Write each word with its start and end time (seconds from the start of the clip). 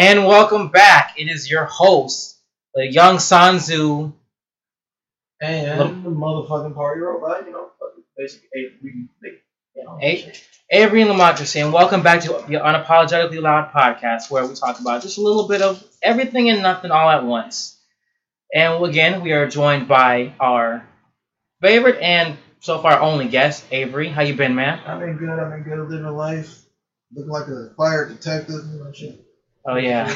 And 0.00 0.24
welcome 0.24 0.68
back. 0.68 1.16
It 1.18 1.28
is 1.28 1.50
your 1.50 1.66
host, 1.66 2.40
the 2.74 2.90
young 2.90 3.16
Sanzu. 3.16 4.14
And 5.42 5.78
the 5.78 6.08
motherfucking 6.08 6.74
party 6.74 7.02
robot, 7.02 7.44
you 7.44 7.52
know, 7.52 7.68
basically 8.16 8.48
eight 8.54 8.78
you 8.82 9.08
know. 9.84 9.98
Eight. 10.00 10.42
Avery 10.70 11.02
and 11.02 11.10
Lamontrese, 11.10 11.62
and 11.62 11.70
welcome 11.70 12.02
back 12.02 12.22
to 12.22 12.28
the 12.28 12.54
Unapologetically 12.54 13.42
Loud 13.42 13.72
podcast, 13.72 14.30
where 14.30 14.46
we 14.46 14.54
talk 14.54 14.80
about 14.80 15.02
just 15.02 15.18
a 15.18 15.20
little 15.20 15.46
bit 15.46 15.60
of 15.60 15.84
everything 16.02 16.48
and 16.48 16.62
nothing 16.62 16.90
all 16.90 17.10
at 17.10 17.26
once. 17.26 17.78
And 18.54 18.82
again, 18.82 19.20
we 19.20 19.32
are 19.32 19.48
joined 19.48 19.86
by 19.86 20.32
our 20.40 20.82
favorite 21.60 22.00
and 22.00 22.38
so 22.60 22.80
far 22.80 22.98
only 23.00 23.28
guest, 23.28 23.66
Avery. 23.70 24.08
How 24.08 24.22
you 24.22 24.32
been, 24.32 24.54
man? 24.54 24.78
I've 24.78 25.00
been 25.00 25.18
good, 25.18 25.28
I've 25.28 25.50
been 25.50 25.62
good 25.62 25.78
living 25.90 26.06
a 26.06 26.10
life. 26.10 26.64
Looking 27.14 27.30
like 27.30 27.48
a 27.48 27.74
fire 27.76 28.08
detective, 28.08 28.64
you 28.72 28.82
know 28.82 28.92
shit. 28.94 29.26
Oh 29.70 29.76
yeah, 29.76 30.14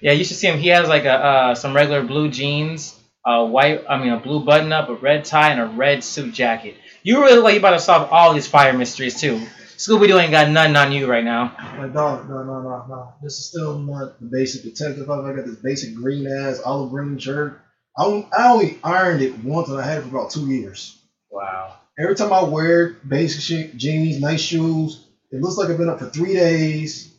yeah. 0.00 0.12
You 0.12 0.24
should 0.24 0.36
see 0.36 0.48
him. 0.48 0.58
He 0.58 0.68
has 0.68 0.88
like 0.88 1.04
a 1.04 1.12
uh, 1.12 1.54
some 1.54 1.74
regular 1.74 2.02
blue 2.02 2.30
jeans, 2.30 2.98
a 3.24 3.46
white, 3.46 3.84
I 3.88 3.98
mean 3.98 4.12
a 4.12 4.20
blue 4.20 4.44
button 4.44 4.72
up, 4.72 4.88
a 4.88 4.94
red 4.94 5.24
tie, 5.24 5.52
and 5.52 5.60
a 5.60 5.66
red 5.66 6.04
suit 6.04 6.34
jacket. 6.34 6.74
You 7.02 7.20
really 7.20 7.36
look 7.36 7.44
like 7.44 7.54
you 7.54 7.60
about 7.60 7.70
to 7.70 7.80
solve 7.80 8.10
all 8.12 8.34
these 8.34 8.46
fire 8.46 8.72
mysteries 8.72 9.18
too. 9.20 9.40
Scooby 9.76 10.06
Doo 10.06 10.18
ain't 10.18 10.30
got 10.30 10.50
nothing 10.50 10.76
on 10.76 10.92
you 10.92 11.06
right 11.10 11.24
now. 11.24 11.56
Like 11.78 11.92
dog, 11.92 12.28
no, 12.28 12.42
no, 12.44 12.62
no, 12.62 12.84
no. 12.88 13.12
This 13.22 13.38
is 13.38 13.46
still 13.46 13.78
not 13.78 14.20
the 14.20 14.26
basic 14.26 14.62
detective. 14.62 15.10
I 15.10 15.34
got 15.34 15.46
this 15.46 15.56
basic 15.56 15.94
green 15.94 16.26
ass 16.26 16.60
olive 16.64 16.90
green 16.90 17.18
shirt. 17.18 17.60
I 17.96 18.04
only, 18.04 18.28
I 18.36 18.52
only 18.52 18.78
ironed 18.84 19.22
it 19.22 19.42
once 19.42 19.68
and 19.68 19.80
I 19.80 19.84
had 19.84 19.98
it 19.98 20.02
for 20.02 20.08
about 20.08 20.30
two 20.30 20.46
years. 20.46 20.98
Wow. 21.30 21.74
Every 21.98 22.14
time 22.14 22.32
I 22.32 22.44
wear 22.44 22.90
basic 23.06 23.40
shit, 23.40 23.76
jeans, 23.76 24.20
nice 24.20 24.40
shoes, 24.40 25.04
it 25.30 25.40
looks 25.40 25.56
like 25.56 25.68
I've 25.68 25.78
been 25.78 25.88
up 25.88 25.98
for 25.98 26.10
three 26.10 26.34
days. 26.34 27.11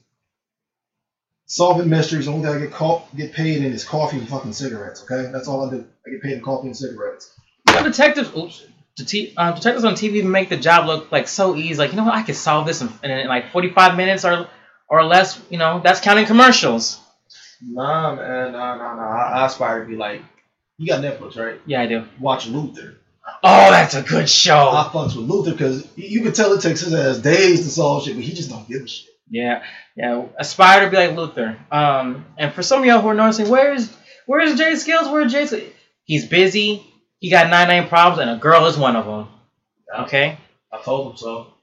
Solving 1.54 1.88
mysteries, 1.88 2.26
The 2.26 2.32
only 2.32 2.48
thing 2.48 2.56
I 2.56 2.60
get 2.62 2.72
caught, 2.72 3.16
get 3.16 3.32
paid 3.32 3.64
in 3.64 3.72
is 3.74 3.84
coffee 3.84 4.18
and 4.18 4.28
fucking 4.28 4.54
cigarettes. 4.54 5.04
Okay, 5.04 5.32
that's 5.32 5.48
all 5.48 5.68
I 5.68 5.70
do. 5.70 5.86
I 6.04 6.10
get 6.10 6.24
paid 6.24 6.34
in 6.34 6.42
coffee 6.42 6.66
and 6.66 6.76
cigarettes. 6.76 7.32
You 7.68 7.76
know, 7.76 7.84
detectives. 7.84 8.36
Oops. 8.36 8.66
The 8.98 9.06
t- 9.06 9.34
um, 9.38 9.54
detectives 9.54 9.86
on 9.86 9.94
TV 9.94 10.24
make 10.24 10.50
the 10.50 10.58
job 10.58 10.88
look 10.88 11.12
like 11.12 11.28
so 11.28 11.56
easy. 11.56 11.76
Like 11.76 11.92
you 11.92 11.98
know 11.98 12.06
what, 12.06 12.16
I 12.16 12.24
could 12.24 12.38
solve 12.38 12.66
this 12.66 12.82
in, 12.82 12.90
in 13.04 13.28
like 13.28 13.52
45 13.52 13.96
minutes 13.96 14.26
or 14.26 14.48
or 14.90 15.04
less. 15.06 15.40
You 15.52 15.60
know, 15.60 15.80
that's 15.84 16.02
counting 16.02 16.26
commercials. 16.26 17.00
Nah, 17.62 18.16
man, 18.16 18.52
nah, 18.54 18.76
nah, 18.76 18.96
nah. 18.96 19.04
I, 19.04 19.42
I 19.42 19.46
aspire 19.46 19.82
to 19.84 19.88
be 19.88 19.96
like, 19.96 20.24
you 20.80 20.88
got 20.88 21.04
Netflix, 21.04 21.38
right? 21.38 21.62
Yeah, 21.68 21.82
I 21.82 21.86
do. 21.86 22.06
Watch 22.20 22.48
Luther. 22.48 22.98
Oh, 23.44 23.70
that's 23.70 23.94
a 23.94 24.02
good 24.02 24.28
show. 24.28 24.72
I 24.72 24.90
fucks 24.92 25.16
with 25.16 25.30
Luther 25.30 25.52
because 25.52 25.88
you 25.96 26.24
can 26.24 26.34
tell 26.34 26.52
it 26.54 26.62
takes 26.62 26.82
his 26.82 26.96
ass 26.96 27.20
days 27.20 27.62
to 27.62 27.70
solve 27.70 28.06
shit, 28.06 28.16
but 28.16 28.24
he 28.24 28.34
just 28.34 28.50
don't 28.50 28.68
give 28.68 28.82
a 28.82 28.88
shit. 28.88 29.13
Yeah, 29.30 29.64
yeah. 29.96 30.26
Aspire 30.38 30.86
to 30.86 30.92
be 30.92 30.98
like 30.98 31.16
Luther. 31.16 31.58
Um, 31.72 32.26
and 32.38 32.54
for 32.54 32.62
some 32.62 32.80
of 32.80 32.86
y'all 32.86 33.02
who 33.02 33.08
are 33.08 33.14
noticing, 33.14 33.50
where's 33.50 33.96
where's 34.26 34.56
Jay 34.58 34.74
Skillz? 34.74 35.12
Where's 35.12 35.32
Jay? 35.32 35.44
Skillz? 35.44 35.72
He's 36.04 36.28
busy. 36.28 36.86
He 37.20 37.30
got 37.30 37.50
nine 37.50 37.68
nine 37.68 37.88
problems, 37.88 38.20
and 38.20 38.30
a 38.30 38.36
girl 38.36 38.66
is 38.66 38.78
one 38.78 38.96
of 38.96 39.06
them. 39.06 39.28
Okay. 40.02 40.38
I 40.72 40.82
told 40.82 41.12
him 41.12 41.18
so. 41.18 41.54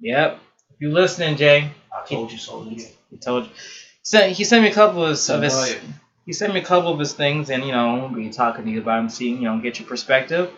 Yep. 0.00 0.40
If 0.70 0.76
you 0.80 0.92
listening, 0.92 1.36
Jay, 1.36 1.70
I 1.92 2.06
told 2.06 2.32
you 2.32 2.38
so. 2.38 2.64
He 2.64 3.16
told 3.20 3.44
you. 3.46 3.50
Sent, 4.02 4.32
he 4.32 4.44
sent 4.44 4.62
me 4.62 4.70
a 4.70 4.74
couple 4.74 5.04
of, 5.04 5.30
of 5.30 5.42
his. 5.42 5.76
He 6.26 6.32
sent 6.32 6.54
me 6.54 6.60
a 6.60 6.64
couple 6.64 6.92
of 6.92 6.98
his 6.98 7.12
things, 7.12 7.50
and 7.50 7.64
you 7.64 7.72
know, 7.72 7.96
we'll 7.96 8.08
be 8.08 8.30
talking 8.30 8.64
to 8.64 8.70
you 8.70 8.80
about 8.80 9.00
him, 9.00 9.08
seeing 9.08 9.36
you 9.36 9.42
know, 9.42 9.58
get 9.58 9.78
your 9.78 9.88
perspective. 9.88 10.50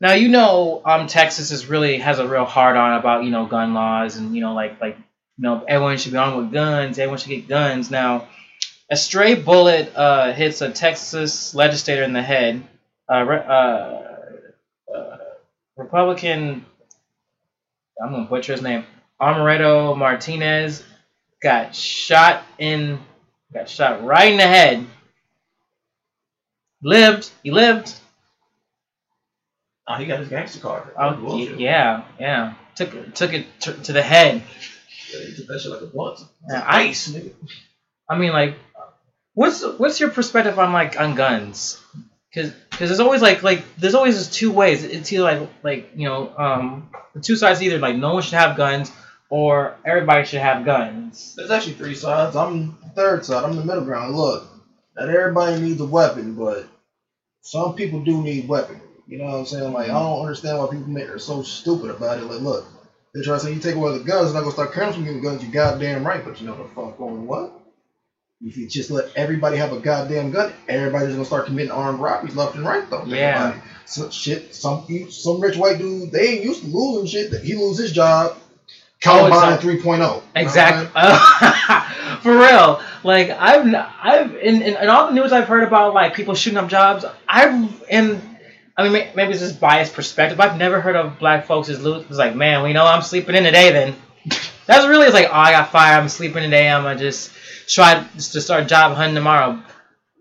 Now 0.00 0.12
you 0.12 0.28
know, 0.28 0.82
um, 0.84 1.06
Texas 1.06 1.50
is 1.50 1.66
really 1.66 1.98
has 1.98 2.18
a 2.18 2.28
real 2.28 2.44
hard 2.44 2.76
on 2.76 2.98
about 2.98 3.24
you 3.24 3.30
know 3.30 3.46
gun 3.46 3.74
laws, 3.74 4.16
and 4.16 4.34
you 4.34 4.40
know, 4.40 4.54
like 4.54 4.80
like 4.80 4.96
you 5.40 5.44
know, 5.44 5.64
everyone 5.66 5.96
should 5.96 6.12
be 6.12 6.18
armed 6.18 6.36
with 6.36 6.52
guns. 6.52 6.98
Everyone 6.98 7.16
should 7.18 7.30
get 7.30 7.48
guns. 7.48 7.90
Now, 7.90 8.28
a 8.90 8.96
stray 8.96 9.34
bullet 9.34 9.90
uh, 9.96 10.34
hits 10.34 10.60
a 10.60 10.70
Texas 10.70 11.54
legislator 11.54 12.02
in 12.02 12.12
the 12.12 12.20
head. 12.20 12.62
Uh, 13.10 13.22
re- 13.22 13.46
uh, 13.48 14.02
uh, 14.94 15.16
Republican, 15.78 16.66
I'm 18.02 18.10
gonna 18.10 18.26
butcher 18.26 18.52
his 18.52 18.60
name. 18.60 18.84
Amaretto 19.18 19.96
Martinez 19.96 20.84
got 21.42 21.74
shot 21.74 22.44
in, 22.58 22.98
got 23.54 23.66
shot 23.66 24.04
right 24.04 24.30
in 24.30 24.36
the 24.36 24.42
head. 24.42 24.86
Lived. 26.82 27.30
He 27.42 27.50
lived. 27.50 27.94
Oh, 29.88 29.94
he 29.94 30.04
got 30.04 30.20
his 30.20 30.28
gangster 30.28 30.60
card. 30.60 30.90
Oh, 30.98 31.38
yeah, 31.38 32.04
yeah. 32.18 32.54
Took 32.74 33.14
took 33.14 33.32
it 33.32 33.46
to, 33.60 33.72
to 33.72 33.92
the 33.94 34.02
head. 34.02 34.42
Yeah, 35.12 35.36
took 35.36 35.46
that 35.48 35.60
shit 35.60 35.72
like 35.72 35.82
a 35.82 35.86
blunt. 35.86 36.20
Yeah, 36.48 36.64
ice. 36.66 37.10
nigga. 37.10 37.32
I 38.08 38.18
mean, 38.18 38.32
like, 38.32 38.56
what's 39.34 39.64
what's 39.64 40.00
your 40.00 40.10
perspective 40.10 40.58
on 40.58 40.72
like 40.72 40.98
on 41.00 41.14
guns? 41.14 41.80
Because 42.30 42.52
there's 42.78 43.00
always 43.00 43.22
like 43.22 43.42
like 43.42 43.62
there's 43.76 43.94
always 43.94 44.16
just 44.16 44.34
two 44.34 44.50
ways. 44.52 44.84
It's 44.84 45.12
either 45.12 45.22
like 45.22 45.48
like 45.62 45.90
you 45.94 46.08
know 46.08 46.32
um 46.36 46.90
the 47.14 47.20
two 47.20 47.36
sides 47.36 47.62
either 47.62 47.78
like 47.78 47.96
no 47.96 48.14
one 48.14 48.22
should 48.22 48.34
have 48.34 48.56
guns 48.56 48.92
or 49.30 49.76
everybody 49.84 50.26
should 50.26 50.40
have 50.40 50.64
guns. 50.64 51.34
There's 51.36 51.50
actually 51.50 51.74
three 51.74 51.94
sides. 51.94 52.36
I'm 52.36 52.76
the 52.82 52.88
third 52.90 53.24
side. 53.24 53.44
I'm 53.44 53.56
the 53.56 53.64
middle 53.64 53.84
ground. 53.84 54.14
Look, 54.14 54.48
not 54.96 55.08
everybody 55.08 55.60
needs 55.60 55.80
a 55.80 55.86
weapon, 55.86 56.34
but 56.34 56.66
some 57.42 57.74
people 57.74 58.00
do 58.00 58.22
need 58.22 58.48
weapons. 58.48 58.82
You 59.06 59.18
know 59.18 59.24
what 59.24 59.34
I'm 59.34 59.46
saying? 59.46 59.72
Like, 59.72 59.90
I 59.90 59.98
don't 59.98 60.20
understand 60.20 60.58
why 60.58 60.66
people 60.66 60.88
make 60.88 61.08
are 61.08 61.18
so 61.18 61.42
stupid 61.42 61.90
about 61.90 62.18
it. 62.18 62.24
Like, 62.24 62.40
look, 62.40 62.64
they 63.14 63.22
try 63.22 63.34
to 63.34 63.40
say 63.40 63.52
you 63.52 63.60
take 63.60 63.74
away 63.74 63.98
the 63.98 64.04
guns, 64.04 64.30
and 64.30 64.38
I'm 64.38 64.44
gonna 64.44 64.54
start 64.54 64.72
you 65.04 65.14
the 65.14 65.20
guns. 65.20 65.42
You 65.44 65.50
goddamn 65.50 66.06
right, 66.06 66.24
but 66.24 66.40
you 66.40 66.46
know 66.46 66.56
the 66.56 66.68
fuck 66.68 66.96
going 66.96 67.26
what? 67.26 67.52
If 68.42 68.56
you 68.56 68.66
just 68.66 68.90
let 68.90 69.14
everybody 69.16 69.58
have 69.58 69.72
a 69.72 69.80
goddamn 69.80 70.30
gun, 70.30 70.52
everybody's 70.68 71.12
gonna 71.12 71.24
start 71.24 71.46
committing 71.46 71.72
armed 71.72 72.00
robberies 72.00 72.36
left 72.36 72.54
and 72.54 72.64
right, 72.64 72.88
though. 72.88 73.04
Yeah. 73.04 73.56
it. 73.56 73.62
So, 73.84 74.08
shit, 74.10 74.54
some 74.54 74.86
some 75.10 75.40
rich 75.40 75.56
white 75.56 75.78
dude, 75.78 76.12
they 76.12 76.28
ain't 76.28 76.44
used 76.44 76.62
to 76.62 76.68
losing 76.68 77.06
shit. 77.06 77.32
That 77.32 77.44
he 77.44 77.54
lose 77.54 77.78
his 77.78 77.92
job. 77.92 78.36
Oh, 79.06 79.28
Columbine 79.28 79.54
exactly. 79.54 79.76
3.0. 79.76 79.84
You 79.84 79.96
know 79.98 80.14
I'm? 80.14 80.22
Exactly. 80.36 82.20
For 82.22 82.38
real. 82.38 82.82
Like 83.02 83.30
I've 83.30 83.74
I've 83.74 84.36
in, 84.36 84.62
in, 84.62 84.76
in 84.76 84.88
all 84.88 85.08
the 85.08 85.14
news 85.14 85.32
I've 85.32 85.48
heard 85.48 85.62
about 85.62 85.94
like 85.94 86.14
people 86.14 86.34
shooting 86.34 86.58
up 86.58 86.68
jobs. 86.68 87.04
I've 87.26 87.84
in 87.88 88.29
I 88.80 88.88
mean 88.88 89.08
maybe 89.14 89.32
it's 89.32 89.40
just 89.40 89.60
biased 89.60 89.94
perspective. 89.94 90.40
I've 90.40 90.58
never 90.58 90.80
heard 90.80 90.96
of 90.96 91.18
black 91.18 91.46
folks 91.46 91.68
as 91.68 91.82
loot. 91.82 92.06
It's 92.08 92.18
like 92.18 92.34
man, 92.34 92.60
well, 92.60 92.68
you 92.68 92.74
know 92.74 92.86
I'm 92.86 93.02
sleeping 93.02 93.34
in 93.34 93.44
today. 93.44 93.70
Then 93.70 93.94
that's 94.66 94.86
really 94.86 95.06
it's 95.06 95.14
like 95.14 95.28
oh 95.28 95.34
I 95.34 95.52
got 95.52 95.70
fired. 95.70 96.00
I'm 96.00 96.08
sleeping 96.08 96.42
today. 96.42 96.70
I'm 96.70 96.82
gonna 96.82 96.98
just 96.98 97.32
try 97.68 98.04
to 98.16 98.40
start 98.40 98.68
job 98.68 98.96
hunting 98.96 99.14
tomorrow. 99.14 99.62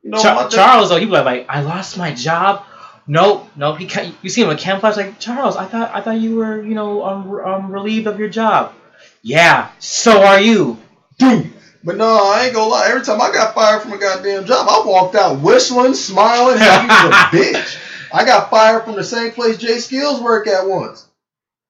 You 0.03 0.11
know, 0.11 0.21
Char- 0.21 0.43
my 0.43 0.47
Charles 0.47 0.89
though 0.89 0.97
he 0.99 1.05
was 1.05 1.25
like 1.25 1.45
I 1.49 1.61
lost 1.61 1.97
my 1.97 2.13
job. 2.13 2.65
Nope, 3.07 3.49
nope. 3.55 3.79
He 3.79 3.87
can't, 3.87 4.15
you 4.21 4.29
see 4.29 4.43
him 4.43 4.49
with 4.49 4.59
camouflage 4.59 4.95
like 4.95 5.19
Charles. 5.19 5.55
I 5.55 5.65
thought 5.65 5.91
I 5.95 6.01
thought 6.01 6.19
you 6.19 6.35
were 6.35 6.61
you 6.61 6.75
know 6.75 7.03
um, 7.03 7.29
um 7.39 7.71
relieved 7.71 8.07
of 8.07 8.19
your 8.19 8.29
job. 8.29 8.73
Yeah, 9.21 9.69
so 9.79 10.23
are 10.23 10.39
you. 10.39 10.77
Boom. 11.17 11.53
But 11.83 11.95
no, 11.95 12.05
I 12.05 12.45
ain't 12.45 12.53
gonna 12.53 12.69
lie. 12.69 12.87
Every 12.89 13.01
time 13.03 13.21
I 13.21 13.31
got 13.31 13.55
fired 13.55 13.81
from 13.81 13.93
a 13.93 13.97
goddamn 13.97 14.45
job, 14.45 14.67
I 14.69 14.85
walked 14.85 15.15
out 15.15 15.39
whistling, 15.39 15.93
smiling, 15.93 16.57
happy 16.59 16.87
as 16.91 17.53
a 17.53 17.57
bitch. 17.57 17.77
I 18.13 18.25
got 18.25 18.49
fired 18.49 18.83
from 18.83 18.95
the 18.95 19.03
same 19.03 19.31
place 19.31 19.57
Jay 19.57 19.75
Skillz 19.77 20.21
work 20.21 20.47
at 20.47 20.67
once. 20.67 21.05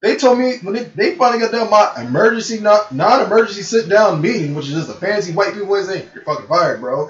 They 0.02 0.16
told 0.16 0.40
me 0.40 0.58
when 0.60 0.74
they, 0.76 0.84
they 0.84 1.16
finally 1.16 1.40
got 1.42 1.52
done 1.52 1.70
my 1.70 1.92
emergency 2.02 2.60
not 2.60 2.94
non-emergency 2.94 3.64
sit 3.64 3.90
down 3.90 4.22
meeting, 4.22 4.56
which 4.56 4.68
is 4.68 4.74
just 4.74 4.90
a 4.90 4.94
fancy 4.94 5.34
white 5.34 5.54
people 5.54 5.84
saying 5.84 6.10
you're 6.14 6.24
fucking 6.24 6.48
fired, 6.48 6.80
bro. 6.80 7.10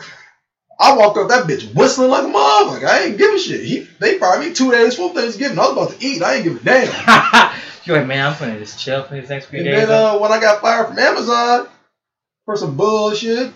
I 0.80 0.96
walked 0.96 1.18
up 1.18 1.28
that 1.28 1.46
bitch 1.46 1.74
whistling 1.76 2.10
like 2.10 2.24
a 2.24 2.30
mom. 2.30 2.70
Like 2.70 2.84
I 2.84 3.04
ain't 3.04 3.18
giving 3.18 3.38
shit. 3.38 3.64
He 3.64 3.88
they 4.00 4.18
fired 4.18 4.40
me 4.40 4.54
two 4.54 4.72
days 4.72 4.96
before 4.96 5.14
Thanksgiving. 5.14 5.60
I 5.60 5.64
was 5.64 5.72
about 5.74 6.00
to 6.00 6.06
eat. 6.06 6.24
I 6.24 6.36
ain't 6.36 6.46
give 6.46 6.62
a 6.62 6.64
damn. 6.64 7.54
You're 7.84 7.98
like, 7.98 8.08
man, 8.08 8.26
I'm 8.34 8.40
gonna 8.40 8.58
just 8.60 8.80
chill 8.80 9.04
for 9.04 9.16
these 9.16 9.30
next 9.30 9.48
few 9.48 9.60
and 9.60 9.66
days. 9.68 9.88
then 9.88 9.92
uh, 9.92 10.18
when 10.18 10.32
I 10.32 10.40
got 10.40 10.62
fired 10.62 10.88
from 10.88 11.00
Amazon 11.00 11.68
for 12.46 12.56
some 12.56 12.76
bullshit, 12.78 13.52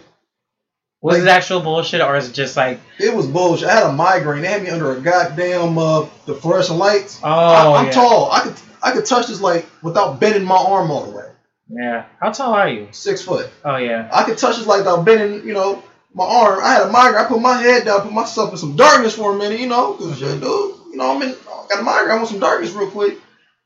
was 1.04 1.22
it 1.22 1.28
actual 1.28 1.60
bullshit 1.60 2.02
or 2.02 2.16
is 2.16 2.30
it 2.30 2.34
just 2.34 2.56
like, 2.56 2.80
It 2.98 3.14
was 3.14 3.28
bullshit. 3.28 3.68
I 3.68 3.74
had 3.74 3.90
a 3.90 3.92
migraine. 3.92 4.42
They 4.42 4.48
had 4.48 4.64
me 4.64 4.70
under 4.70 4.96
a 4.96 5.02
goddamn 5.02 5.78
uh, 5.78 6.08
the 6.26 6.34
fluorescent 6.34 6.80
lights. 6.80 7.20
oh, 7.24 7.30
I, 7.30 7.80
I'm 7.80 7.86
yeah. 7.88 7.92
tall. 7.92 8.32
I 8.32 8.40
could 8.42 8.56
I 8.82 8.92
could 8.92 9.06
touch 9.06 9.28
this 9.28 9.42
light 9.42 9.66
without 9.82 10.20
bending 10.20 10.46
my 10.46 10.56
arm 10.58 10.92
all 10.92 11.06
the 11.06 11.12
way. 11.12 11.26
Yeah. 11.70 12.06
How 12.20 12.32
tall 12.32 12.54
are 12.54 12.70
you? 12.70 12.88
Six 12.92 13.22
foot. 13.22 13.50
Oh 13.66 13.78
yeah. 13.78 14.10
I 14.12 14.24
could 14.24 14.38
touch 14.38 14.58
this 14.58 14.68
light 14.68 14.80
without 14.80 15.04
bending, 15.04 15.46
you 15.48 15.54
know, 15.54 15.84
my 16.14 16.26
arm. 16.26 16.60
I 16.64 16.74
had 16.74 16.88
a 16.88 16.92
migraine. 16.92 17.26
I 17.26 17.28
put 17.28 17.42
my 17.42 17.58
head 17.58 17.86
down, 17.86 18.02
put 18.02 18.14
myself 18.14 18.52
in 18.52 18.58
some 18.58 18.76
darkness 18.76 19.16
for 19.16 19.34
a 19.34 19.38
minute, 19.38 19.60
you 19.60 19.68
know, 19.68 19.94
because 19.94 20.18
shit, 20.20 20.40
dude, 20.40 20.76
you 20.92 20.96
know, 20.96 21.16
I'm 21.16 21.22
in, 21.22 21.30
I 21.30 21.66
got 21.70 21.80
a 21.80 21.84
migraine. 21.84 22.12
I 22.12 22.16
want 22.16 22.30
some 22.30 22.40
darkness 22.40 22.72
real 22.72 22.90
quick. 22.90 23.20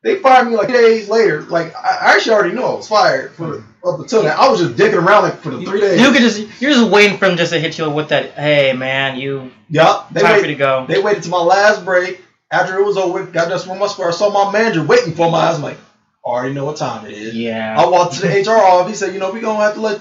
They 0.07 0.15
fired 0.15 0.47
me 0.47 0.55
like 0.55 0.69
days 0.69 1.09
later. 1.09 1.41
Like 1.41 1.75
I, 1.75 1.97
I 2.01 2.15
actually 2.15 2.35
already 2.35 2.55
knew 2.55 2.61
I 2.61 2.75
was 2.75 2.87
fired 2.87 3.33
for 3.33 3.57
up 3.85 3.99
until 3.99 4.23
that. 4.23 4.39
I 4.39 4.49
was 4.49 4.61
just 4.61 4.75
dicking 4.75 5.05
around 5.05 5.23
like 5.23 5.41
for 5.41 5.49
the 5.49 5.65
three 5.65 5.81
days. 5.81 5.99
You 5.99 6.11
could 6.13 6.21
just 6.21 6.61
you're 6.61 6.71
just 6.71 6.89
waiting 6.89 7.17
for 7.17 7.25
him 7.25 7.35
just 7.35 7.51
to 7.51 7.59
hit 7.59 7.77
you 7.77 7.89
with 7.89 8.07
that. 8.09 8.31
Hey 8.31 8.71
man, 8.71 9.19
you 9.19 9.51
Yup. 9.69 10.13
They 10.13 10.21
time 10.21 10.35
wait- 10.35 10.41
for 10.41 10.47
to 10.47 10.55
go. 10.55 10.85
They 10.87 11.01
waited 11.01 11.23
to 11.23 11.29
my 11.29 11.41
last 11.41 11.83
break. 11.83 12.21
After 12.49 12.79
it 12.79 12.85
was 12.85 12.95
over, 12.95 13.25
got 13.25 13.49
done 13.49 13.59
smoking 13.59 13.81
my 13.81 13.87
square. 13.87 14.07
I 14.07 14.11
saw 14.11 14.29
my 14.29 14.49
manager 14.49 14.81
waiting 14.81 15.13
for 15.13 15.29
my. 15.29 15.47
I 15.47 15.49
was 15.49 15.59
like, 15.59 15.77
already 16.23 16.53
know 16.53 16.63
what 16.63 16.77
time 16.77 17.05
it 17.05 17.11
is. 17.11 17.35
Yeah. 17.35 17.75
I 17.77 17.85
walked 17.89 18.15
to 18.15 18.21
the 18.21 18.29
HR 18.29 18.57
office. 18.57 18.91
He 18.91 18.95
said, 18.95 19.13
you 19.13 19.19
know, 19.19 19.33
we 19.33 19.41
gonna 19.41 19.61
have 19.61 19.73
to 19.73 19.81
let 19.81 19.99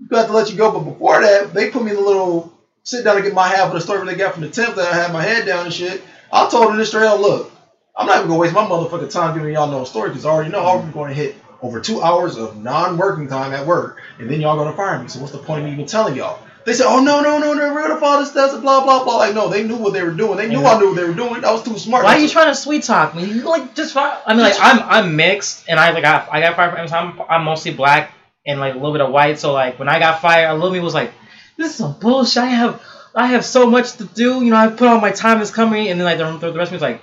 we 0.00 0.06
got 0.06 0.28
to 0.28 0.32
let 0.32 0.50
you 0.50 0.56
go. 0.56 0.72
But 0.72 0.90
before 0.90 1.20
that, 1.20 1.52
they 1.52 1.70
put 1.70 1.82
me 1.84 1.90
in 1.90 1.98
a 1.98 2.00
little 2.00 2.50
sit 2.82 3.04
down 3.04 3.16
and 3.16 3.24
get 3.26 3.34
my 3.34 3.46
half 3.48 3.68
of 3.68 3.74
the 3.74 3.80
story 3.82 4.06
they 4.06 4.14
got 4.14 4.32
from 4.32 4.44
the 4.44 4.50
temp 4.50 4.76
that 4.76 4.90
I 4.90 4.96
had 4.96 5.12
my 5.12 5.22
head 5.22 5.44
down 5.44 5.66
and 5.66 5.74
shit. 5.74 6.02
I 6.32 6.48
told 6.48 6.68
them 6.68 6.78
this 6.78 6.88
straight 6.88 7.06
out, 7.06 7.20
look, 7.20 7.52
I'm 7.98 8.06
not 8.06 8.18
even 8.18 8.28
gonna 8.28 8.38
waste 8.38 8.54
my 8.54 8.64
motherfucking 8.64 9.10
time 9.10 9.36
giving 9.36 9.52
y'all 9.52 9.70
no 9.70 9.82
story 9.84 10.10
because 10.10 10.24
I 10.24 10.30
already 10.30 10.50
know 10.50 10.64
I'm 10.64 10.92
going 10.92 11.08
to 11.08 11.14
hit 11.14 11.36
over 11.60 11.80
two 11.80 12.00
hours 12.00 12.36
of 12.36 12.56
non-working 12.56 13.28
time 13.28 13.52
at 13.52 13.66
work, 13.66 14.00
and 14.20 14.30
then 14.30 14.40
y'all 14.40 14.56
gonna 14.56 14.76
fire 14.76 15.02
me. 15.02 15.08
So 15.08 15.18
what's 15.18 15.32
the 15.32 15.38
point 15.38 15.60
of 15.60 15.66
me 15.66 15.72
even 15.72 15.86
telling 15.86 16.14
y'all? 16.14 16.38
They 16.64 16.74
said, 16.74 16.86
"Oh 16.86 17.02
no, 17.02 17.20
no, 17.22 17.38
no, 17.38 17.54
no, 17.54 17.74
we're 17.74 17.88
gonna 17.88 17.98
follow 17.98 18.20
this 18.20 18.30
stuff, 18.30 18.60
blah 18.62 18.84
blah 18.84 19.02
blah." 19.02 19.16
Like, 19.16 19.34
no, 19.34 19.48
they 19.48 19.64
knew 19.64 19.76
what 19.76 19.94
they 19.94 20.02
were 20.04 20.12
doing. 20.12 20.36
They 20.36 20.48
knew 20.48 20.60
Yeah. 20.60 20.74
I 20.74 20.78
knew 20.78 20.88
what 20.88 20.96
they 20.96 21.04
were 21.04 21.14
doing. 21.14 21.44
I 21.44 21.50
was 21.50 21.64
too 21.64 21.76
smart. 21.76 22.04
Why 22.04 22.14
are 22.14 22.20
you 22.20 22.28
trying 22.28 22.48
to 22.48 22.54
sweet 22.54 22.84
talk 22.84 23.16
me? 23.16 23.24
You 23.24 23.42
like 23.42 23.74
just 23.74 23.94
fi- 23.94 24.20
I 24.24 24.34
mean 24.34 24.42
like 24.42 24.56
I'm 24.60 24.80
I'm 24.82 25.16
mixed 25.16 25.64
and 25.66 25.80
I 25.80 25.90
like 25.90 26.04
I, 26.04 26.24
I 26.30 26.40
got 26.40 26.54
fired 26.54 26.88
from 26.88 27.18
I'm 27.18 27.22
I'm 27.28 27.44
mostly 27.44 27.72
black 27.72 28.12
and 28.46 28.60
like 28.60 28.74
a 28.74 28.76
little 28.76 28.92
bit 28.92 29.00
of 29.00 29.10
white. 29.10 29.40
So 29.40 29.52
like 29.52 29.78
when 29.80 29.88
I 29.88 29.98
got 29.98 30.20
fired, 30.20 30.50
a 30.50 30.54
little 30.54 30.70
me 30.70 30.78
was 30.78 30.94
like, 30.94 31.12
this 31.56 31.70
is 31.70 31.76
some 31.76 31.98
bullshit. 31.98 32.44
I 32.44 32.46
have 32.46 32.82
I 33.14 33.26
have 33.28 33.44
so 33.44 33.68
much 33.68 33.94
to 33.96 34.04
do. 34.04 34.44
You 34.44 34.50
know, 34.50 34.56
I 34.56 34.68
put 34.68 34.86
all 34.86 35.00
my 35.00 35.10
time 35.10 35.40
is 35.40 35.50
coming, 35.50 35.88
and 35.88 35.98
then 35.98 36.04
like 36.04 36.18
the, 36.18 36.50
the 36.50 36.58
rest 36.58 36.68
of 36.68 36.72
me 36.72 36.76
was 36.76 36.82
like, 36.82 37.00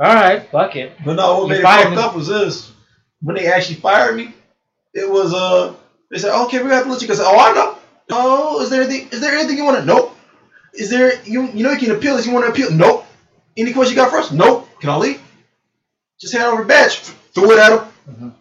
all 0.00 0.14
right, 0.14 0.42
fuck 0.50 0.76
it. 0.76 0.92
But 1.04 1.14
no, 1.14 1.40
what 1.40 1.48
made 1.50 1.60
it 1.60 1.62
fucked 1.62 1.96
up 1.98 2.14
was 2.16 2.26
this. 2.28 2.72
When 3.22 3.36
they 3.36 3.46
actually 3.48 3.76
fired 3.76 4.16
me, 4.16 4.32
it 4.94 5.08
was 5.08 5.34
uh 5.34 5.74
they 6.10 6.18
said, 6.18 6.32
okay, 6.46 6.62
we 6.62 6.70
have 6.70 6.84
to 6.84 6.90
let 6.90 7.02
you 7.02 7.08
go. 7.08 7.14
I 7.14 7.16
said, 7.18 7.26
oh 7.26 7.38
I 7.38 7.52
know. 7.52 7.78
Oh, 8.10 8.60
is 8.62 8.70
there 8.70 8.82
anything 8.82 9.08
is 9.12 9.20
there 9.20 9.36
anything 9.36 9.56
you 9.58 9.64
wanna 9.64 9.84
nope. 9.84 10.16
Is 10.74 10.90
there 10.90 11.22
you 11.24 11.46
you 11.48 11.62
know 11.64 11.72
you 11.72 11.78
can 11.78 11.90
appeal 11.92 12.16
this, 12.16 12.26
you 12.26 12.32
wanna 12.32 12.46
appeal? 12.48 12.70
Nope. 12.72 13.04
Any 13.56 13.72
question 13.72 13.94
you 13.96 14.02
got 14.02 14.10
for 14.10 14.18
us? 14.18 14.32
Nope. 14.32 14.68
Can 14.80 14.90
I 14.90 14.96
leave? 14.96 15.22
Just 16.20 16.32
hand 16.34 16.44
over 16.46 16.62
the 16.62 16.68
badge. 16.68 16.98
Threw 17.34 17.52
it 17.52 17.58
at 17.58 17.72
him. 17.72 17.88
Mhm. 18.10 18.32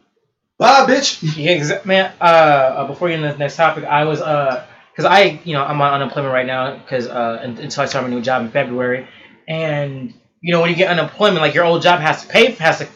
Bye, 0.57 0.85
bitch. 0.87 1.21
Yeah, 1.37 1.57
exa- 1.57 1.85
man. 1.85 2.11
Uh, 2.19 2.23
uh, 2.23 2.87
before 2.87 3.09
you 3.09 3.15
get 3.17 3.23
into 3.23 3.33
the 3.33 3.39
next 3.39 3.55
topic, 3.55 3.83
I 3.85 4.03
was 4.05 4.21
uh, 4.21 4.65
cause 4.95 5.05
I, 5.05 5.39
you 5.43 5.53
know, 5.53 5.63
I'm 5.63 5.79
on 5.81 5.93
unemployment 5.93 6.33
right 6.33 6.45
now, 6.45 6.79
cause 6.89 7.07
uh, 7.07 7.39
until 7.41 7.83
I 7.83 7.85
start 7.85 8.03
my 8.05 8.09
new 8.09 8.21
job 8.21 8.43
in 8.43 8.51
February, 8.51 9.07
and 9.47 10.13
you 10.41 10.53
know, 10.53 10.61
when 10.61 10.69
you 10.69 10.75
get 10.75 10.89
unemployment, 10.89 11.41
like 11.41 11.53
your 11.53 11.65
old 11.65 11.81
job 11.81 11.99
has 11.99 12.23
to 12.23 12.27
pay, 12.27 12.51
has 12.53 12.79
to 12.79 12.87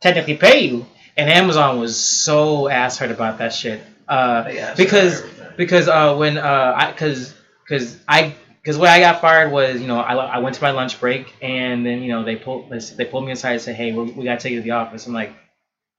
technically 0.00 0.36
pay 0.36 0.66
you, 0.66 0.86
and 1.16 1.30
Amazon 1.30 1.78
was 1.78 1.96
so 1.98 2.68
ass 2.68 2.98
hurt 2.98 3.10
about 3.10 3.38
that 3.38 3.52
shit. 3.52 3.80
Uh, 4.06 4.74
because 4.76 5.22
because 5.56 5.88
uh, 5.88 6.16
when 6.16 6.38
uh, 6.38 6.74
I, 6.76 6.92
cause 6.92 7.34
cause 7.68 7.98
I. 8.08 8.34
Because 8.60 8.76
when 8.76 8.90
I 8.90 9.00
got 9.00 9.22
fired 9.22 9.50
was, 9.50 9.80
you 9.80 9.86
know, 9.86 9.98
I, 9.98 10.14
I 10.14 10.38
went 10.40 10.56
to 10.56 10.62
my 10.62 10.72
lunch 10.72 11.00
break 11.00 11.32
and 11.40 11.86
then, 11.86 12.02
you 12.02 12.10
know, 12.10 12.22
they 12.22 12.36
pulled 12.36 12.68
they 12.70 13.04
pulled 13.06 13.24
me 13.24 13.32
aside 13.32 13.52
and 13.52 13.62
said, 13.62 13.76
hey, 13.76 13.92
we, 13.92 14.10
we 14.10 14.24
gotta 14.24 14.40
take 14.40 14.52
you 14.52 14.58
to 14.58 14.62
the 14.62 14.72
office. 14.72 15.06
I'm 15.06 15.14
like, 15.14 15.32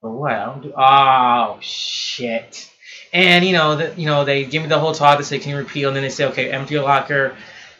for 0.01 0.11
what? 0.11 0.33
I 0.33 0.45
don't 0.45 0.61
do. 0.61 0.73
Oh 0.77 1.57
shit. 1.61 2.69
And 3.11 3.43
you 3.43 3.53
know, 3.53 3.75
the, 3.75 3.93
you 3.99 4.05
know, 4.05 4.23
they 4.23 4.45
give 4.45 4.61
me 4.61 4.69
the 4.69 4.79
whole 4.79 4.93
talk. 4.93 5.17
They 5.17 5.23
say, 5.23 5.39
"Can 5.39 5.51
you 5.51 5.57
repeat?" 5.57 5.83
And 5.83 5.95
then 5.95 6.03
they 6.03 6.09
say, 6.09 6.25
"Okay, 6.25 6.51
empty 6.51 6.75
your 6.75 6.83
locker. 6.83 7.35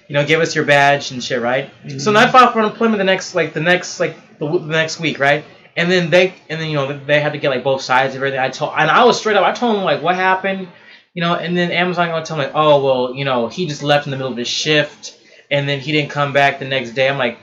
You 0.10 0.16
know, 0.16 0.26
give 0.26 0.42
us 0.42 0.56
your 0.56 0.66
badge 0.66 1.12
and 1.12 1.24
shit, 1.24 1.42
right?" 1.42 1.72
Mm-hmm. 1.86 2.00
So 2.00 2.12
then 2.12 2.28
I 2.28 2.30
filed 2.30 2.52
for 2.52 2.60
unemployment 2.60 2.98
the 2.98 3.06
next, 3.06 3.36
like 3.36 3.54
the 3.54 3.62
next, 3.62 4.00
like 4.02 4.38
the, 4.40 4.46
the 4.50 4.66
next 4.66 5.00
week, 5.00 5.20
right? 5.20 5.46
And 5.78 5.90
then 5.90 6.10
they, 6.10 6.34
and 6.50 6.60
then 6.60 6.70
you 6.70 6.76
know, 6.76 6.92
they 7.06 7.22
had 7.22 7.32
to 7.32 7.40
get 7.40 7.50
like 7.50 7.64
both 7.64 7.82
sides 7.82 8.16
of 8.16 8.18
everything. 8.18 8.40
I 8.40 8.50
told, 8.50 8.74
and 8.76 8.92
I 8.92 9.06
was 9.06 9.18
straight 9.18 9.38
up. 9.38 9.46
I 9.46 9.54
told 9.54 9.78
them 9.78 9.86
like 9.86 10.02
what 10.02 10.16
happened, 10.16 10.68
you 11.14 11.22
know. 11.22 11.36
And 11.36 11.56
then 11.56 11.72
Amazon 11.72 12.10
gonna 12.10 12.26
tell 12.26 12.36
me, 12.36 12.44
like, 12.44 12.54
"Oh 12.56 12.84
well, 12.84 13.16
you 13.16 13.24
know, 13.24 13.48
he 13.48 13.66
just 13.66 13.84
left 13.84 14.06
in 14.08 14.12
the 14.12 14.18
middle 14.18 14.32
of 14.32 14.38
his 14.38 14.50
shift, 14.50 15.18
and 15.50 15.70
then 15.70 15.80
he 15.80 15.94
didn't 15.94 16.10
come 16.10 16.34
back 16.34 16.60
the 16.60 16.66
next 16.66 16.92
day." 16.92 17.08
I'm 17.08 17.18
like, 17.18 17.38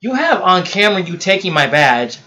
"You 0.00 0.14
have 0.14 0.42
on 0.42 0.64
camera 0.64 1.02
you 1.02 1.16
taking 1.16 1.52
my 1.52 1.66
badge." 1.66 2.18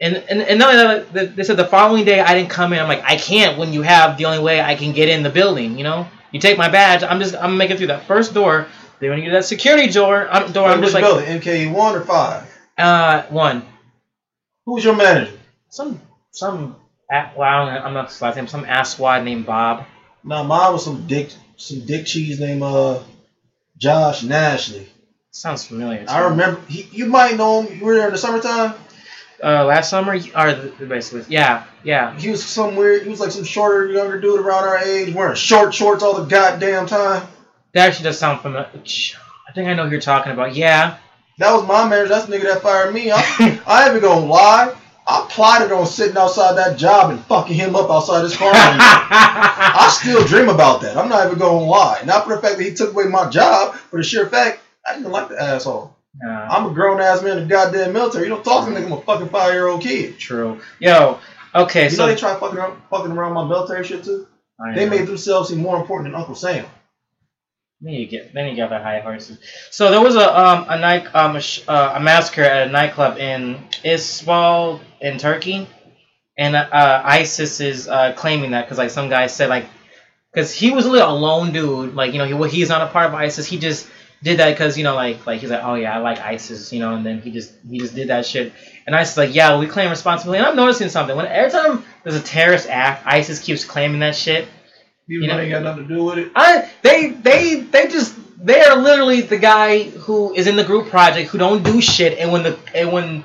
And 0.00 0.16
and, 0.16 0.42
and 0.42 0.58
not 0.60 1.12
they 1.12 1.42
said 1.42 1.56
the 1.56 1.66
following 1.66 2.04
day 2.04 2.20
I 2.20 2.34
didn't 2.34 2.50
come 2.50 2.72
in. 2.72 2.78
I'm 2.78 2.86
like, 2.86 3.02
I 3.02 3.16
can't 3.16 3.58
when 3.58 3.72
you 3.72 3.82
have 3.82 4.16
the 4.16 4.26
only 4.26 4.38
way 4.38 4.60
I 4.60 4.76
can 4.76 4.92
get 4.92 5.08
in 5.08 5.24
the 5.24 5.30
building. 5.30 5.76
You 5.76 5.84
know, 5.84 6.06
you 6.30 6.38
take 6.38 6.56
my 6.56 6.68
badge. 6.68 7.02
I'm 7.02 7.18
just 7.18 7.34
I'm 7.34 7.56
making 7.56 7.76
it 7.76 7.78
through 7.78 7.88
that 7.88 8.04
first 8.04 8.32
door. 8.32 8.68
Then 9.00 9.10
when 9.10 9.18
you 9.20 9.26
get 9.26 9.32
that 9.32 9.44
security 9.44 9.90
door, 9.92 10.28
I'm, 10.28 10.52
door, 10.52 10.68
I'm 10.68 10.80
just 10.82 10.94
like, 10.94 11.04
building? 11.04 11.40
MK 11.40 11.72
one 11.72 11.94
or 11.94 12.00
five? 12.00 12.44
uh, 12.76 13.22
one, 13.30 13.62
Who 14.66 14.74
was 14.74 14.84
your 14.84 14.96
manager? 14.96 15.32
some 15.70 16.00
some, 16.30 16.76
a- 17.10 17.30
well, 17.36 17.48
I 17.48 17.64
don't 17.64 17.74
know, 17.74 17.80
I'm 17.88 17.94
not 17.94 18.08
his 18.08 18.20
last 18.22 18.36
name. 18.36 18.46
Some 18.48 18.64
asswad 18.64 19.24
named 19.24 19.46
Bob. 19.46 19.84
Nah, 20.24 20.42
mine 20.42 20.72
was 20.72 20.84
some 20.84 21.06
dick 21.06 21.30
some 21.56 21.80
dick 21.86 22.06
cheese 22.06 22.38
named 22.40 22.62
uh 22.62 23.00
Josh 23.76 24.22
Nashley. 24.22 24.86
Sounds 25.30 25.66
familiar. 25.66 26.04
I 26.08 26.20
me. 26.24 26.28
remember 26.30 26.60
he, 26.68 26.82
you 26.92 27.06
might 27.06 27.36
know 27.36 27.62
him. 27.62 27.78
You 27.78 27.84
were 27.84 27.94
there 27.94 28.06
in 28.06 28.12
the 28.12 28.18
summertime. 28.18 28.74
Uh, 29.42 29.64
last 29.66 29.88
summer, 29.90 30.14
or 30.14 30.52
the, 30.54 30.86
basically, 30.88 31.24
yeah, 31.32 31.64
yeah. 31.84 32.18
He 32.18 32.28
was 32.28 32.44
some 32.44 32.74
weird. 32.74 33.04
He 33.04 33.08
was 33.08 33.20
like 33.20 33.30
some 33.30 33.44
shorter, 33.44 33.86
younger 33.86 34.20
dude 34.20 34.40
around 34.40 34.64
our 34.64 34.78
age, 34.78 35.14
wearing 35.14 35.36
short 35.36 35.72
shorts 35.72 36.02
all 36.02 36.14
the 36.14 36.24
goddamn 36.24 36.86
time. 36.86 37.28
That 37.74 37.88
actually 37.88 38.04
does 38.04 38.18
sound 38.18 38.40
familiar. 38.40 38.68
I 38.74 39.52
think 39.52 39.68
I 39.68 39.74
know 39.74 39.84
who 39.84 39.92
you're 39.92 40.00
talking 40.00 40.32
about. 40.32 40.54
Yeah. 40.54 40.96
That 41.38 41.52
was 41.52 41.66
my 41.66 41.88
manager. 41.88 42.08
That's 42.08 42.26
the 42.26 42.36
nigga 42.36 42.54
that 42.54 42.62
fired 42.62 42.92
me. 42.92 43.10
I, 43.12 43.20
I 43.66 43.82
ain't 43.86 43.96
even 43.96 44.02
gonna 44.08 44.26
lie. 44.26 44.74
I 45.06 45.26
plotted 45.30 45.72
on 45.72 45.86
sitting 45.86 46.18
outside 46.18 46.56
that 46.56 46.76
job 46.76 47.10
and 47.10 47.20
fucking 47.24 47.54
him 47.54 47.74
up 47.76 47.90
outside 47.90 48.22
his 48.22 48.36
car. 48.36 48.50
I 48.52 49.88
still 49.98 50.24
dream 50.26 50.48
about 50.48 50.82
that. 50.82 50.96
I'm 50.96 51.08
not 51.08 51.26
even 51.26 51.38
gonna 51.38 51.64
lie. 51.64 52.02
Not 52.04 52.24
for 52.24 52.36
the 52.36 52.42
fact 52.42 52.58
that 52.58 52.64
he 52.64 52.74
took 52.74 52.92
away 52.92 53.04
my 53.04 53.30
job, 53.30 53.74
for 53.74 53.96
the 53.98 54.02
sheer 54.02 54.28
fact 54.28 54.60
I 54.86 54.94
didn't 54.96 55.10
like 55.12 55.28
the 55.28 55.40
asshole. 55.40 55.94
Uh, 56.26 56.30
I'm 56.30 56.66
a 56.66 56.74
grown 56.74 57.00
ass 57.00 57.22
man 57.22 57.38
in 57.38 57.44
the 57.44 57.48
goddamn 57.48 57.92
military. 57.92 58.24
You 58.24 58.30
don't 58.30 58.44
talk 58.44 58.64
to 58.64 58.70
me 58.70 58.76
like 58.76 58.86
I'm 58.86 58.92
a 58.92 59.00
fucking 59.02 59.28
five 59.28 59.52
year 59.52 59.68
old 59.68 59.82
kid. 59.82 60.18
True. 60.18 60.60
Yo. 60.80 61.20
Okay. 61.54 61.84
You 61.84 61.90
so 61.90 62.04
know 62.04 62.12
they 62.12 62.18
try 62.18 62.38
fucking 62.38 62.58
around, 62.58 62.82
fucking 62.90 63.12
around 63.12 63.32
my 63.34 63.44
military 63.48 63.84
shit 63.84 64.04
too. 64.04 64.26
I 64.60 64.74
They 64.74 64.84
know. 64.84 64.90
made 64.90 65.06
themselves 65.06 65.48
seem 65.50 65.58
more 65.60 65.78
important 65.80 66.10
than 66.12 66.20
Uncle 66.20 66.34
Sam. 66.34 66.66
Then 67.80 67.92
you 67.94 68.06
get 68.06 68.34
then 68.34 68.48
you 68.48 68.56
got 68.56 68.70
the 68.70 68.78
high 68.80 68.98
horses. 68.98 69.38
So 69.70 69.90
there 69.92 70.00
was 70.00 70.16
a 70.16 70.36
um 70.36 70.66
a 70.68 70.78
night 70.78 71.14
um 71.14 71.36
a, 71.36 71.40
sh- 71.40 71.62
uh, 71.68 71.92
a 71.94 72.00
massacre 72.00 72.42
at 72.42 72.66
a 72.66 72.70
nightclub 72.70 73.18
in 73.18 73.68
Isfahan 73.84 74.80
in 75.00 75.18
Turkey, 75.18 75.68
and 76.36 76.56
uh, 76.56 77.02
ISIS 77.04 77.60
is 77.60 77.86
uh, 77.86 78.14
claiming 78.14 78.50
that 78.50 78.64
because 78.64 78.78
like 78.78 78.90
some 78.90 79.08
guy 79.08 79.28
said 79.28 79.48
like 79.48 79.66
because 80.32 80.52
he 80.52 80.72
was 80.72 80.86
really 80.86 80.98
a 80.98 81.08
lone 81.08 81.52
dude 81.52 81.94
like 81.94 82.12
you 82.12 82.18
know 82.18 82.24
he 82.24 82.34
well, 82.34 82.50
he's 82.50 82.68
not 82.68 82.82
a 82.82 82.88
part 82.88 83.06
of 83.06 83.14
ISIS. 83.14 83.46
He 83.46 83.58
just 83.58 83.88
did 84.24 84.40
that 84.40 84.50
because 84.50 84.76
you 84.76 84.82
know 84.82 84.96
like 84.96 85.24
like 85.24 85.40
he's 85.40 85.50
like 85.50 85.62
oh 85.62 85.74
yeah 85.74 85.94
I 85.94 85.98
like 85.98 86.18
ISIS 86.18 86.72
you 86.72 86.80
know 86.80 86.96
and 86.96 87.06
then 87.06 87.20
he 87.20 87.30
just 87.30 87.54
he 87.70 87.78
just 87.78 87.94
did 87.94 88.08
that 88.08 88.26
shit. 88.26 88.52
And 88.88 88.96
ISIS 88.96 89.16
like 89.16 89.32
yeah 89.32 89.56
we 89.56 89.68
claim 89.68 89.88
responsibility. 89.88 90.38
And 90.38 90.48
I'm 90.48 90.56
noticing 90.56 90.88
something. 90.88 91.16
When 91.16 91.26
every 91.26 91.52
time 91.52 91.84
there's 92.02 92.16
a 92.16 92.22
terrorist 92.22 92.68
act 92.68 93.06
ISIS 93.06 93.38
keeps 93.38 93.64
claiming 93.64 94.00
that 94.00 94.16
shit 94.16 94.48
You, 95.08 95.22
You 95.22 95.26
know- 95.28 95.38
ain't 95.38 95.50
got 95.50 95.62
nothing 95.62 95.88
to 95.88 95.94
do 95.94 96.04
with 96.04 96.18
it. 96.18 96.32
I 96.36 96.70
they 96.82 97.08
they 97.10 97.60
they 97.60 97.88
just 97.88 98.14
they 98.44 98.60
are 98.60 98.76
literally 98.76 99.22
the 99.22 99.38
guy 99.38 99.84
who 99.84 100.34
is 100.34 100.46
in 100.46 100.54
the 100.54 100.64
group 100.64 100.90
project 100.90 101.30
who 101.30 101.38
don't 101.38 101.64
do 101.64 101.80
shit 101.80 102.18
and 102.18 102.30
when 102.30 102.42
the 102.44 102.58
and 102.74 102.92
when 102.92 103.24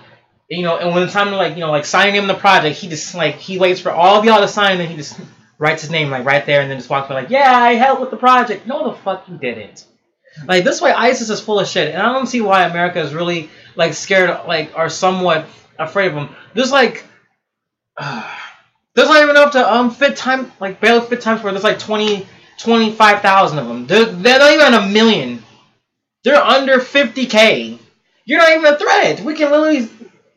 you 0.49 0.63
know 0.63 0.77
and 0.77 0.95
when 0.95 1.05
the 1.05 1.11
time 1.11 1.29
to 1.29 1.35
like 1.35 1.53
you 1.55 1.59
know 1.59 1.69
like 1.71 1.85
sign 1.85 2.13
him 2.15 2.25
the 2.27 2.33
project 2.33 2.77
he 2.77 2.87
just 2.87 3.13
like 3.13 3.35
he 3.35 3.59
waits 3.59 3.79
for 3.81 3.91
all 3.91 4.17
of 4.17 4.25
y'all 4.25 4.41
to 4.41 4.47
sign 4.47 4.79
and 4.79 4.89
he 4.89 4.95
just 4.95 5.19
writes 5.59 5.81
his 5.83 5.91
name 5.91 6.09
like 6.09 6.25
right 6.25 6.45
there 6.45 6.61
and 6.61 6.71
then 6.71 6.77
just 6.77 6.89
walks 6.89 7.09
by 7.09 7.15
like 7.15 7.29
yeah 7.29 7.51
I 7.55 7.73
helped 7.75 8.01
with 8.01 8.11
the 8.11 8.17
project. 8.17 8.65
No 8.65 8.89
the 8.89 8.97
fuck 8.97 9.27
you 9.27 9.37
didn't. 9.37 9.85
Like 10.47 10.63
this 10.63 10.81
way 10.81 10.91
ISIS 10.91 11.29
is 11.29 11.41
full 11.41 11.59
of 11.59 11.67
shit 11.67 11.93
and 11.93 12.01
I 12.01 12.11
don't 12.13 12.27
see 12.27 12.41
why 12.41 12.63
America 12.63 12.99
is 13.01 13.13
really 13.13 13.49
like 13.75 13.93
scared 13.93 14.47
like 14.47 14.71
are 14.75 14.89
somewhat 14.89 15.45
afraid 15.77 16.07
of 16.07 16.15
them 16.15 16.35
there's 16.53 16.71
like 16.71 17.03
there's 18.95 19.07
not 19.07 19.17
even 19.17 19.31
enough 19.31 19.51
to 19.53 19.73
um 19.73 19.89
fit 19.91 20.15
time 20.15 20.51
like 20.59 20.79
barely 20.79 21.05
fit 21.07 21.21
times 21.21 21.41
where 21.43 21.51
there's 21.53 21.63
like 21.63 21.79
20 21.79 22.27
25,000 22.59 23.57
of 23.59 23.67
them. 23.67 23.87
They're, 23.87 24.05
they're 24.05 24.39
not 24.39 24.53
even 24.53 24.73
a 24.75 24.87
million. 24.87 25.43
They're 26.23 26.41
under 26.41 26.77
50k. 26.77 27.79
You're 28.25 28.39
not 28.39 28.51
even 28.51 28.65
a 28.73 28.77
threat. 28.77 29.19
We 29.21 29.33
can 29.35 29.51
literally 29.51 29.89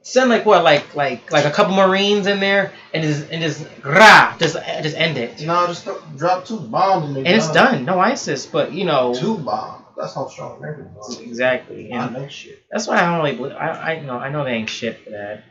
send 0.03 0.31
like 0.31 0.45
what, 0.47 0.65
like 0.65 0.97
like 0.97 1.31
like 1.31 1.45
a 1.45 1.51
couple 1.51 1.75
Marines 1.77 2.27
in 2.27 2.41
there 2.41 2.73
and 2.95 3.03
just 3.05 3.31
and 3.31 3.43
just 3.43 3.67
rah, 3.85 4.35
just 4.39 4.55
just 4.83 4.97
end 4.97 5.19
it. 5.19 5.41
No, 5.43 5.67
just 5.67 5.87
drop 6.17 6.45
two 6.45 6.59
bombs 6.59 7.09
and, 7.17 7.19
And 7.19 7.29
it's 7.37 7.51
done. 7.53 7.85
No 7.85 8.01
ISIS, 8.01 8.47
but 8.47 8.73
you 8.73 8.85
know 8.85 9.15
Two 9.15 9.39
bombs. 9.39 9.85
That's 9.97 10.15
how 10.15 10.27
strong 10.29 10.59
America 10.59 10.91
is. 11.09 11.21
exactly. 11.21 11.93
I 11.93 12.05
And 12.07 12.15
know 12.15 12.29
shit. 12.29 12.65
that's 12.71 12.87
why 12.89 12.97
I 12.97 13.01
don't 13.03 13.19
really. 13.25 13.37
believe- 13.37 13.53
I 13.57 13.69
I 13.95 14.01
know 14.01 14.19
I 14.19 14.31
know 14.31 14.43
they 14.45 14.53
ain't 14.53 14.71
shit 14.71 15.05
for 15.05 15.11
that. 15.11 15.45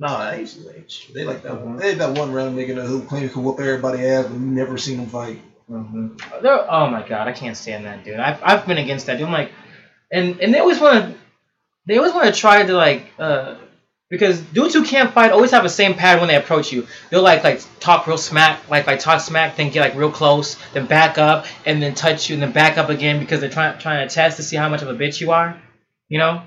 No, 0.00 0.30
they 0.30 0.40
used 0.40 0.60
to 0.60 0.66
like. 0.66 0.88
They 1.12 1.24
like 1.24 1.42
that 1.42 1.60
one. 1.60 1.76
Mhm. 1.76 1.80
They 1.80 1.88
had 1.90 1.98
that 1.98 2.18
one 2.18 2.32
round 2.32 2.56
nigga 2.56 2.86
who 2.86 3.02
claimed 3.02 3.24
he 3.24 3.30
could 3.34 3.42
whoop 3.42 3.58
everybody 3.58 4.06
ass, 4.06 4.24
but 4.26 4.32
we 4.32 4.38
never 4.38 4.78
seen 4.78 4.98
him 4.98 5.06
fight. 5.08 5.40
hmm 5.66 6.08
oh 6.42 6.86
my 6.88 7.06
god, 7.06 7.28
I 7.28 7.32
can't 7.32 7.56
stand 7.56 7.84
that 7.86 8.04
dude. 8.04 8.18
I've 8.18 8.40
I've 8.42 8.66
been 8.66 8.78
against 8.78 9.06
that 9.06 9.18
dude. 9.18 9.26
I'm 9.26 9.32
like, 9.32 9.50
and 10.12 10.40
and 10.40 10.54
they 10.54 10.60
always 10.60 10.80
want 10.80 11.04
to, 11.14 11.18
they 11.86 11.98
always 11.98 12.14
want 12.14 12.32
to 12.32 12.40
try 12.40 12.64
to 12.64 12.74
like, 12.74 13.10
uh, 13.18 13.56
because 14.08 14.40
dudes 14.40 14.72
who 14.72 14.84
can't 14.84 15.12
fight 15.12 15.32
always 15.32 15.50
have 15.50 15.64
the 15.64 15.68
same 15.68 15.94
pattern 15.94 16.20
when 16.20 16.28
they 16.28 16.36
approach 16.36 16.72
you. 16.72 16.86
They'll 17.10 17.22
like 17.22 17.42
like 17.44 17.60
talk 17.80 18.06
real 18.06 18.18
smack, 18.18 18.70
like 18.70 18.86
like 18.86 19.00
talk 19.00 19.20
smack, 19.20 19.56
then 19.56 19.70
get 19.70 19.80
like 19.80 19.94
real 19.96 20.10
close, 20.12 20.56
then 20.72 20.86
back 20.86 21.18
up, 21.18 21.46
and 21.66 21.82
then 21.82 21.94
touch 21.94 22.30
you, 22.30 22.34
and 22.34 22.42
then 22.42 22.52
back 22.52 22.78
up 22.78 22.88
again 22.88 23.18
because 23.18 23.40
they're 23.40 23.50
trying 23.50 23.78
trying 23.78 24.08
to 24.08 24.14
test 24.14 24.36
to 24.36 24.42
see 24.44 24.56
how 24.56 24.68
much 24.68 24.82
of 24.82 24.88
a 24.88 24.94
bitch 24.94 25.20
you 25.20 25.32
are. 25.32 25.60
You 26.08 26.18
know, 26.18 26.42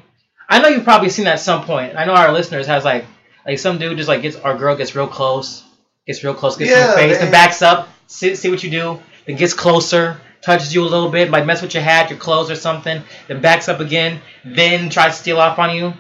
I 0.50 0.60
know 0.62 0.70
you've 0.70 0.86
probably 0.86 1.10
seen 1.10 1.26
that 1.26 1.34
at 1.34 1.40
some 1.42 1.66
point. 1.66 1.96
I 1.98 2.06
know 2.06 2.14
our 2.14 2.32
listeners 2.32 2.66
has 2.68 2.84
like 2.86 3.06
like 3.46 3.60
some 3.60 3.78
dude 3.78 3.98
just 3.98 4.08
like 4.10 4.22
gets 4.22 4.36
our 4.38 4.56
girl 4.58 4.76
gets 4.76 4.96
real 4.96 5.08
close, 5.08 5.64
gets 6.08 6.24
real 6.24 6.34
close, 6.34 6.58
gets 6.58 6.72
in 6.72 6.78
Yeah, 6.78 6.88
the 6.88 6.94
face, 6.94 7.18
they- 7.18 7.24
and 7.24 7.32
backs 7.32 7.62
up. 7.62 7.90
See, 8.08 8.36
see 8.36 8.50
what 8.50 8.62
you 8.64 8.70
do, 8.70 9.00
then 9.26 9.38
gets 9.38 9.54
closer, 9.54 10.20
touches 10.42 10.74
you 10.74 10.84
a 10.84 10.90
little 10.90 11.10
bit, 11.10 11.30
might 11.30 11.46
mess 11.46 11.62
with 11.62 11.74
your 11.74 11.84
hat, 11.84 12.10
your 12.10 12.20
clothes, 12.20 12.52
or 12.52 12.56
something, 12.56 13.02
then 13.28 13.42
backs 13.42 13.70
up 13.70 13.80
again, 13.80 14.20
then 14.44 14.90
tries 14.90 15.16
to 15.16 15.22
steal 15.22 15.40
off 15.40 15.58
on 15.60 15.74
you? 15.76 15.94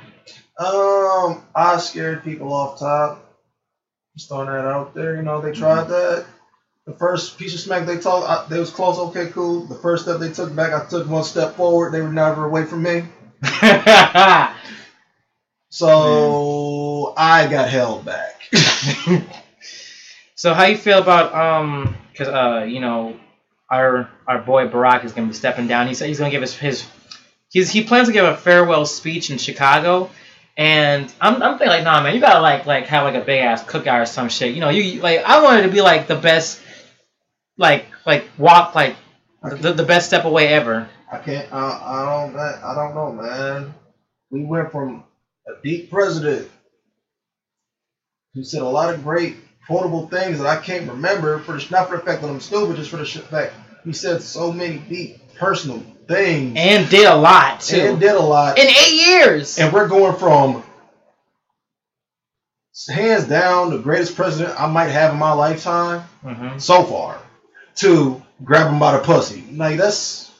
Um, 0.60 1.42
I 1.56 1.78
scared 1.78 2.24
people 2.24 2.52
off 2.54 2.78
top. 2.80 3.24
Just 4.16 4.28
throwing 4.28 4.48
that 4.48 4.66
out 4.66 4.94
there. 4.94 5.16
You 5.16 5.22
know, 5.22 5.40
they 5.40 5.54
tried 5.54 5.88
that. 5.88 6.26
The 6.86 6.92
first 6.94 7.38
piece 7.38 7.54
of 7.54 7.62
smack 7.62 7.86
they 7.86 7.98
told, 7.98 8.26
I, 8.26 8.46
they 8.50 8.60
was 8.60 8.72
close. 8.72 8.98
Okay, 9.00 9.28
cool. 9.32 9.62
The 9.66 9.76
first 9.76 10.04
step 10.04 10.20
they 10.20 10.32
took 10.34 10.54
back, 10.54 10.74
I 10.74 10.86
took 10.90 11.08
one 11.08 11.24
step 11.24 11.56
forward. 11.56 11.94
They 11.94 12.02
were 12.02 12.12
never 12.12 12.46
away 12.46 12.66
from 12.66 12.84
me. 12.84 13.04
So 15.74 15.90
I 17.22 17.48
got 17.48 17.70
held 17.70 18.04
back. 18.04 18.42
so 20.36 20.56
how 20.56 20.63
you 20.63 20.75
feel 20.75 20.98
about 20.98 21.36
um? 21.36 21.96
Because 22.12 22.30
uh, 22.30 22.63
you 22.63 22.80
know, 22.80 23.16
our 23.70 24.10
our 24.28 24.40
boy 24.40 24.68
Barack 24.70 25.06
is 25.06 25.13
gonna 25.13 25.28
be 25.28 25.34
stepping 25.36 25.68
down. 25.68 25.88
He 25.88 25.94
said 25.94 26.08
he's 26.08 26.18
gonna 26.18 26.32
give 26.32 26.42
his 26.42 26.58
his 26.58 26.84
he's 27.51 27.70
he 27.70 27.84
plans 27.84 28.08
to 28.08 28.13
give 28.13 28.25
a 28.25 28.36
farewell 28.36 28.88
speech 28.88 29.30
in 29.30 29.38
Chicago. 29.38 30.10
And 30.58 31.13
I'm, 31.22 31.44
I'm 31.44 31.60
thinking 31.60 31.68
like, 31.68 31.84
nah, 31.84 32.01
man, 32.01 32.16
you 32.16 32.22
gotta 32.22 32.42
like 32.42 32.66
like 32.66 32.88
have 32.88 33.04
like 33.04 33.13
a 33.13 33.24
big 33.24 33.42
ass 33.42 33.63
cookout 33.63 34.01
or 34.01 34.06
some 34.08 34.30
shit. 34.30 34.56
You 34.56 34.60
know, 34.62 34.70
you 34.70 35.00
like 35.00 35.20
I 35.24 35.44
wanted 35.44 35.62
to 35.62 35.70
be 35.70 35.82
like 35.82 36.08
the 36.08 36.16
best, 36.16 36.60
like 37.56 37.86
like 38.04 38.28
walk 38.40 38.74
like 38.74 38.96
the, 39.44 39.74
the 39.74 39.86
best 39.86 40.08
step 40.08 40.25
away 40.25 40.48
ever. 40.48 40.90
I 41.12 41.20
can't. 41.20 41.54
I, 41.54 41.60
I 41.60 42.25
don't. 42.25 42.36
I 42.36 42.74
don't 42.74 42.96
know, 42.96 43.12
man. 43.12 43.75
We 44.32 44.44
went 44.44 44.72
from 44.72 45.04
a 45.48 45.62
deep 45.62 45.92
president 45.92 46.50
who 48.34 48.44
said 48.44 48.62
a 48.62 48.66
lot 48.66 48.94
of 48.94 49.04
great 49.04 49.38
quotable 49.68 50.08
things 50.08 50.40
that 50.40 50.48
I 50.48 50.58
can't 50.58 50.90
remember 50.90 51.40
for 51.40 51.54
the 51.54 51.68
not 51.70 51.90
for 51.90 51.98
the 51.98 52.04
fact 52.04 52.22
that 52.22 52.30
I'm 52.30 52.40
stupid, 52.40 52.78
just 52.78 52.90
for 52.90 52.98
the 52.98 53.06
fact 53.06 53.54
he 53.84 53.94
said 53.94 54.22
so 54.22 54.52
many 54.52 54.78
deep 54.78 55.18
personal 55.36 55.84
things 56.08 56.54
and 56.58 56.90
did 56.90 57.08
a 57.08 57.16
lot 57.16 57.62
too. 57.62 57.78
And 57.78 58.00
did 58.00 58.16
a 58.16 58.20
lot 58.20 58.58
in 58.58 58.68
eight 58.68 59.08
years. 59.08 59.58
And 59.60 59.74
we're 59.74 59.88
going 59.88 60.18
from 60.18 60.64
hands 62.90 63.26
down 63.26 63.70
the 63.70 63.78
greatest 63.78 64.16
president 64.16 64.60
I 64.60 64.68
might 64.68 64.88
have 64.88 65.14
in 65.14 65.20
my 65.20 65.34
lifetime 65.34 66.04
mm-hmm. 66.24 66.58
so 66.58 66.84
far 66.84 67.22
to 67.76 68.22
grab 68.44 68.72
him 68.72 68.80
by 68.80 68.94
the 68.94 69.04
pussy. 69.04 69.44
Like 69.52 69.78
that's 69.78 70.32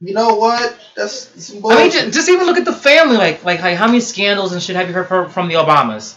you 0.00 0.12
know 0.12 0.36
what? 0.36 0.78
That's 0.94 1.42
some 1.42 1.60
bullshit. 1.60 1.78
I 1.78 1.82
mean, 1.82 1.90
just, 1.90 2.12
just, 2.12 2.28
even 2.28 2.46
look 2.46 2.58
at 2.58 2.66
the 2.66 2.72
family. 2.72 3.16
Like, 3.16 3.44
like, 3.44 3.62
like, 3.62 3.78
how 3.78 3.86
many 3.86 4.00
scandals 4.00 4.52
and 4.52 4.62
shit 4.62 4.76
have 4.76 4.88
you 4.88 4.94
heard 4.94 5.08
from, 5.08 5.30
from 5.30 5.48
the 5.48 5.54
Obamas? 5.54 6.16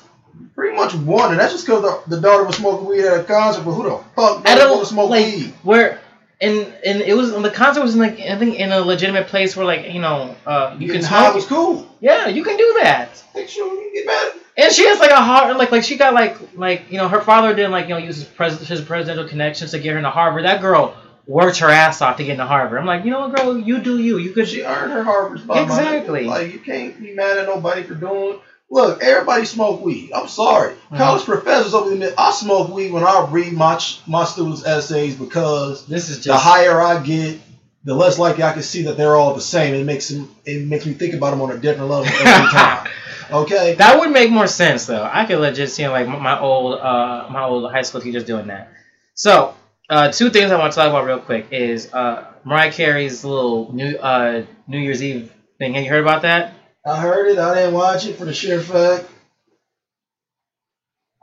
Pretty 0.55 0.75
much 0.75 0.93
one, 0.93 1.31
and 1.31 1.39
that's 1.39 1.53
just 1.53 1.65
because 1.65 1.81
the, 1.81 2.15
the, 2.15 2.21
daughter 2.21 2.43
was 2.43 2.57
smoking 2.57 2.87
weed 2.87 3.05
at 3.05 3.21
a 3.21 3.23
concert. 3.23 3.63
But 3.63 3.71
who 3.71 3.83
the 3.83 3.97
fuck 4.15 4.43
want 4.43 4.79
to 4.81 4.85
smoke 4.85 5.09
like, 5.09 5.25
weed? 5.25 5.53
Where 5.63 5.99
and 6.41 6.73
and 6.85 7.01
it 7.01 7.15
was 7.15 7.31
the 7.31 7.51
concert 7.51 7.81
was 7.81 7.95
in 7.95 8.01
like 8.01 8.19
I 8.19 8.37
think 8.37 8.55
in 8.55 8.71
a 8.71 8.79
legitimate 8.79 9.27
place 9.27 9.55
where 9.55 9.65
like 9.65 9.91
you 9.91 9.99
know 9.99 10.35
uh 10.45 10.75
you 10.79 10.91
can 10.91 11.01
smoke. 11.01 11.35
was 11.35 11.45
cool. 11.45 11.87
Yeah, 11.99 12.27
you 12.27 12.43
can 12.43 12.57
do 12.57 12.79
that. 12.81 13.23
Make 13.35 13.49
sure 13.49 13.73
you 13.73 13.93
get 13.93 14.05
mad. 14.05 14.33
And 14.57 14.73
she 14.73 14.85
has 14.87 14.99
like 14.99 15.11
a 15.11 15.21
hard 15.21 15.55
like 15.57 15.71
like 15.71 15.83
she 15.83 15.97
got 15.97 16.13
like 16.13 16.37
like 16.55 16.91
you 16.91 16.97
know 16.97 17.07
her 17.07 17.21
father 17.21 17.53
didn't 17.53 17.71
like 17.71 17.87
you 17.87 17.93
know 17.93 17.97
use 17.97 18.17
his 18.17 18.25
pres 18.25 18.59
his 18.67 18.81
presidential 18.81 19.27
connections 19.27 19.71
to 19.71 19.79
get 19.79 19.91
her 19.91 19.97
into 19.97 20.09
Harvard. 20.09 20.45
That 20.45 20.61
girl 20.61 20.95
worked 21.27 21.59
her 21.59 21.69
ass 21.69 22.01
off 22.01 22.17
to 22.17 22.23
get 22.23 22.33
into 22.33 22.45
Harvard. 22.45 22.79
I'm 22.79 22.85
like, 22.85 23.05
you 23.05 23.11
know 23.11 23.27
what, 23.27 23.35
girl, 23.35 23.57
you 23.57 23.79
do 23.79 23.99
you. 23.99 24.17
You 24.17 24.31
could. 24.31 24.47
She 24.47 24.63
earned 24.63 24.91
her 24.91 25.03
Harvard 25.03 25.39
spot. 25.39 25.63
Exactly. 25.63 26.25
Like 26.25 26.53
you 26.53 26.59
can't 26.59 26.99
be 26.99 27.13
mad 27.13 27.37
at 27.37 27.47
nobody 27.47 27.83
for 27.83 27.95
doing. 27.95 28.39
Look, 28.71 29.01
everybody 29.01 29.45
smoke 29.45 29.81
weed. 29.81 30.11
I'm 30.13 30.27
sorry, 30.27 30.73
mm-hmm. 30.73 30.97
college 30.97 31.23
professors 31.23 31.73
over 31.73 31.95
there. 31.95 32.13
I 32.17 32.31
smoke 32.31 32.69
weed 32.69 32.91
when 32.91 33.03
I 33.03 33.27
read 33.29 33.53
my 33.53 33.79
my 34.05 34.25
students' 34.25 34.65
essays 34.65 35.15
because 35.15 35.85
this 35.87 36.09
is 36.09 36.17
just 36.17 36.27
the 36.27 36.37
higher 36.37 36.79
I 36.79 37.01
get, 37.01 37.39
the 37.83 37.95
less 37.95 38.19
likely 38.19 38.43
I 38.43 38.53
can 38.53 38.61
see 38.61 38.83
that 38.83 38.97
they're 38.97 39.15
all 39.15 39.33
the 39.33 39.41
same. 39.41 39.73
It 39.73 39.85
makes 39.85 40.09
them. 40.09 40.33
It 40.45 40.67
makes 40.67 40.85
me 40.85 40.93
think 40.93 41.15
about 41.15 41.31
them 41.31 41.41
on 41.41 41.51
a 41.51 41.57
different 41.57 41.89
level 41.89 42.05
every 42.05 42.23
time. 42.51 42.87
Okay. 43.31 43.75
That 43.75 43.99
would 43.99 44.11
make 44.11 44.31
more 44.31 44.47
sense 44.47 44.85
though. 44.85 45.07
I 45.11 45.25
could 45.25 45.39
legit 45.39 45.71
see 45.71 45.87
like 45.87 46.07
my 46.07 46.39
old 46.39 46.79
uh 46.79 47.27
my 47.31 47.43
old 47.43 47.71
high 47.71 47.83
school 47.83 48.01
teachers 48.01 48.23
doing 48.23 48.47
that. 48.47 48.71
So 49.13 49.55
uh, 49.89 50.11
two 50.11 50.29
things 50.29 50.51
I 50.51 50.59
want 50.59 50.71
to 50.73 50.77
talk 50.77 50.89
about 50.89 51.05
real 51.05 51.19
quick 51.19 51.47
is 51.51 51.91
uh, 51.91 52.25
Mariah 52.45 52.71
Carey's 52.71 53.25
little 53.25 53.73
New 53.73 53.97
uh, 53.97 54.45
New 54.67 54.77
Year's 54.77 55.01
Eve 55.01 55.33
thing. 55.57 55.73
Have 55.73 55.83
you 55.83 55.89
heard 55.89 56.03
about 56.03 56.21
that? 56.21 56.53
I 56.85 56.99
heard 56.99 57.27
it. 57.27 57.37
I 57.37 57.55
didn't 57.55 57.73
watch 57.73 58.05
it 58.05 58.17
for 58.17 58.25
the 58.25 58.33
sheer 58.33 58.61
fact. 58.61 59.09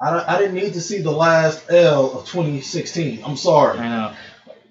I, 0.01 0.37
I 0.37 0.39
didn't 0.39 0.55
need 0.55 0.75
to 0.75 0.81
see 0.81 1.01
the 1.01 1.11
last 1.11 1.71
L 1.71 2.19
of 2.19 2.27
2016. 2.27 3.25
I'm 3.25 3.37
sorry. 3.37 3.79
I 3.79 3.89
know. 3.89 4.15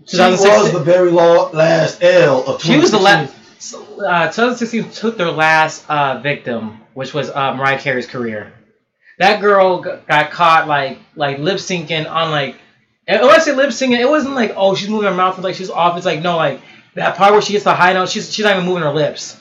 She 0.06 0.20
was 0.20 0.72
the 0.72 0.84
very 0.84 1.10
last 1.10 2.04
L 2.04 2.40
of 2.42 2.62
2016. 2.62 2.74
She 2.74 2.80
was 2.80 2.92
the 2.92 3.00
last. 3.00 3.34
Uh, 3.74 4.26
2016 4.28 4.92
took 4.92 5.18
their 5.18 5.32
last 5.32 5.90
uh, 5.90 6.20
victim, 6.20 6.82
which 6.94 7.14
was 7.14 7.30
uh, 7.32 7.56
Mariah 7.56 7.80
Carey's 7.80 8.06
career. 8.06 8.54
That 9.18 9.42
girl 9.42 9.80
got 9.80 10.30
caught 10.30 10.68
like 10.68 11.00
like 11.16 11.40
lip 11.40 11.58
syncing 11.58 12.10
on 12.10 12.32
like 12.32 12.58
and 13.08 13.22
when 13.22 13.32
I 13.32 13.40
say 13.40 13.54
lip 13.56 13.70
syncing, 13.70 13.98
it 13.98 14.10
wasn't 14.10 14.36
like 14.36 14.54
oh 14.56 14.76
she's 14.76 14.90
moving 14.90 15.08
her 15.08 15.16
mouth 15.16 15.40
like 15.40 15.56
she's 15.56 15.70
off. 15.70 15.96
It's 15.98 16.06
like 16.06 16.22
no, 16.22 16.36
like 16.36 16.62
that 16.96 17.16
part 17.16 17.32
where 17.32 17.42
she 17.42 17.54
gets 17.54 17.64
the 17.64 17.74
high 17.74 17.94
note, 17.94 18.10
she's 18.10 18.34
she's 18.34 18.44
not 18.44 18.56
even 18.56 18.66
moving 18.66 18.84
her 18.84 18.94
lips. 18.94 19.40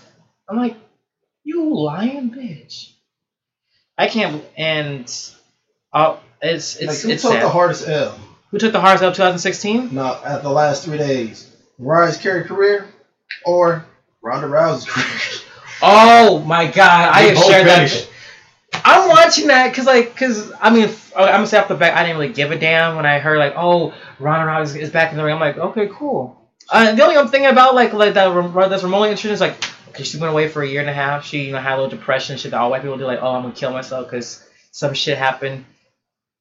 I'm 0.49 0.57
like, 0.59 0.77
you 1.45 1.75
lying 1.75 2.31
bitch. 2.31 2.93
I 3.97 4.09
can't. 4.09 4.45
And 4.57 5.03
uh, 5.93 6.17
it's 6.43 6.77
it's 6.77 6.87
like, 6.87 6.99
who 6.99 7.11
it's 7.11 7.23
took 7.23 7.33
sad. 7.33 7.43
the 7.43 7.49
hardest 7.49 7.89
L? 7.89 8.19
Who 8.51 8.59
took 8.59 8.73
the 8.73 8.81
hardest 8.81 9.05
L? 9.05 9.13
2016? 9.13 9.95
No, 9.95 10.21
at 10.25 10.43
the 10.43 10.51
last 10.51 10.85
three 10.85 10.99
days, 10.99 11.55
Mariah's 11.79 12.17
Carey 12.17 12.45
career 12.45 12.89
or 13.45 13.85
Ronda 14.23 14.49
Rousey's 14.49 14.87
career. 14.87 15.43
oh 15.83 16.41
my 16.41 16.67
God! 16.67 17.11
I 17.11 17.21
have 17.23 17.39
shared 17.39 17.67
that. 17.67 18.09
I'm 18.85 19.09
watching 19.09 19.47
that 19.49 19.69
because, 19.69 19.87
like, 19.87 20.13
because 20.13 20.53
I 20.61 20.71
mean, 20.71 20.89
I'm 21.17 21.27
gonna 21.27 21.47
say 21.47 21.59
off 21.59 21.69
the 21.69 21.75
bat, 21.75 21.97
I 21.97 22.03
didn't 22.05 22.19
really 22.19 22.33
give 22.33 22.51
a 22.51 22.59
damn 22.59 22.97
when 22.97 23.07
I 23.07 23.19
heard 23.19 23.39
like, 23.39 23.55
oh, 23.57 23.95
Ronda 24.19 24.51
Rousey 24.51 24.81
is 24.81 24.91
back 24.91 25.13
in 25.13 25.17
the 25.17 25.25
ring. 25.25 25.35
I'm 25.35 25.41
like, 25.41 25.57
okay, 25.57 25.89
cool. 25.93 26.41
Uh, 26.71 26.95
the 26.95 27.03
only 27.03 27.17
I'm 27.17 27.29
thinking 27.29 27.51
about, 27.51 27.75
like, 27.75 27.93
like 27.93 28.15
that 28.15 28.33
that's 28.69 28.83
remotely 28.83 29.11
interesting 29.11 29.33
is 29.33 29.41
like, 29.41 29.57
okay, 29.95 30.05
she 30.05 30.19
went 30.19 30.33
away 30.33 30.49
for 30.49 30.63
a 30.63 30.69
year 30.69 30.81
and 30.81 30.91
a 30.91 30.93
half. 30.93 31.25
She, 31.25 31.45
you 31.45 31.53
know, 31.53 31.59
had 31.59 31.75
a 31.75 31.81
little 31.83 31.97
depression. 31.97 32.37
Shit 32.37 32.51
that 32.51 32.61
all 32.61 32.71
white 32.71 32.83
people 32.83 32.99
do, 32.99 33.05
like, 33.05 33.21
oh, 33.23 33.35
I'm 33.35 33.43
gonna 33.43 33.55
kill 33.55 33.73
myself 33.73 34.11
because 34.11 34.47
some 34.73 34.95
shit 34.95 35.17
happened. 35.17 35.65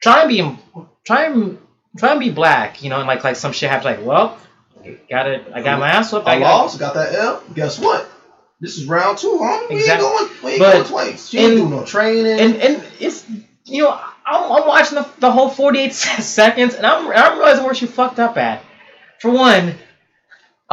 Try 0.02 0.22
and 0.22 0.30
be, 0.30 0.86
try 1.06 1.26
and 1.26 1.58
try 1.98 2.12
and 2.12 2.20
be 2.20 2.32
black, 2.32 2.84
you 2.84 2.90
know, 2.90 2.98
and 2.98 3.08
like 3.08 3.24
like 3.24 3.36
some 3.36 3.54
shit 3.54 3.70
happened. 3.70 3.98
Like, 3.98 4.06
well, 4.06 4.38
got 5.10 5.28
it. 5.28 5.46
I 5.54 5.62
got 5.62 5.80
my 5.80 5.90
ass 5.90 6.12
whooped. 6.12 6.28
I, 6.28 6.36
I 6.36 6.40
lost. 6.40 6.80
Got 6.80 6.96
that 6.96 7.14
L. 7.14 7.44
Guess 7.54 7.80
what? 7.80 8.10
This 8.60 8.78
is 8.78 8.86
round 8.86 9.18
two, 9.18 9.40
huh? 9.42 9.68
We 9.70 9.78
exactly. 9.78 10.08
ain't 10.08 10.18
going. 10.18 10.44
We 10.44 10.52
ain't 10.52 10.60
but, 10.60 10.74
going 10.74 10.86
twice. 10.86 11.30
She 11.30 11.40
ain't 11.40 11.58
doing 11.58 11.70
no 11.70 11.86
training. 11.86 12.40
And 12.40 12.56
and 12.56 12.84
it's 13.00 13.26
you 13.66 13.84
know 13.84 13.92
I'm, 14.26 14.52
I'm 14.52 14.68
watching 14.68 14.96
the, 14.96 15.08
the 15.20 15.32
whole 15.32 15.50
48 15.50 15.94
seconds, 15.94 16.76
and 16.76 16.86
I'm 16.86 17.08
I'm 17.08 17.38
realizing 17.38 17.64
where 17.64 17.76
she 17.76 17.86
fucked 17.86 18.20
up 18.20 18.38
at. 18.38 18.64
For 19.20 19.32
one, 19.32 19.76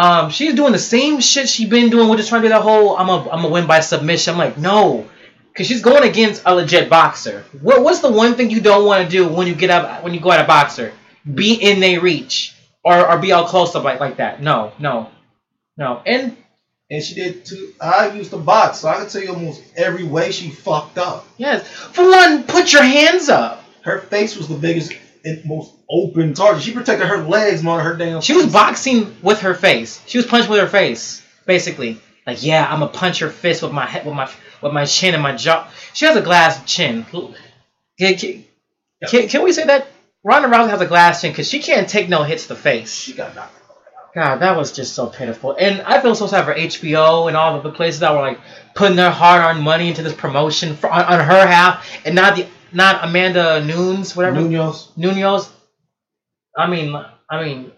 um, 0.01 0.31
she's 0.31 0.55
doing 0.55 0.73
the 0.73 0.79
same 0.79 1.21
shit 1.21 1.47
she 1.47 1.67
been 1.67 1.91
doing. 1.91 2.09
We're 2.09 2.17
just 2.17 2.31
trying 2.31 2.41
to 2.43 2.49
do 2.49 2.55
that 2.55 2.63
whole 2.63 2.97
I'm 2.97 3.11
a 3.11 3.29
I'm 3.29 3.45
a 3.45 3.49
win 3.49 3.67
by 3.67 3.81
submission. 3.81 4.33
I'm 4.33 4.39
like 4.39 4.57
no, 4.57 5.07
because 5.53 5.67
she's 5.67 5.83
going 5.83 6.09
against 6.09 6.43
a 6.47 6.55
legit 6.55 6.89
boxer. 6.89 7.45
What 7.61 7.83
what's 7.83 8.01
the 8.01 8.11
one 8.11 8.35
thing 8.35 8.51
you 8.51 8.63
don't 8.63 8.87
want 8.87 9.05
to 9.05 9.11
do 9.11 9.29
when 9.29 9.47
you 9.47 9.55
get 9.55 9.69
up 9.69 10.03
when 10.03 10.15
you 10.15 10.21
go 10.21 10.33
at 10.33 10.43
a 10.43 10.47
boxer? 10.47 10.95
Be 11.35 11.53
in 11.55 11.81
their 11.81 12.01
reach 12.01 12.55
or 12.83 13.07
or 13.11 13.19
be 13.19 13.33
all 13.33 13.47
close 13.47 13.75
up 13.75 13.85
like 13.85 14.01
like 14.01 14.17
that. 14.17 14.43
No 14.43 14.73
no 14.79 15.11
no. 15.77 16.01
And 16.07 16.35
and 16.91 17.05
she 17.05 17.15
did 17.15 17.45
too. 17.45 17.75
I 17.79 18.11
used 18.13 18.31
to 18.31 18.39
box, 18.39 18.79
so 18.79 18.89
I 18.89 18.97
can 18.97 19.09
tell 19.09 19.23
you 19.23 19.35
almost 19.35 19.63
every 19.77 20.05
way 20.05 20.33
she 20.33 20.51
fucked 20.51 20.97
up. 20.97 21.27
Yes. 21.37 21.69
For 21.69 22.09
one, 22.09 22.45
put 22.45 22.73
your 22.73 22.83
hands 22.83 23.29
up. 23.29 23.65
Her 23.83 24.01
face 24.01 24.37
was 24.37 24.49
the 24.49 24.57
biggest 24.57 24.93
most 25.45 25.73
open 25.89 26.35
target. 26.35 26.63
She 26.63 26.73
protected 26.73 27.07
her 27.07 27.19
legs 27.19 27.63
more 27.63 27.77
than 27.79 27.87
her 27.87 27.97
damn. 27.97 28.21
She 28.21 28.35
face. 28.35 28.45
was 28.45 28.53
boxing 28.53 29.17
with 29.23 29.41
her 29.41 29.55
face. 29.55 30.03
She 30.07 30.19
was 30.19 30.27
punching 30.27 30.51
with 30.51 30.61
her 30.61 30.69
face, 30.69 31.23
basically. 31.47 32.01
Like, 32.27 32.43
yeah, 32.43 32.67
I'm 32.71 32.81
gonna 32.81 32.93
punch 32.93 33.21
her 33.21 33.31
fist 33.31 33.63
with 33.63 33.73
my 33.73 33.87
head, 33.87 34.07
with 34.07 34.15
my 34.15 34.31
with 34.63 34.73
my 34.73 34.85
chin 34.85 35.15
and 35.15 35.23
my 35.23 35.37
jaw. 35.37 35.69
She 35.95 36.07
has 36.07 36.17
a 36.17 36.23
glass 36.23 36.65
chin. 36.65 37.05
Can, 37.99 38.17
can, 38.17 38.45
can, 39.09 39.29
can 39.29 39.43
we 39.43 39.53
say 39.53 39.65
that 39.65 39.89
Ronda 40.23 40.49
Rousey 40.49 40.71
has 40.71 40.81
a 40.81 40.87
glass 40.87 41.23
chin 41.23 41.33
because 41.33 41.49
she 41.49 41.61
can't 41.61 41.89
take 41.89 42.09
no 42.09 42.23
hits 42.23 42.45
to 42.45 42.51
the 42.51 42.57
face. 42.57 42.95
She 42.95 43.15
got 43.15 43.35
knocked 43.35 43.61
God, 44.15 44.39
that 44.39 44.57
was 44.57 44.73
just 44.73 44.95
so 44.95 45.07
pitiful. 45.07 45.55
And 45.59 45.83
I 45.83 46.01
feel 46.01 46.17
so 46.17 46.27
sad 46.27 46.45
for 46.45 46.55
HBO 46.55 47.29
and 47.29 47.37
all 47.37 47.57
of 47.57 47.63
the 47.63 47.71
places 47.71 48.01
that 48.01 48.13
were 48.13 48.21
like 48.21 48.41
putting 48.75 48.97
their 48.97 49.11
hard-earned 49.11 49.63
money 49.63 49.89
into 49.89 50.03
this 50.03 50.15
promotion 50.15 50.75
for, 50.75 50.91
on, 50.91 51.05
on, 51.05 51.25
her 51.25 51.47
half, 51.47 51.87
and 52.05 52.17
not 52.17 52.35
the 52.35 52.47
not 52.73 53.05
Amanda 53.05 53.65
Nunes, 53.65 54.17
whatever. 54.17 54.41
Nunes. 54.41 54.91
Nunes. 54.97 55.51
I 56.57 56.67
mean, 56.67 56.95
I 57.29 57.43
mean, 57.45 57.73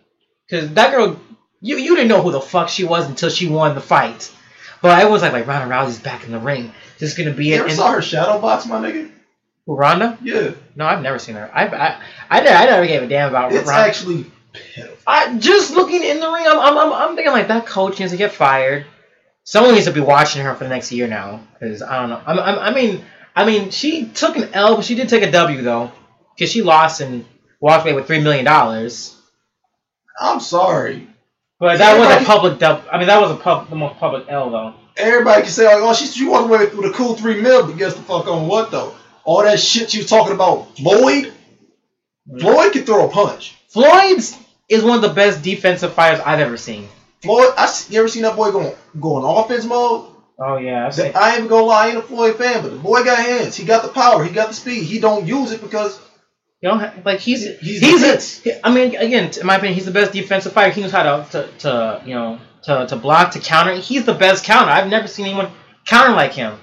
because 0.49 0.73
that 0.75 0.91
girl, 0.91 1.21
you 1.61 1.77
you 1.77 1.95
didn't 1.95 2.09
know 2.09 2.23
who 2.23 2.33
the 2.33 2.41
fuck 2.41 2.69
she 2.69 2.85
was 2.85 3.07
until 3.07 3.31
she 3.31 3.49
won 3.49 3.75
the 3.75 3.81
fight. 3.81 4.33
But 4.81 4.99
everyone's 4.99 5.23
like, 5.23 5.33
like 5.33 5.47
Ronda 5.47 5.73
Rousey's 5.73 6.01
back 6.01 6.25
in 6.25 6.33
the 6.33 6.39
ring. 6.39 6.73
This 6.99 7.13
is 7.13 7.19
gonna 7.19 7.35
be 7.35 7.47
you 7.47 7.55
it. 7.55 7.57
You 7.57 7.63
ever 7.65 7.71
saw 7.75 7.93
her 7.93 8.03
shadow 8.03 8.41
box, 8.41 8.67
my 8.67 8.81
nigga? 8.81 9.11
Who, 9.67 9.77
Ronda? 9.77 10.19
Yeah. 10.23 10.53
No, 10.75 10.87
I've 10.87 11.03
never 11.03 11.19
seen 11.21 11.37
her. 11.37 11.51
I 11.55 11.67
I 11.67 11.89
I, 12.31 12.41
I 12.41 12.67
never 12.67 12.87
gave 12.87 13.03
a 13.03 13.07
damn 13.07 13.29
about 13.29 13.53
it's 13.53 13.69
Ronda. 13.69 13.87
actually 13.87 14.27
pitiful. 14.53 14.97
I 15.07 15.39
just 15.39 15.73
looking 15.73 16.03
in 16.03 16.19
the 16.19 16.31
ring. 16.31 16.45
I'm, 16.47 16.59
I'm, 16.59 16.79
I'm, 16.79 16.93
I'm 16.93 17.15
thinking 17.15 17.33
like 17.33 17.49
that 17.49 17.67
coach 17.67 18.01
needs 18.01 18.13
to 18.13 18.19
get 18.19 18.33
fired. 18.33 18.87
Someone 19.45 19.75
needs 19.75 19.87
to 19.87 19.93
be 19.93 20.01
watching 20.01 20.45
her 20.45 20.55
for 20.55 20.65
the 20.65 20.71
next 20.71 20.93
year 20.93 21.07
now, 21.09 21.41
because 21.55 21.83
I 21.83 22.01
don't 22.01 22.11
know. 22.11 22.23
I'm, 22.27 22.39
I'm, 22.39 22.59
I 22.59 22.75
mean, 22.75 23.05
I 23.35 23.45
mean, 23.47 23.71
she 23.71 24.07
took 24.07 24.37
an 24.37 24.51
L, 24.53 24.77
but 24.77 24.85
she 24.85 24.95
did 24.95 25.09
take 25.09 25.23
a 25.23 25.31
W 25.31 25.62
though, 25.62 25.91
because 26.35 26.51
she 26.51 26.62
lost 26.62 27.01
and 27.01 27.25
walked 27.61 27.85
away 27.85 27.95
with 27.95 28.07
three 28.07 28.21
million 28.21 28.45
dollars. 28.45 29.17
I'm 30.21 30.41
sorry. 30.41 31.09
But 31.59 31.79
that 31.79 31.99
was 31.99 32.23
a 32.23 32.27
public 32.27 32.59
dub. 32.59 32.85
I 32.91 32.99
mean, 32.99 33.07
that 33.07 33.21
was 33.21 33.31
a 33.31 33.37
pub, 33.37 33.71
the 33.71 33.77
most 33.77 33.99
public 33.99 34.27
L 34.29 34.51
though. 34.51 34.75
Everybody 34.97 35.43
can 35.43 35.51
say, 35.51 35.65
like, 35.65 35.77
oh, 35.79 35.95
she, 35.95 36.07
she 36.07 36.27
walked 36.27 36.49
away 36.49 36.67
with 36.67 36.91
a 36.91 36.93
cool 36.93 37.15
three 37.15 37.41
mil, 37.41 37.67
but 37.67 37.79
guess 37.79 37.95
the 37.95 38.03
fuck 38.03 38.27
on 38.27 38.47
what, 38.47 38.71
though? 38.71 38.95
All 39.25 39.43
that 39.43 39.61
shit 39.61 39.91
she 39.91 39.99
was 39.99 40.09
talking 40.09 40.35
about, 40.35 40.77
Floyd? 40.77 41.33
Floyd 42.41 42.73
can 42.73 42.85
throw 42.85 43.09
a 43.09 43.11
punch. 43.11 43.57
Floyd's 43.69 44.37
is 44.69 44.83
one 44.83 44.97
of 44.97 45.03
the 45.03 45.15
best 45.15 45.43
defensive 45.43 45.95
fighters 45.95 46.21
I've 46.27 46.41
ever 46.41 46.57
seen. 46.57 46.89
Floyd, 47.23 47.55
I, 47.57 47.73
you 47.89 48.01
ever 48.01 48.09
seen 48.09 48.23
that 48.23 48.37
boy 48.37 48.51
going, 48.51 48.75
going 49.01 49.25
offense 49.25 49.65
mode? 49.65 50.12
Oh 50.39 50.57
yeah, 50.57 50.87
I've 50.87 50.95
seen. 50.95 51.12
I 51.15 51.37
ain't 51.37 51.49
gonna 51.49 51.65
lie, 51.65 51.87
I 51.87 51.89
ain't 51.91 51.99
a 51.99 52.03
Floyd 52.03 52.37
fan, 52.37 52.62
but 52.62 52.71
the 52.71 52.79
boy 52.79 53.05
got 53.05 53.19
hands. 53.19 53.57
He 53.57 53.65
got 53.65 53.83
the 53.83 53.89
power. 53.91 54.25
He 54.25 54.33
got 54.33 54.49
the 54.49 54.55
speed. 54.55 54.85
He 54.85 54.99
don't 54.99 55.27
use 55.27 55.53
it 55.53 55.61
because 55.62 56.01
You 56.61 56.71
know, 56.71 56.93
like 57.05 57.21
he's 57.21 57.45
He's 57.61 57.81
he's, 57.81 58.01
defense. 58.01 58.47
a, 58.47 58.67
I 58.67 58.73
mean, 58.75 58.97
again, 58.97 59.31
in 59.39 59.47
my 59.47 59.57
opinion, 59.57 59.75
he's 59.75 59.85
the 59.87 59.93
best 59.93 60.12
defensive 60.12 60.53
fighter. 60.53 60.73
He 60.75 60.81
knows 60.81 60.93
how 60.93 61.03
to, 61.25 61.31
to, 61.33 61.49
to 61.59 62.03
you 62.07 62.15
know 62.15 62.39
to, 62.65 62.87
to 62.89 62.97
block 62.97 63.33
to 63.33 63.41
counter. 63.41 63.75
He's 63.75 64.05
the 64.05 64.15
best 64.15 64.45
counter. 64.45 64.71
I've 64.71 64.89
never 64.89 65.07
seen 65.09 65.27
anyone 65.27 65.51
counter 65.87 66.12
like 66.12 66.33
him. 66.33 66.59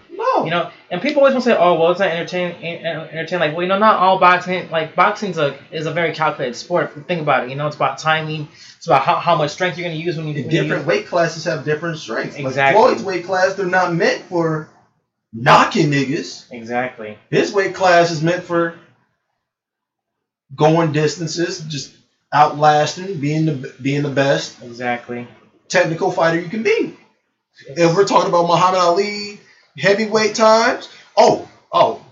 You 0.46 0.52
know, 0.52 0.72
and 0.92 1.02
people 1.02 1.22
always 1.22 1.34
want 1.34 1.44
to 1.44 1.50
say, 1.52 1.58
"Oh, 1.58 1.80
well, 1.80 1.92
it's 1.92 2.00
not 2.00 2.10
entertaining." 2.10 2.64
Entertaining, 2.86 3.40
like, 3.40 3.54
well, 3.54 3.62
you 3.64 3.68
know, 3.70 3.78
not 3.80 3.98
all 3.98 4.20
boxing. 4.20 4.70
Like, 4.70 4.96
boxing's 4.96 5.38
a 5.38 5.58
is 5.72 5.86
a 5.86 5.92
very 5.92 6.14
calculated 6.14 6.56
sport. 6.56 6.94
Think 7.08 7.22
about 7.22 7.46
it, 7.46 7.50
you 7.50 7.56
know, 7.56 7.68
it's 7.68 7.76
about 7.76 7.98
timing. 7.98 8.48
It's 8.78 8.88
about 8.88 9.02
how, 9.02 9.16
how 9.16 9.36
much 9.36 9.52
strength 9.52 9.78
you're 9.78 9.88
going 9.88 9.98
to 9.98 10.04
use 10.04 10.16
when 10.18 10.28
you. 10.28 10.36
When 10.36 10.52
you 10.52 10.62
different 10.62 10.86
weight 10.86 11.08
classes 11.08 11.44
have 11.46 11.66
different 11.66 11.98
strengths. 11.98 12.38
Like 12.38 12.46
Exactly. 12.46 12.82
Floyd's 12.82 13.04
weight 13.04 13.26
class, 13.26 13.56
they're 13.56 13.66
not 13.66 13.94
meant 13.94 14.24
for 14.24 14.70
knocking 15.34 15.92
niggas. 15.92 16.46
exactly. 16.52 17.18
His 17.30 17.54
weight 17.54 17.76
class 17.76 18.12
is 18.12 18.22
meant 18.22 18.44
for 18.44 18.76
going 20.56 20.92
distances, 20.92 21.60
just 21.62 21.92
outlasting, 22.34 23.20
being 23.20 23.46
the 23.46 23.74
being 23.82 24.04
the 24.04 24.10
best 24.10 24.62
Exactly. 24.64 25.28
technical 25.68 26.12
fighter 26.12 26.40
you 26.40 26.50
can 26.50 26.64
be. 26.64 26.96
If 27.68 27.96
we're 27.96 28.06
talking 28.06 28.30
about 28.30 28.48
Muhammad 28.48 28.80
Ali 28.80 29.39
heavyweight 29.80 30.36
times, 30.36 30.90
oh, 31.18 31.50
oh, 31.72 32.06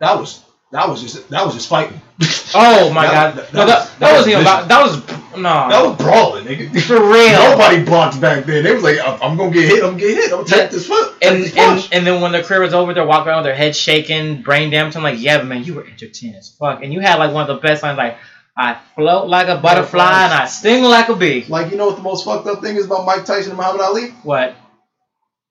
that 0.00 0.18
was 0.18 0.42
that 0.72 0.88
was 0.88 1.00
just 1.02 1.28
that 1.30 1.44
was 1.44 1.54
just 1.54 1.68
fighting. 1.68 2.00
Oh 2.54 2.92
my 2.92 3.06
That- 3.06 3.34
god. 3.34 3.44
that- 3.46 3.52
that 3.52 3.66
was- 3.66 3.88
that, 3.90 3.98
that 4.00 4.16
was 4.18 4.26
about. 4.26 4.68
That 4.68 4.82
was 4.82 4.96
no. 5.38 5.42
That 5.70 5.82
was 5.86 5.96
brawling, 5.96 6.44
nigga. 6.44 6.78
for 6.86 7.00
real. 7.00 7.32
Nobody 7.50 7.82
blocked 7.82 8.20
back 8.20 8.44
then. 8.44 8.62
They 8.64 8.74
was 8.74 8.82
like, 8.82 8.98
I'm, 9.00 9.22
I'm 9.22 9.36
gonna 9.38 9.50
get 9.50 9.64
hit. 9.70 9.82
I'm 9.82 9.92
gonna 9.92 9.98
get 10.00 10.16
hit. 10.16 10.24
I'm 10.32 10.38
gonna 10.44 10.44
take 10.48 10.58
Yeah. 10.58 10.66
this 10.66 10.86
foot. 10.86 11.14
And, 11.22 11.42
this 11.42 11.56
and 11.56 11.88
and 11.92 12.06
then 12.06 12.20
when 12.20 12.32
their 12.32 12.42
career 12.42 12.60
was 12.60 12.74
over, 12.74 12.92
they're 12.92 13.06
walking 13.06 13.28
around 13.28 13.38
with 13.38 13.46
their 13.46 13.54
head 13.54 13.74
shaking, 13.74 14.42
brain 14.42 14.68
damage. 14.70 14.94
I'm 14.96 15.02
like, 15.02 15.18
yeah, 15.18 15.38
but 15.38 15.46
man, 15.46 15.64
you 15.64 15.72
were 15.74 15.86
entertaining 15.86 16.36
as 16.36 16.50
fuck. 16.50 16.82
And 16.82 16.92
you 16.92 17.00
had 17.00 17.16
like 17.16 17.32
one 17.32 17.48
of 17.48 17.56
the 17.56 17.66
best 17.66 17.82
lines, 17.82 17.96
like, 17.96 18.18
I 18.54 18.78
float 18.94 19.28
like 19.28 19.48
a 19.48 19.56
butterfly 19.56 20.24
and 20.24 20.34
I 20.34 20.44
sting 20.44 20.84
like 20.84 21.08
a 21.08 21.16
bee. 21.16 21.46
like 21.48 21.70
you 21.70 21.78
know 21.78 21.86
what 21.86 21.96
the 21.96 22.02
most 22.02 22.26
fucked 22.26 22.46
up 22.46 22.60
thing 22.60 22.76
is 22.76 22.84
about 22.84 23.06
Mike 23.06 23.24
Tyson 23.24 23.52
and 23.52 23.56
Muhammad 23.58 23.80
Ali? 23.80 24.08
What? 24.24 24.54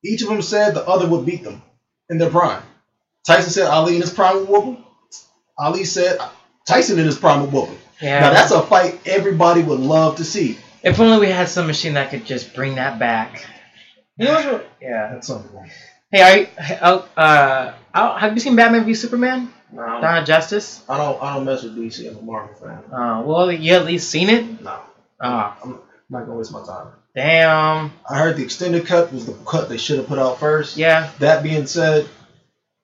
Each 0.05 0.21
of 0.21 0.27
them 0.29 0.43
said 0.43 0.75
the 0.75 0.87
other 0.87 1.07
would 1.07 1.25
beat 1.25 1.43
them 1.43 1.63
in 2.11 2.17
their 2.19 2.29
prime. 2.29 2.61
Tyson 3.25 3.49
said 3.51 3.67
Ali 3.67 3.95
in 3.95 4.01
his 4.01 4.13
prime 4.13 4.35
would 4.39 4.49
whoop 4.49 4.65
him. 4.65 4.83
Ali 5.57 5.83
said 5.85 6.19
Tyson 6.65 6.99
in 6.99 7.05
his 7.05 7.17
prime 7.17 7.41
would 7.41 7.51
whoop 7.51 7.69
him. 7.69 7.77
Yeah. 8.01 8.19
Now 8.19 8.33
that's 8.33 8.51
a 8.51 8.61
fight 8.61 8.99
everybody 9.07 9.63
would 9.63 9.79
love 9.79 10.17
to 10.17 10.23
see. 10.25 10.57
if 10.83 10.99
only 10.99 11.19
we 11.19 11.31
had 11.31 11.47
some 11.49 11.67
machine 11.67 11.93
that 11.95 12.09
could 12.11 12.25
just 12.25 12.53
bring 12.53 12.75
that 12.75 12.99
back. 12.99 13.45
You 14.17 14.25
know 14.25 14.33
what's 14.33 14.65
Yeah. 14.81 15.13
That's 15.13 15.27
something. 15.27 15.69
Hey, 16.11 16.21
are 16.21 16.37
you, 16.37 16.47
uh, 16.81 17.05
uh, 17.15 17.73
uh, 17.93 18.17
have 18.17 18.33
you 18.33 18.39
seen 18.41 18.55
Batman 18.55 18.83
v 18.85 18.93
Superman? 18.93 19.53
No, 19.71 19.81
I 19.83 20.01
Dawn 20.01 20.17
of 20.17 20.25
Justice? 20.27 20.83
I 20.89 20.97
don't. 20.97 21.23
I 21.23 21.35
don't 21.35 21.45
mess 21.45 21.63
with 21.63 21.77
DC. 21.77 22.09
I'm 22.09 22.17
a 22.17 22.21
Marvel 22.21 22.53
fan. 22.55 22.83
Uh, 22.91 23.21
well, 23.25 23.49
you 23.49 23.73
at 23.73 23.85
least 23.85 24.09
seen 24.09 24.29
it? 24.29 24.61
No, 24.61 24.79
Ah, 25.21 25.57
I'm 25.63 25.79
not 26.09 26.25
gonna 26.25 26.35
waste 26.37 26.51
my 26.51 26.65
time. 26.65 26.87
Damn. 27.15 27.91
I 28.09 28.17
heard 28.17 28.37
the 28.37 28.43
extended 28.43 28.85
cut 28.85 29.11
was 29.13 29.25
the 29.25 29.33
cut 29.45 29.69
they 29.69 29.77
should 29.77 29.97
have 29.97 30.07
put 30.07 30.19
out 30.19 30.39
first. 30.39 30.77
Yeah. 30.77 31.11
That 31.19 31.43
being 31.43 31.67
said, 31.67 32.07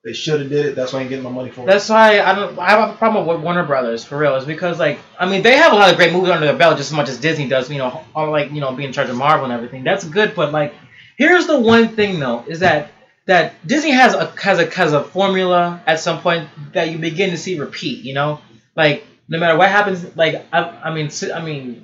they 0.07 0.13
should 0.13 0.39
have 0.39 0.49
did 0.49 0.65
it. 0.65 0.75
That's 0.75 0.93
why 0.93 0.99
I 0.99 1.01
ain't 1.01 1.09
getting 1.09 1.25
my 1.25 1.29
money 1.29 1.49
for 1.49 1.63
it. 1.63 1.65
That's 1.65 1.89
why 1.89 2.21
I 2.21 2.33
don't. 2.33 2.57
I 2.57 2.69
have 2.69 2.91
a 2.91 2.93
problem 2.93 3.27
with 3.27 3.41
Warner 3.41 3.65
Brothers 3.65 4.05
for 4.05 4.17
real. 4.17 4.35
Is 4.35 4.45
because 4.45 4.79
like 4.79 4.99
I 5.19 5.29
mean 5.29 5.41
they 5.41 5.57
have 5.57 5.73
a 5.73 5.75
lot 5.75 5.91
of 5.91 5.97
great 5.97 6.13
movies 6.13 6.29
under 6.29 6.45
their 6.45 6.55
belt 6.55 6.77
just 6.77 6.91
as 6.91 6.95
much 6.95 7.09
as 7.09 7.19
Disney 7.19 7.49
does. 7.49 7.69
You 7.69 7.79
know, 7.79 8.05
all 8.15 8.31
like 8.31 8.51
you 8.51 8.61
know 8.61 8.71
being 8.71 8.87
in 8.87 8.93
charge 8.93 9.09
of 9.09 9.17
Marvel 9.17 9.43
and 9.43 9.53
everything. 9.53 9.83
That's 9.83 10.05
good, 10.05 10.33
but 10.33 10.53
like 10.53 10.73
here's 11.17 11.45
the 11.45 11.59
one 11.59 11.89
thing 11.89 12.21
though 12.21 12.45
is 12.47 12.61
that 12.61 12.91
that 13.25 13.67
Disney 13.67 13.91
has 13.91 14.13
a 14.13 14.33
has 14.41 14.59
a 14.59 14.69
has 14.69 14.93
a 14.93 15.03
formula 15.03 15.81
at 15.85 15.99
some 15.99 16.21
point 16.21 16.47
that 16.71 16.89
you 16.89 16.99
begin 16.99 17.31
to 17.31 17.37
see 17.37 17.59
repeat. 17.59 18.05
You 18.05 18.13
know, 18.13 18.39
like 18.77 19.05
no 19.27 19.39
matter 19.39 19.57
what 19.57 19.69
happens, 19.69 20.15
like 20.15 20.45
I, 20.53 20.61
I 20.85 20.93
mean 20.93 21.09
I 21.33 21.43
mean. 21.43 21.83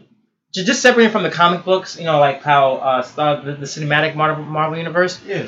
Ju- 0.54 0.64
Just 0.64 0.82
separating 0.82 1.12
from 1.12 1.24
the 1.24 1.30
comic 1.32 1.66
books, 1.66 1.98
you 1.98 2.06
know, 2.06 2.20
like 2.20 2.42
how 2.44 2.74
uh, 2.76 3.08
uh, 3.18 3.42
the, 3.42 3.54
the 3.56 3.66
cinematic 3.66 4.16
Marvel, 4.16 4.44
Marvel 4.44 4.78
universe, 4.78 5.20
yeah. 5.26 5.48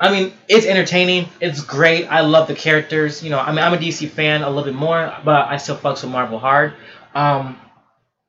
I 0.00 0.12
mean, 0.12 0.32
it's 0.48 0.66
entertaining. 0.66 1.28
It's 1.40 1.60
great. 1.62 2.06
I 2.06 2.20
love 2.20 2.48
the 2.48 2.54
characters. 2.54 3.22
You 3.22 3.30
know, 3.30 3.38
I 3.40 3.50
mean, 3.50 3.60
I'm 3.60 3.74
a 3.74 3.78
DC 3.78 4.06
fan 4.08 4.42
a 4.42 4.48
little 4.48 4.64
bit 4.64 4.74
more, 4.74 5.12
but 5.24 5.48
I 5.48 5.56
still 5.56 5.76
fucks 5.76 6.02
with 6.02 6.12
Marvel 6.12 6.38
hard. 6.38 6.74
Um, 7.14 7.58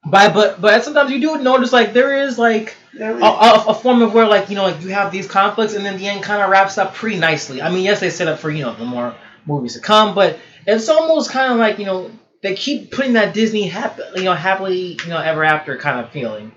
but 0.06 0.34
but 0.34 0.62
but 0.62 0.84
sometimes 0.84 1.12
you 1.12 1.20
do 1.20 1.38
notice 1.44 1.74
like 1.74 1.94
there 1.94 2.24
is 2.24 2.38
like 2.40 2.76
Yeah, 2.94 3.12
a, 3.12 3.24
a, 3.26 3.66
a 3.70 3.74
form 3.74 4.02
of 4.02 4.14
where 4.14 4.26
like 4.28 4.50
you 4.50 4.56
know 4.56 4.64
like 4.64 4.82
you 4.82 4.90
have 4.90 5.12
these 5.12 5.28
conflicts 5.28 5.74
and 5.74 5.86
then 5.86 5.98
the 5.98 6.08
end 6.08 6.24
kind 6.24 6.42
of 6.42 6.50
wraps 6.50 6.78
up 6.78 6.94
pretty 6.96 7.18
nicely. 7.20 7.62
I 7.62 7.70
mean, 7.70 7.84
yes, 7.84 8.00
they 8.00 8.10
set 8.10 8.28
up 8.28 8.40
for 8.40 8.50
you 8.50 8.64
know 8.64 8.74
the 8.76 8.86
more 8.86 9.14
movies 9.46 9.74
to 9.76 9.80
come, 9.82 10.16
but 10.16 10.40
it's 10.66 10.88
almost 10.90 11.32
kind 11.32 11.52
of 11.54 11.60
like 11.60 11.80
you 11.80 11.86
know 11.86 12.12
they 12.42 12.56
keep 12.56 12.92
putting 12.92 13.14
that 13.14 13.34
Disney 13.34 13.68
happy 13.68 14.02
you 14.16 14.24
know 14.24 14.34
happily 14.34 14.98
you 15.04 15.10
know 15.10 15.20
ever 15.20 15.44
after 15.44 15.78
kind 15.78 16.00
of 16.00 16.12
feeling. 16.12 16.52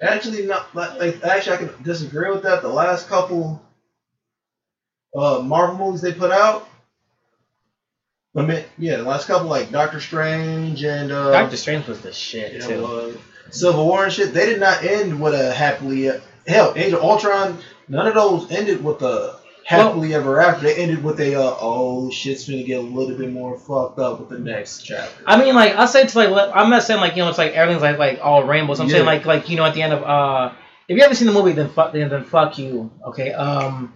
Actually, 0.00 0.46
not 0.46 0.74
like, 0.74 1.22
actually, 1.22 1.56
I 1.56 1.58
can 1.58 1.82
disagree 1.82 2.30
with 2.30 2.42
that. 2.44 2.62
The 2.62 2.68
last 2.68 3.08
couple 3.08 3.62
uh, 5.14 5.40
Marvel 5.40 5.76
movies 5.86 6.00
they 6.00 6.12
put 6.12 6.30
out, 6.30 6.68
I 8.34 8.42
mean, 8.42 8.64
yeah, 8.78 8.96
the 8.96 9.02
last 9.02 9.26
couple 9.26 9.48
like 9.48 9.70
Doctor 9.70 10.00
Strange 10.00 10.82
and 10.82 11.12
uh, 11.12 11.30
Doctor 11.32 11.56
Strange 11.56 11.86
was 11.86 12.00
the 12.00 12.12
shit 12.12 12.54
yeah, 12.54 12.66
too. 12.66 12.84
uh, 12.84 13.12
Civil 13.50 13.86
War 13.86 14.04
and 14.04 14.12
shit. 14.12 14.34
They 14.34 14.46
did 14.46 14.60
not 14.60 14.82
end 14.82 15.20
with 15.20 15.34
a 15.34 15.52
happily. 15.52 16.10
Hell, 16.46 16.74
Age 16.76 16.92
of 16.92 17.00
Ultron, 17.00 17.58
none 17.88 18.06
of 18.06 18.14
those 18.14 18.50
ended 18.52 18.84
with 18.84 19.02
a 19.02 19.35
happily 19.66 20.14
ever 20.14 20.40
after. 20.40 20.62
They 20.62 20.76
ended 20.76 21.02
with 21.02 21.20
a 21.20 21.34
uh, 21.34 21.56
oh 21.60 22.10
shit's 22.10 22.48
gonna 22.48 22.62
get 22.62 22.78
a 22.78 22.82
little 22.82 23.16
bit 23.16 23.32
more 23.32 23.58
fucked 23.58 23.98
up 23.98 24.20
with 24.20 24.28
the 24.28 24.38
next 24.38 24.82
chapter. 24.82 25.24
I 25.26 25.42
mean, 25.42 25.54
like 25.54 25.74
I'll 25.74 25.88
say 25.88 26.06
to 26.06 26.28
like 26.28 26.50
I'm 26.54 26.70
not 26.70 26.84
saying 26.84 27.00
like 27.00 27.16
you 27.16 27.22
know 27.22 27.28
it's 27.28 27.38
like 27.38 27.52
everything's 27.52 27.82
like 27.82 27.98
like 27.98 28.20
all 28.22 28.44
rainbows. 28.44 28.80
I'm 28.80 28.88
saying 28.88 29.04
like 29.04 29.26
like 29.26 29.48
you 29.48 29.56
know 29.56 29.64
at 29.64 29.74
the 29.74 29.82
end 29.82 29.92
of 29.92 30.02
uh 30.02 30.52
if 30.88 30.96
you 30.96 31.02
haven't 31.02 31.16
seen 31.16 31.26
the 31.26 31.34
movie 31.34 31.52
then 31.52 31.68
fuck 31.68 31.92
then, 31.92 32.08
then 32.08 32.24
fuck 32.24 32.58
you. 32.58 32.90
Okay. 33.08 33.32
Um, 33.32 33.92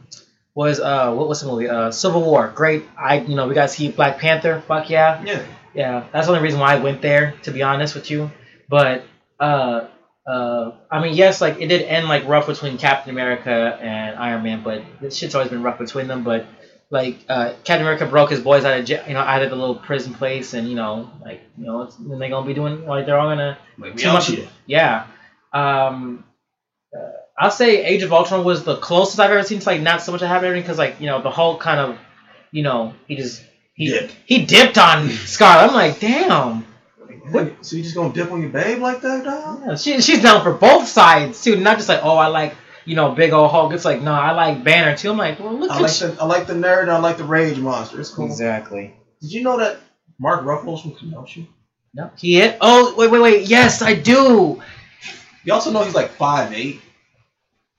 was 0.54 0.80
uh 0.80 1.14
what 1.14 1.28
was 1.28 1.40
the 1.40 1.46
movie? 1.46 1.68
Uh, 1.68 1.92
Civil 1.92 2.22
War. 2.22 2.52
Great. 2.54 2.84
I 2.98 3.20
you 3.20 3.36
know 3.36 3.46
we 3.46 3.54
got 3.54 3.68
to 3.68 3.74
see 3.74 3.90
Black 3.90 4.18
Panther. 4.18 4.62
Fuck 4.66 4.90
yeah. 4.90 5.22
yeah, 5.24 5.46
Yeah. 5.72 6.06
That's 6.12 6.26
the 6.26 6.32
only 6.32 6.42
reason 6.42 6.58
why 6.58 6.74
I 6.74 6.80
went 6.80 7.00
there 7.00 7.34
to 7.44 7.52
be 7.52 7.62
honest 7.62 7.94
with 7.94 8.10
you. 8.10 8.30
But 8.68 9.04
uh. 9.38 9.86
Uh, 10.26 10.72
I 10.90 11.00
mean, 11.00 11.14
yes, 11.14 11.40
like 11.40 11.60
it 11.60 11.66
did 11.68 11.82
end 11.82 12.06
like 12.08 12.26
rough 12.26 12.46
between 12.46 12.78
Captain 12.78 13.10
America 13.10 13.78
and 13.80 14.16
Iron 14.16 14.42
Man, 14.42 14.62
but 14.62 14.82
this 15.00 15.16
shit's 15.16 15.34
always 15.34 15.50
been 15.50 15.62
rough 15.62 15.78
between 15.78 16.08
them. 16.08 16.22
But 16.24 16.46
like 16.90 17.18
uh, 17.28 17.54
Captain 17.64 17.82
America 17.82 18.06
broke 18.06 18.30
his 18.30 18.40
boys 18.40 18.64
out 18.64 18.78
of 18.78 18.84
jail, 18.84 19.02
you 19.08 19.14
know, 19.14 19.20
out 19.20 19.42
of 19.42 19.50
the 19.50 19.56
little 19.56 19.74
prison 19.76 20.12
place, 20.14 20.54
and 20.54 20.68
you 20.68 20.76
know, 20.76 21.10
like 21.24 21.40
you 21.56 21.64
know, 21.66 21.82
it's, 21.82 21.96
then 21.96 22.18
they're 22.18 22.28
gonna 22.28 22.46
be 22.46 22.54
doing 22.54 22.84
like 22.86 23.06
they're 23.06 23.18
all 23.18 23.28
gonna 23.28 23.58
like 23.78 23.96
Too 23.96 24.12
much- 24.12 24.30
yeah. 24.66 25.06
Um, 25.52 26.24
uh, 26.96 27.10
I'll 27.38 27.50
say 27.50 27.84
Age 27.84 28.02
of 28.02 28.12
Ultron 28.12 28.44
was 28.44 28.62
the 28.64 28.76
closest 28.76 29.18
I've 29.18 29.30
ever 29.30 29.42
seen 29.42 29.60
to 29.60 29.66
like 29.66 29.80
not 29.80 30.02
so 30.02 30.12
much 30.12 30.22
a 30.22 30.28
happy 30.28 30.46
ending 30.46 30.62
because 30.62 30.78
like 30.78 31.00
you 31.00 31.06
know 31.06 31.22
the 31.22 31.30
Hulk 31.30 31.60
kind 31.60 31.80
of, 31.80 31.98
you 32.52 32.62
know, 32.62 32.94
he 33.08 33.16
just 33.16 33.42
he 33.74 33.88
Dipped. 33.88 34.14
he 34.26 34.44
dipped 34.44 34.76
on 34.76 35.08
Scarlett. 35.08 35.70
I'm 35.70 35.74
like, 35.74 35.98
damn. 35.98 36.66
What? 37.30 37.64
So 37.64 37.76
you 37.76 37.82
just 37.82 37.94
gonna 37.94 38.12
dip 38.12 38.30
on 38.30 38.40
your 38.40 38.50
babe 38.50 38.80
like 38.80 39.00
that, 39.02 39.24
dog? 39.24 39.62
Yeah, 39.66 39.76
she, 39.76 40.00
she's 40.00 40.22
down 40.22 40.42
for 40.42 40.52
both 40.52 40.88
sides 40.88 41.42
too, 41.42 41.56
not 41.56 41.76
just 41.76 41.88
like 41.88 42.00
oh 42.02 42.16
I 42.16 42.26
like 42.28 42.54
you 42.84 42.96
know 42.96 43.12
big 43.12 43.32
old 43.32 43.50
Hulk. 43.50 43.72
It's 43.72 43.84
like 43.84 44.00
no 44.02 44.12
I 44.12 44.32
like 44.32 44.64
Banner 44.64 44.96
too. 44.96 45.10
I'm 45.10 45.18
like 45.18 45.38
well 45.40 45.54
look 45.58 45.70
I 45.70 45.76
at 45.76 45.82
like 45.82 46.00
you. 46.00 46.08
the 46.08 46.22
I 46.22 46.24
like 46.26 46.46
the 46.46 46.54
nerd. 46.54 46.82
and 46.82 46.90
I 46.90 46.98
like 46.98 47.16
the 47.18 47.24
rage 47.24 47.58
monster. 47.58 48.00
It's 48.00 48.10
cool. 48.10 48.26
Exactly. 48.26 48.94
Did 49.20 49.32
you 49.32 49.42
know 49.42 49.58
that 49.58 49.78
Mark 50.18 50.42
Ruffalo's 50.44 50.82
from 50.82 50.94
Kenosha? 50.94 51.40
No, 51.94 52.10
he 52.16 52.34
hit. 52.36 52.56
Oh 52.60 52.94
wait 52.96 53.10
wait 53.10 53.20
wait. 53.20 53.48
Yes 53.48 53.82
I 53.82 53.94
do. 53.94 54.62
You 55.44 55.52
also 55.52 55.70
know 55.70 55.82
he's 55.82 55.94
like 55.94 56.10
five 56.10 56.52
eight. 56.52 56.80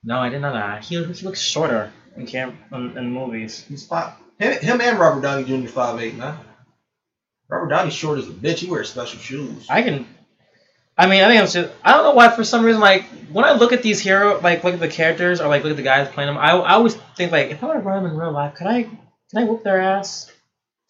No 0.04 0.18
I 0.18 0.28
didn't 0.28 0.42
know 0.42 0.52
that. 0.52 0.84
He, 0.84 1.02
he 1.02 1.24
looks 1.24 1.40
shorter 1.40 1.92
in 2.16 2.26
camp 2.26 2.54
in, 2.72 2.96
in 2.98 3.10
movies. 3.12 3.64
He's 3.68 3.86
five. 3.86 4.14
Him, 4.38 4.60
him 4.60 4.80
and 4.80 4.98
Robert 4.98 5.20
Downey 5.22 5.44
Jr. 5.44 5.68
five 5.68 6.00
eight 6.00 6.14
now. 6.16 6.40
Robert 7.52 7.68
Downey's 7.68 7.92
short 7.92 8.18
as 8.18 8.28
a 8.28 8.32
bitch. 8.32 8.60
He 8.60 8.66
wears 8.66 8.88
special 8.88 9.18
shoes. 9.18 9.66
I 9.68 9.82
can. 9.82 10.06
I 10.96 11.06
mean, 11.06 11.22
I 11.22 11.28
think 11.28 11.40
I'm 11.40 11.46
just. 11.46 11.70
I 11.84 11.92
don't 11.92 12.04
know 12.04 12.14
why. 12.14 12.30
For 12.30 12.44
some 12.44 12.64
reason, 12.64 12.80
like 12.80 13.04
when 13.30 13.44
I 13.44 13.52
look 13.52 13.74
at 13.74 13.82
these 13.82 14.00
hero, 14.00 14.40
like 14.40 14.64
look 14.64 14.72
at 14.72 14.80
the 14.80 14.88
characters 14.88 15.38
or 15.38 15.48
like 15.48 15.62
look 15.62 15.72
at 15.72 15.76
the 15.76 15.82
guys 15.82 16.08
playing 16.08 16.28
them, 16.28 16.38
I, 16.38 16.52
I 16.52 16.72
always 16.72 16.94
think 17.14 17.30
like 17.30 17.50
if 17.50 17.62
I 17.62 17.66
were 17.66 17.74
to 17.74 17.80
run 17.80 18.04
them 18.04 18.12
in 18.12 18.18
real 18.18 18.32
life, 18.32 18.54
could 18.54 18.66
I 18.66 18.84
can 18.84 18.98
I 19.36 19.44
whoop 19.44 19.64
their 19.64 19.80
ass? 19.80 20.32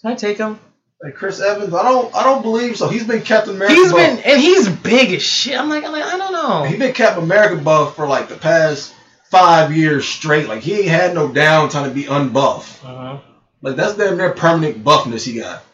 Can 0.01 0.13
I 0.13 0.15
take 0.15 0.39
them? 0.39 0.61
Like 1.03 1.17
Chris 1.17 1.41
Evans, 1.41 1.75
I 1.75 1.83
don't 1.83 2.15
I 2.15 2.23
don't 2.23 2.43
believe 2.43 2.77
so. 2.77 2.89
He's 2.89 3.05
been 3.05 3.23
Captain 3.23 3.57
America. 3.57 3.75
He's 3.75 3.91
buff. 3.91 3.97
been 3.97 4.19
and 4.21 4.41
he's 4.41 4.69
big 4.69 5.13
as 5.13 5.23
shit. 5.23 5.59
I'm 5.59 5.69
like 5.69 5.85
I'm 5.85 5.91
like 5.91 6.05
I 6.05 6.17
don't 6.17 6.33
know. 6.33 6.63
He's 6.63 6.79
been 6.79 6.95
Captain 6.95 7.25
America 7.25 7.57
buff 7.57 7.97
for 7.97 8.07
like 8.07 8.29
the 8.29 8.37
past 8.37 8.95
five 9.31 9.77
years 9.77 10.07
straight. 10.07 10.47
Like 10.47 10.63
he 10.63 10.75
ain't 10.75 10.89
had 10.89 11.13
no 11.13 11.29
downtime 11.29 11.89
to 11.89 11.91
be 11.91 12.05
unbuff. 12.05 12.85
Uh-huh. 12.85 13.19
Like 13.63 13.75
that's 13.75 13.97
damn 13.97 14.17
near 14.17 14.31
permanent 14.31 14.85
buffness 14.85 15.25
he 15.25 15.41
got. 15.41 15.65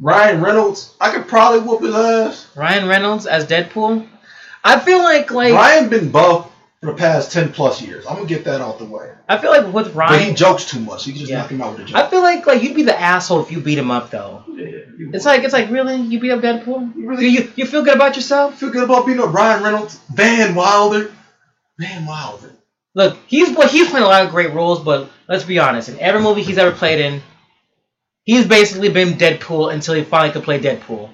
Ryan 0.00 0.40
Reynolds, 0.42 0.94
I 1.00 1.12
could 1.12 1.26
probably 1.26 1.60
whoop 1.60 1.82
his 1.82 1.94
ass. 1.94 2.46
Ryan 2.56 2.88
Reynolds 2.88 3.26
as 3.26 3.46
Deadpool. 3.46 4.06
I 4.62 4.80
feel 4.80 4.98
like 4.98 5.30
like 5.30 5.54
Ryan 5.54 5.88
been 5.88 6.10
buff 6.10 6.50
for 6.80 6.86
the 6.86 6.94
past 6.94 7.32
ten 7.32 7.52
plus 7.52 7.80
years. 7.80 8.04
I'm 8.06 8.16
gonna 8.16 8.28
get 8.28 8.44
that 8.44 8.60
out 8.60 8.78
the 8.78 8.84
way. 8.84 9.10
I 9.28 9.38
feel 9.38 9.50
like 9.50 9.72
with 9.72 9.94
Ryan, 9.94 10.12
But 10.12 10.22
he 10.28 10.34
jokes 10.34 10.66
too 10.66 10.80
much. 10.80 11.02
So 11.02 11.06
you 11.06 11.12
can 11.14 11.20
just 11.20 11.30
Yeah. 11.32 11.38
knock 11.38 11.50
him 11.50 11.62
out 11.62 11.72
with 11.72 11.82
a 11.82 11.84
joke. 11.84 11.96
I 11.96 12.08
feel 12.10 12.20
like 12.20 12.46
like 12.46 12.62
you'd 12.62 12.74
be 12.76 12.82
the 12.82 12.98
asshole 13.00 13.40
if 13.42 13.50
you 13.50 13.60
beat 13.60 13.78
him 13.78 13.90
up 13.90 14.10
though. 14.10 14.44
Yeah, 14.54 14.66
It's 15.14 15.24
like 15.24 15.44
it's 15.44 15.52
like 15.52 15.70
really 15.70 15.96
you 15.96 16.20
beat 16.20 16.30
up 16.32 16.40
Deadpool. 16.40 16.94
You 16.96 17.08
really 17.08 17.28
you, 17.28 17.52
you 17.56 17.64
feel 17.64 17.82
good 17.82 17.94
about 17.96 18.16
yourself? 18.16 18.58
feel 18.58 18.70
good 18.70 18.84
about 18.84 19.06
beating 19.06 19.22
up 19.22 19.32
Ryan 19.32 19.62
Reynolds, 19.62 19.98
Van 20.12 20.54
Wilder, 20.54 21.10
Van 21.78 22.04
Wilder. 22.06 22.52
Look, 22.94 23.18
he's 23.26 23.48
he's 23.70 23.88
playing 23.90 24.04
a 24.04 24.08
lot 24.08 24.24
of 24.24 24.30
great 24.30 24.52
roles, 24.52 24.80
but 24.82 25.08
let's 25.28 25.44
be 25.44 25.58
honest. 25.58 25.88
In 25.88 25.98
every 26.00 26.20
movie 26.20 26.42
he's 26.42 26.58
ever 26.58 26.72
played 26.72 27.00
in, 27.00 27.22
he's 28.26 28.46
basically 28.46 28.90
been 28.90 29.14
Deadpool 29.14 29.72
until 29.72 29.94
he 29.94 30.04
finally 30.04 30.32
could 30.34 30.42
play 30.44 30.60
Deadpool. 30.60 31.08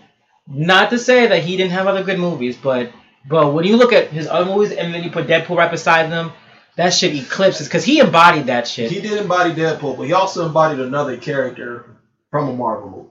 Not 0.49 0.91
to 0.91 0.99
say 0.99 1.29
that 1.29 1.45
he 1.45 1.57
didn't 1.57 1.71
have 1.71 1.87
other 1.87 2.03
good 2.03 2.19
movies, 2.19 2.57
but 2.57 2.91
but 3.29 3.53
when 3.55 3.65
you 3.65 3.77
look 3.77 3.93
at 3.93 4.09
his 4.09 4.27
other 4.27 4.47
movies 4.47 4.73
and 4.73 4.93
then 4.93 5.05
you 5.05 5.11
put 5.11 5.29
Deadpool 5.29 5.57
right 5.57 5.71
beside 5.71 6.11
them, 6.11 6.33
that 6.77 6.91
shit 6.93 7.15
eclipses 7.15 7.69
because 7.69 7.85
he 7.85 8.01
embodied 8.01 8.47
that 8.47 8.67
shit. 8.67 8.91
He 8.91 9.01
did 9.01 9.19
embody 9.21 9.53
Deadpool, 9.53 9.97
but 9.97 10.09
he 10.09 10.13
also 10.13 10.45
embodied 10.47 10.81
another 10.81 11.17
character 11.17 11.87
from 12.33 12.49
a 12.49 12.53
Marvel 12.53 12.91
movie. 12.91 13.09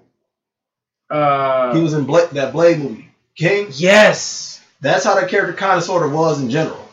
uh, 1.09 1.73
He 1.73 1.81
was 1.81 1.93
in 1.93 2.03
Bla- 2.05 2.27
that 2.33 2.51
Blade 2.53 2.79
movie, 2.79 3.09
King. 3.37 3.67
yes, 3.71 4.61
That's 4.81 5.03
how 5.05 5.15
that 5.15 5.29
character 5.29 5.53
kind 5.53 5.77
of 5.77 5.83
sort 5.83 6.03
of 6.05 6.11
was 6.11 6.41
in 6.41 6.49
general. 6.49 6.87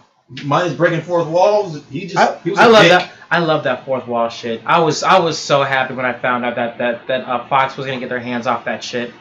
Minus 0.44 0.74
breaking 0.74 1.00
fourth 1.02 1.26
walls, 1.26 1.82
he 1.90 2.02
just 2.06 2.16
I, 2.16 2.38
he 2.44 2.50
was 2.50 2.58
I 2.58 2.66
a 2.66 2.68
love 2.68 2.82
dick. 2.82 2.90
that. 2.92 3.12
I 3.30 3.40
love 3.40 3.64
that 3.64 3.84
fourth 3.84 4.06
wall 4.06 4.28
shit. 4.28 4.62
I 4.64 4.80
was 4.80 5.02
I 5.02 5.18
was 5.18 5.38
so 5.38 5.62
happy 5.62 5.94
when 5.94 6.06
I 6.06 6.18
found 6.18 6.44
out 6.44 6.56
that 6.56 6.78
that 6.78 7.06
that 7.08 7.24
uh, 7.24 7.46
Fox 7.48 7.76
was 7.76 7.86
gonna 7.86 8.00
get 8.00 8.08
their 8.08 8.20
hands 8.20 8.46
off 8.46 8.64
that 8.64 8.82
shit. 8.82 9.12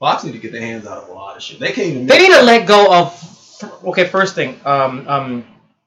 Fox 0.00 0.24
need 0.24 0.32
to 0.32 0.38
get 0.38 0.52
their 0.52 0.60
hands 0.60 0.86
out 0.86 1.04
of 1.04 1.08
a 1.08 1.12
lot 1.12 1.36
of 1.36 1.42
shit. 1.42 1.60
They 1.60 1.72
can't 1.72 1.88
even. 1.88 2.06
They 2.06 2.18
need 2.18 2.32
to 2.32 2.42
let 2.42 2.66
go 2.66 2.92
of. 2.92 3.62
Okay, 3.84 4.06
first 4.06 4.34
thing. 4.34 4.60
Um, 4.64 5.06
um, 5.08 5.44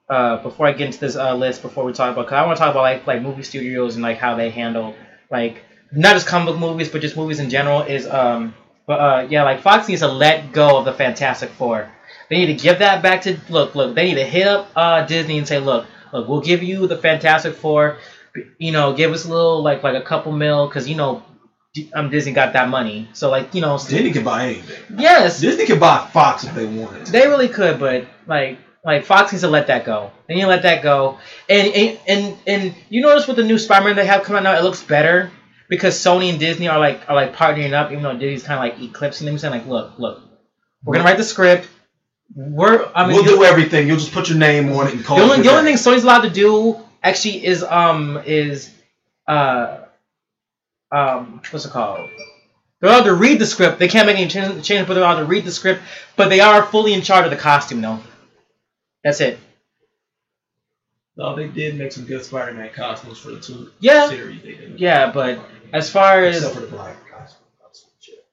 uh, 0.10 0.41
before 0.41 0.67
I 0.67 0.71
get 0.71 0.88
into 0.88 0.99
this 0.99 1.15
uh, 1.15 1.36
list, 1.36 1.62
before 1.62 1.84
we 1.84 1.93
talk 1.93 2.13
about, 2.13 2.27
cause 2.27 2.34
I 2.34 2.45
want 2.45 2.58
to 2.58 2.63
talk 2.63 2.71
about 2.71 2.82
like 2.82 3.06
like 3.08 3.21
movie 3.21 3.43
studios 3.43 3.95
and 3.95 4.03
like 4.03 4.17
how 4.17 4.36
they 4.36 4.49
handle 4.49 4.95
like 5.32 5.63
not 5.91 6.13
just 6.13 6.27
comic 6.27 6.47
book 6.53 6.60
movies, 6.60 6.89
but 6.89 7.01
just 7.01 7.17
movies 7.17 7.39
in 7.39 7.49
general. 7.49 7.82
Is 7.82 8.08
um, 8.08 8.53
but 8.86 8.99
uh, 8.99 9.27
yeah, 9.30 9.43
like 9.43 9.62
Fox 9.62 9.88
needs 9.88 10.01
to 10.01 10.08
let 10.08 10.51
go 10.51 10.77
of 10.77 10.86
the 10.86 10.93
Fantastic 10.93 11.49
Four. 11.49 11.91
They 12.30 12.38
need 12.38 12.58
to 12.58 12.63
give 12.63 12.80
that 12.80 13.01
back 13.01 13.21
to 13.23 13.39
look, 13.49 13.75
look. 13.75 13.95
They 13.95 14.06
need 14.06 14.15
to 14.15 14.25
hit 14.25 14.47
up 14.47 14.69
uh 14.75 15.06
Disney 15.06 15.38
and 15.38 15.47
say, 15.47 15.60
look, 15.60 15.86
look, 16.13 16.28
we'll 16.28 16.41
give 16.41 16.63
you 16.63 16.88
the 16.88 16.98
Fantastic 16.98 17.56
Four. 17.56 17.98
You 18.58 18.72
know, 18.72 18.93
give 18.93 19.12
us 19.12 19.26
a 19.26 19.30
little 19.30 19.63
like 19.63 19.84
like 19.84 19.96
a 19.96 20.06
couple 20.06 20.32
mil, 20.32 20.70
cause 20.70 20.88
you 20.88 20.96
know, 20.96 21.24
um, 21.93 22.10
Disney 22.10 22.34
got 22.34 22.54
that 22.54 22.70
money. 22.70 23.10
So 23.13 23.30
like 23.30 23.54
you 23.54 23.62
know, 23.62 23.78
Disney 23.78 24.12
can 24.12 24.24
buy 24.24 24.46
anything. 24.46 25.00
yes, 25.00 25.39
Disney 25.39 25.65
can 25.65 25.80
buy 25.80 26.08
Fox 26.13 26.43
if 26.43 26.54
they 26.54 26.65
wanted. 26.65 27.06
to. 27.06 27.12
they 27.12 27.28
really 27.28 27.50
could, 27.50 27.80
but 27.80 28.06
like 28.28 28.60
like 28.84 29.06
Fox 29.06 29.32
needs 29.32 29.41
to 29.41 29.50
let 29.50 29.67
that 29.67 29.86
go. 29.86 30.12
They 30.28 30.36
need 30.36 30.41
to 30.41 30.48
let 30.48 30.63
that 30.63 30.82
go. 30.82 31.20
And 31.50 31.74
and 31.74 32.00
and, 32.08 32.38
and 32.48 32.76
you 32.89 33.02
notice 33.02 33.28
with 33.28 33.38
the 33.38 33.43
new 33.43 33.58
Spider-Man 33.58 33.96
they 33.96 34.06
have 34.06 34.24
coming 34.24 34.46
out 34.46 34.52
now, 34.52 34.60
it 34.60 34.63
looks 34.63 34.84
better 34.84 35.32
because 35.70 35.96
Sony 35.96 36.30
and 36.30 36.39
Disney 36.39 36.67
are 36.67 36.80
like 36.80 37.02
are 37.10 37.15
like 37.15 37.36
partnering 37.36 37.74
up, 37.74 37.91
even 37.91 38.04
though 38.04 38.13
Disney's 38.13 38.43
kind 38.43 38.60
of 38.60 38.80
like 38.80 38.89
eclipsing 38.89 39.26
them, 39.26 39.38
saying 39.38 39.52
like, 39.52 39.67
look, 39.67 40.00
look, 40.00 40.22
we're 40.84 40.93
gonna 40.93 41.06
write 41.06 41.17
the 41.17 41.24
script. 41.24 41.67
We're 42.36 42.90
I 42.94 43.08
mean 43.08 43.16
we'll 43.16 43.24
do 43.24 43.44
everything. 43.44 43.88
You'll 43.88 43.98
just 43.98 44.12
put 44.12 44.30
your 44.30 44.38
name 44.38 44.72
on 44.74 44.88
it 44.88 44.94
and 44.94 45.06
call 45.06 45.18
the 45.18 45.24
only 45.24 45.40
a 45.40 45.44
the 45.44 45.50
only 45.50 45.63
thing 45.63 45.76
Sony's 45.76 46.04
allowed 46.04 46.22
to 46.22 46.30
do 46.30 46.78
actually 47.04 47.46
is 47.46 47.63
um 47.63 48.22
is 48.26 48.70
uh 49.28 49.80
um 50.92 51.42
what's 51.52 51.66
it 51.66 51.72
called? 51.72 52.10
They're 52.80 52.92
allowed 52.92 53.06
to 53.06 53.13
read 53.13 53.40
the 53.40 53.46
script. 53.46 53.80
They 53.80 53.88
can't 53.88 54.06
make 54.06 54.18
any 54.18 54.28
changes, 54.28 54.66
changes, 54.66 54.88
but 54.88 54.94
they're 54.94 55.04
allowed 55.04 55.20
to 55.20 55.26
read 55.26 55.46
the 55.46 55.52
script. 55.52 55.82
But 56.16 56.30
they 56.30 56.42
are 56.42 56.63
fully 56.63 56.94
in 56.94 57.02
charge 57.02 57.26
of 57.26 57.32
the 57.32 57.38
costume, 57.38 57.82
though. 57.82 58.00
That's 59.04 59.20
it. 59.22 59.40
No, 61.16 61.36
they 61.36 61.48
did 61.48 61.76
make 61.76 61.92
some 61.92 62.06
good 62.06 62.24
Spider-Man 62.24 62.72
costumes 62.74 63.18
for 63.18 63.32
the 63.32 63.40
two 63.40 63.72
Yeah. 63.80 64.08
series. 64.08 64.44
They 64.44 64.54
did. 64.54 64.80
Yeah, 64.80 65.12
but 65.12 65.40
as 65.74 65.90
far 65.90 66.24
as 66.24 66.38
Except 66.38 66.54
for 66.54 66.62
the 66.62 66.68
black 66.68 66.96
costume. 67.10 67.42
That's 67.63 67.86
shit. 68.00 68.24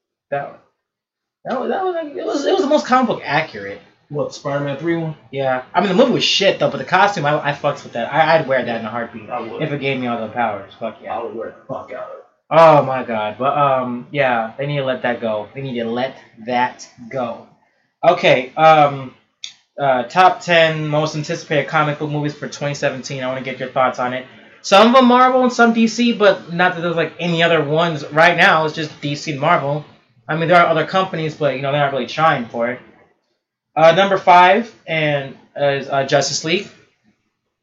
That, 1.44 1.60
was 1.60 1.68
that 1.70 1.84
was 1.84 1.94
like, 1.94 2.14
it 2.14 2.24
was 2.24 2.44
it 2.46 2.52
was 2.52 2.62
the 2.62 2.68
most 2.68 2.86
comic 2.86 3.08
book 3.08 3.22
accurate. 3.24 3.80
What 4.08 4.34
Spider-Man 4.34 4.76
three 4.78 4.96
one? 4.96 5.16
Yeah, 5.30 5.64
I 5.72 5.80
mean 5.80 5.88
the 5.88 5.94
movie 5.94 6.12
was 6.12 6.24
shit 6.24 6.58
though, 6.58 6.70
but 6.70 6.78
the 6.78 6.84
costume 6.84 7.26
I 7.26 7.50
I 7.50 7.52
fucks 7.52 7.84
with 7.84 7.94
that. 7.94 8.12
I, 8.12 8.38
I'd 8.38 8.46
wear 8.46 8.64
that 8.64 8.80
in 8.80 8.86
a 8.86 8.90
heartbeat 8.90 9.28
I 9.30 9.40
would. 9.40 9.62
if 9.62 9.72
it 9.72 9.80
gave 9.80 9.98
me 10.00 10.06
all 10.06 10.20
the 10.20 10.32
powers. 10.32 10.72
Fuck 10.78 10.98
yeah. 11.02 11.18
I 11.18 11.22
would 11.22 11.34
wear 11.34 11.48
the 11.50 11.66
fuck 11.66 11.92
out 11.92 12.10
of 12.10 12.18
it. 12.18 12.24
Oh 12.50 12.82
my 12.82 13.02
god. 13.02 13.36
But 13.38 13.56
um 13.56 14.06
yeah, 14.10 14.52
they 14.58 14.66
need 14.66 14.78
to 14.78 14.84
let 14.84 15.02
that 15.02 15.20
go. 15.20 15.48
They 15.54 15.62
need 15.62 15.78
to 15.78 15.84
let 15.86 16.16
that 16.46 16.88
go. 17.08 17.48
Okay, 18.06 18.52
um 18.54 19.14
uh 19.78 20.04
top 20.04 20.40
10 20.40 20.86
most 20.86 21.16
anticipated 21.16 21.68
comic 21.68 21.98
book 21.98 22.10
movies 22.10 22.34
for 22.34 22.46
2017. 22.46 23.22
I 23.22 23.26
want 23.26 23.38
to 23.38 23.50
get 23.50 23.58
your 23.58 23.70
thoughts 23.70 23.98
on 23.98 24.12
it. 24.12 24.26
Some 24.60 24.88
of 24.88 24.94
them 24.94 25.06
Marvel 25.06 25.42
and 25.42 25.52
some 25.52 25.74
DC, 25.74 26.16
but 26.18 26.52
not 26.52 26.74
that 26.74 26.80
there's 26.80 26.96
like 26.96 27.14
any 27.18 27.42
other 27.42 27.62
ones 27.62 28.06
right 28.12 28.36
now. 28.36 28.64
It's 28.64 28.74
just 28.74 28.90
DC 29.00 29.32
and 29.32 29.40
Marvel. 29.40 29.84
I 30.28 30.36
mean, 30.36 30.48
there 30.48 30.60
are 30.60 30.66
other 30.66 30.86
companies, 30.86 31.34
but 31.36 31.56
you 31.56 31.62
know 31.62 31.72
they're 31.72 31.80
not 31.80 31.92
really 31.92 32.06
trying 32.06 32.46
for 32.46 32.70
it. 32.70 32.80
Uh, 33.76 33.92
number 33.92 34.18
five 34.18 34.74
and 34.86 35.36
is 35.56 35.88
uh, 35.88 36.04
Justice 36.04 36.44
League. 36.44 36.68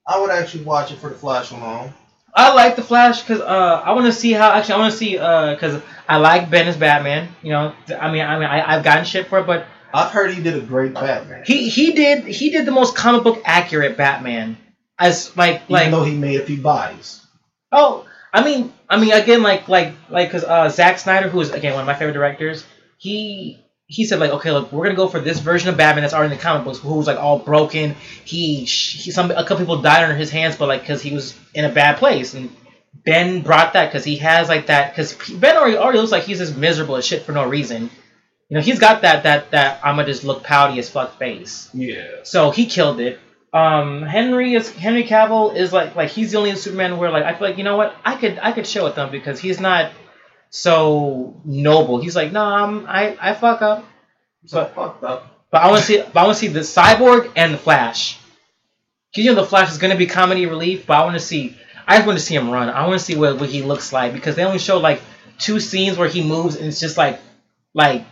I 0.07 0.19
would 0.19 0.29
actually 0.29 0.63
watch 0.63 0.91
it 0.91 0.97
for 0.97 1.09
the 1.09 1.15
Flash 1.15 1.51
alone. 1.51 1.93
I 2.33 2.53
like 2.53 2.75
the 2.75 2.81
Flash 2.81 3.21
because 3.21 3.41
uh, 3.41 3.81
I 3.83 3.93
want 3.93 4.05
to 4.05 4.13
see 4.13 4.31
how. 4.31 4.51
Actually, 4.51 4.75
I 4.75 4.77
want 4.79 4.91
to 4.91 4.97
see 4.97 5.11
because 5.13 5.81
I 6.07 6.17
like 6.17 6.49
Ben 6.49 6.67
as 6.67 6.77
Batman. 6.77 7.29
You 7.41 7.51
know, 7.51 7.73
I 7.99 8.11
mean, 8.11 8.21
I 8.21 8.39
mean, 8.39 8.47
I, 8.47 8.75
I've 8.75 8.83
gotten 8.83 9.05
shit 9.05 9.27
for 9.27 9.39
it, 9.39 9.47
but 9.47 9.65
I've 9.93 10.11
heard 10.11 10.31
he 10.33 10.41
did 10.41 10.55
a 10.55 10.61
great 10.61 10.93
Batman. 10.93 11.43
he 11.45 11.69
he 11.69 11.93
did 11.93 12.25
he 12.25 12.49
did 12.49 12.65
the 12.65 12.71
most 12.71 12.95
comic 12.95 13.23
book 13.23 13.41
accurate 13.45 13.97
Batman. 13.97 14.57
As 14.99 15.35
like 15.35 15.55
Even 15.63 15.69
like 15.69 15.91
though 15.91 16.03
he 16.03 16.15
made 16.15 16.39
a 16.39 16.45
few 16.45 16.61
bodies. 16.61 17.25
oh 17.71 18.05
I 18.31 18.43
mean 18.43 18.71
I 18.91 18.99
mean 18.99 19.11
again 19.13 19.41
like 19.41 19.67
like 19.67 19.93
like 20.09 20.27
because 20.27 20.43
uh, 20.43 20.69
Zack 20.69 20.99
Snyder 20.99 21.29
who 21.29 21.39
is 21.41 21.49
again 21.51 21.73
one 21.73 21.81
of 21.81 21.87
my 21.87 21.93
favorite 21.95 22.13
directors 22.13 22.65
he 22.97 23.57
he 23.87 24.05
said 24.05 24.19
like 24.19 24.31
okay 24.31 24.51
look 24.51 24.71
we're 24.71 24.83
gonna 24.83 24.95
go 24.95 25.07
for 25.07 25.19
this 25.19 25.39
version 25.39 25.69
of 25.69 25.77
Batman 25.77 26.03
that's 26.03 26.13
already 26.13 26.33
in 26.33 26.37
the 26.37 26.43
comic 26.43 26.63
books 26.65 26.79
who 26.79 26.93
was 26.95 27.07
like 27.07 27.17
all 27.17 27.39
broken 27.39 27.95
he, 28.25 28.65
he 28.65 29.11
some 29.11 29.31
a 29.31 29.43
couple 29.43 29.57
people 29.57 29.81
died 29.81 30.03
under 30.03 30.15
his 30.15 30.29
hands 30.29 30.55
but 30.57 30.67
like 30.67 30.81
because 30.81 31.01
he 31.01 31.13
was 31.13 31.37
in 31.53 31.65
a 31.65 31.69
bad 31.69 31.97
place 31.97 32.33
and 32.33 32.55
Ben 33.05 33.41
brought 33.41 33.73
that 33.73 33.87
because 33.87 34.03
he 34.03 34.17
has 34.17 34.49
like 34.49 34.67
that 34.67 34.91
because 34.93 35.13
Ben 35.39 35.57
already 35.57 35.77
already 35.77 35.97
looks 35.99 36.11
like 36.11 36.23
he's 36.23 36.37
just 36.39 36.55
miserable 36.57 36.97
as 36.97 37.05
shit 37.05 37.23
for 37.23 37.31
no 37.31 37.47
reason 37.47 37.89
you 38.49 38.55
know 38.57 38.61
he's 38.61 38.79
got 38.79 39.01
that 39.03 39.23
that 39.23 39.51
that 39.51 39.79
I'm 39.83 39.95
gonna 39.95 40.07
just 40.07 40.23
look 40.25 40.43
pouty 40.43 40.77
as 40.79 40.89
fuck 40.89 41.17
face 41.17 41.69
Yeah. 41.73 42.23
so 42.23 42.51
he 42.51 42.65
killed 42.65 42.99
it. 42.99 43.19
Um, 43.53 44.03
Henry 44.03 44.53
is 44.53 44.71
Henry 44.71 45.03
Cavill 45.03 45.55
is 45.55 45.73
like 45.73 45.95
like 45.95 46.09
he's 46.09 46.31
the 46.31 46.37
only 46.37 46.55
Superman 46.55 46.97
where 46.97 47.11
like 47.11 47.23
I 47.25 47.33
feel 47.33 47.49
like 47.49 47.57
you 47.57 47.65
know 47.65 47.75
what 47.75 47.95
I 48.05 48.15
could 48.15 48.39
I 48.41 48.53
could 48.53 48.65
chill 48.65 48.85
with 48.85 48.95
them 48.95 49.11
because 49.11 49.39
he's 49.39 49.59
not 49.59 49.91
so 50.49 51.35
noble. 51.43 52.01
He's 52.01 52.15
like 52.15 52.31
no 52.31 52.43
I'm, 52.43 52.85
I 52.87 53.17
I 53.19 53.33
fuck 53.33 53.61
up, 53.61 53.85
So 54.45 54.63
fucked 54.65 55.03
up. 55.03 55.45
but 55.51 55.61
I 55.61 55.67
want 55.67 55.81
to 55.81 55.85
see 55.85 55.97
but 56.01 56.17
I 56.17 56.23
want 56.23 56.35
to 56.37 56.39
see 56.39 56.47
the 56.47 56.61
Cyborg 56.61 57.31
and 57.35 57.53
the 57.53 57.57
Flash. 57.57 58.17
'Cause, 59.13 59.25
you 59.25 59.31
know 59.33 59.41
the 59.41 59.47
Flash 59.47 59.69
is 59.69 59.77
gonna 59.77 59.97
be 59.97 60.07
comedy 60.07 60.45
relief, 60.45 60.85
but 60.87 60.95
I 60.97 61.03
want 61.03 61.15
to 61.15 61.19
see 61.19 61.57
I 61.85 61.95
just 61.97 62.07
want 62.07 62.19
to 62.19 62.23
see 62.23 62.35
him 62.35 62.49
run. 62.49 62.69
I 62.69 62.87
want 62.87 62.99
to 62.99 63.05
see 63.05 63.17
what, 63.17 63.37
what 63.37 63.49
he 63.49 63.63
looks 63.63 63.91
like 63.91 64.13
because 64.13 64.35
they 64.37 64.43
only 64.45 64.59
show 64.59 64.77
like 64.79 65.01
two 65.39 65.59
scenes 65.59 65.97
where 65.97 66.07
he 66.07 66.23
moves 66.23 66.55
and 66.55 66.65
it's 66.67 66.79
just 66.79 66.95
like 66.97 67.19
like 67.73 68.05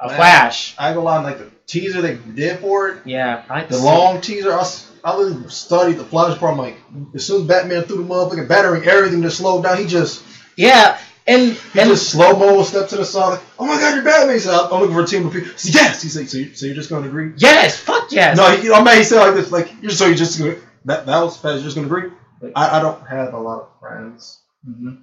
a 0.00 0.08
Man. 0.08 0.16
Flash. 0.16 0.74
I 0.78 0.88
ain't 0.88 0.96
gonna 0.96 1.22
like 1.22 1.38
the 1.38 1.50
teaser 1.66 2.00
they 2.02 2.14
did 2.34 2.58
for 2.58 2.88
it, 2.88 3.02
Yeah, 3.04 3.44
I 3.48 3.64
the 3.64 3.78
long 3.78 4.20
teaser. 4.20 4.52
I, 4.52 4.64
I 5.04 5.16
literally 5.16 5.48
studied 5.48 5.98
the 5.98 6.04
Flash 6.04 6.38
part. 6.38 6.52
I'm 6.52 6.58
like, 6.58 6.76
as 7.14 7.26
soon 7.26 7.42
as 7.42 7.46
Batman 7.48 7.84
threw 7.84 7.98
the 7.98 8.02
motherfucking 8.02 8.48
batarang, 8.48 8.86
everything 8.86 9.22
just 9.22 9.38
slowed 9.38 9.64
down. 9.64 9.78
He 9.78 9.86
just 9.86 10.22
Yeah, 10.56 10.98
and 11.26 11.52
he 11.52 11.80
and 11.80 11.90
just 11.90 12.10
slow 12.10 12.36
mo 12.38 12.62
step 12.62 12.88
to 12.88 12.96
the 12.96 13.04
side. 13.04 13.30
Like, 13.30 13.42
oh 13.58 13.66
my 13.66 13.74
god, 13.80 13.94
you're 13.94 14.04
Batman! 14.04 14.34
He 14.34 14.40
said, 14.40 14.54
I'm 14.54 14.80
looking 14.80 14.94
for 14.94 15.02
a 15.02 15.06
team 15.06 15.26
of 15.26 15.32
people. 15.32 15.50
Said, 15.56 15.74
yes. 15.74 16.02
He 16.02 16.08
said, 16.08 16.28
so, 16.28 16.38
you, 16.38 16.54
so 16.54 16.66
you're 16.66 16.74
just 16.74 16.90
gonna 16.90 17.06
agree? 17.06 17.32
yes, 17.36 17.78
fuck 17.78 18.10
yes. 18.10 18.36
No, 18.36 18.50
he, 18.56 18.70
I 18.72 18.82
mean, 18.82 18.96
he 18.96 19.04
said 19.04 19.20
like 19.20 19.34
this, 19.34 19.52
like 19.52 19.70
you're 19.82 19.90
so 19.90 20.06
you're 20.06 20.16
just 20.16 20.38
gonna 20.38 20.56
that 20.86 21.06
that 21.06 21.20
was 21.22 21.36
fast. 21.36 21.56
You're 21.56 21.64
just 21.64 21.76
gonna 21.76 21.86
agree? 21.86 22.10
I, 22.56 22.78
I 22.78 22.82
don't 22.82 23.06
have 23.06 23.34
a 23.34 23.38
lot 23.38 23.60
of 23.60 23.68
friends. 23.80 24.40
Mhm. 24.68 25.02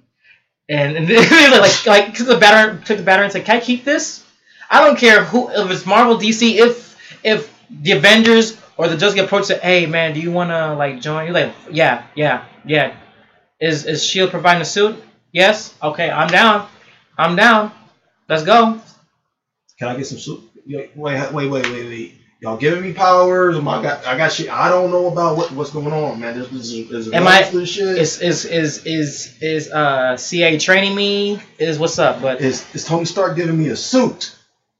And, 0.68 0.96
and 0.98 1.08
then, 1.08 1.50
like 1.60 1.86
like 1.86 2.14
cause 2.16 2.26
the 2.26 2.36
batter 2.36 2.78
took 2.84 2.98
the 2.98 3.04
batter 3.04 3.22
and 3.22 3.32
said, 3.32 3.44
"Can 3.44 3.56
I 3.56 3.60
keep 3.60 3.84
this?" 3.84 4.24
I 4.70 4.84
don't 4.84 4.98
care 4.98 5.24
who 5.24 5.48
if 5.50 5.70
it's 5.70 5.86
Marvel, 5.86 6.16
DC. 6.16 6.56
If 6.56 6.96
if 7.24 7.54
the 7.70 7.92
Avengers 7.92 8.56
or 8.76 8.88
the 8.88 8.96
Justice 8.96 9.20
approach 9.20 9.46
say, 9.46 9.58
"Hey 9.58 9.86
man, 9.86 10.14
do 10.14 10.20
you 10.20 10.30
wanna 10.30 10.74
like 10.74 11.00
join?" 11.00 11.24
You're 11.24 11.34
like, 11.34 11.52
"Yeah, 11.70 12.04
yeah, 12.14 12.44
yeah." 12.64 12.94
Is 13.60 13.86
is 13.86 14.04
Shield 14.04 14.30
providing 14.30 14.62
a 14.62 14.64
suit? 14.64 15.02
Yes. 15.32 15.74
Okay, 15.82 16.10
I'm 16.10 16.28
down. 16.28 16.68
I'm 17.16 17.34
down. 17.36 17.72
Let's 18.28 18.44
go. 18.44 18.80
Can 19.78 19.88
I 19.88 19.96
get 19.96 20.06
some 20.06 20.18
soup? 20.18 20.50
Wait, 20.66 20.90
wait, 20.96 21.32
wait, 21.32 21.50
wait, 21.50 21.72
wait. 21.72 22.14
Y'all 22.40 22.56
giving 22.56 22.82
me 22.82 22.92
powers? 22.92 23.56
Am 23.56 23.66
I 23.66 23.82
got? 23.82 24.06
I 24.06 24.16
got 24.16 24.30
shit. 24.30 24.48
I 24.48 24.68
don't 24.68 24.92
know 24.92 25.08
about 25.08 25.36
what, 25.36 25.50
what's 25.52 25.70
going 25.70 25.92
on, 25.92 26.20
man. 26.20 26.38
There's, 26.38 26.50
there's, 26.50 26.88
there's 26.88 27.12
Am 27.12 27.26
I- 27.26 27.42
this 27.50 27.68
shit. 27.70 27.98
Is 27.98 28.20
is 28.20 28.44
is 28.44 28.86
is 28.86 29.42
is 29.42 29.72
uh 29.72 30.16
CA 30.16 30.56
training 30.58 30.94
me? 30.94 31.40
Is 31.58 31.80
what's 31.80 31.98
up? 31.98 32.22
But 32.22 32.40
Is, 32.40 32.64
is 32.74 32.84
Tony 32.84 33.06
Stark 33.06 33.34
giving 33.34 33.58
me 33.58 33.70
a 33.70 33.76
suit? 33.76 34.36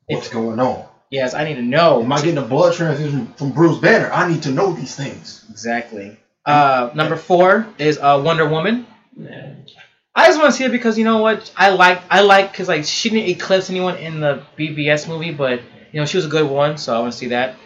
What's 0.08 0.28
going 0.28 0.58
on? 0.58 0.86
yes, 1.10 1.34
I 1.34 1.44
need 1.44 1.54
to 1.54 1.62
know. 1.62 2.02
Am 2.02 2.12
I 2.12 2.16
getting 2.18 2.38
a 2.38 2.42
blood 2.42 2.74
transfusion 2.74 3.32
from 3.36 3.52
Bruce 3.52 3.78
Banner? 3.78 4.10
I 4.12 4.28
need 4.30 4.42
to 4.42 4.50
know 4.50 4.72
these 4.72 4.94
things. 4.94 5.44
Exactly. 5.50 6.18
Uh, 6.44 6.90
number 6.94 7.16
four 7.16 7.66
is 7.78 7.98
uh, 7.98 8.20
Wonder 8.24 8.48
Woman. 8.48 8.86
Yeah. 9.16 9.54
I 10.14 10.26
just 10.26 10.38
want 10.38 10.50
to 10.50 10.56
see 10.56 10.64
it 10.64 10.72
because 10.72 10.98
you 10.98 11.04
know 11.04 11.18
what 11.18 11.52
I 11.56 11.70
like. 11.70 12.02
I 12.10 12.22
like 12.22 12.50
because 12.50 12.68
like 12.68 12.84
she 12.84 13.10
didn't 13.10 13.28
eclipse 13.28 13.70
anyone 13.70 13.96
in 13.98 14.20
the 14.20 14.42
BVS 14.58 15.08
movie, 15.08 15.30
but 15.30 15.60
you 15.92 16.00
know 16.00 16.06
she 16.06 16.16
was 16.16 16.26
a 16.26 16.28
good 16.28 16.50
one, 16.50 16.76
so 16.76 16.96
I 16.96 17.00
want 17.00 17.12
to 17.12 17.18
see 17.18 17.28
that. 17.28 17.56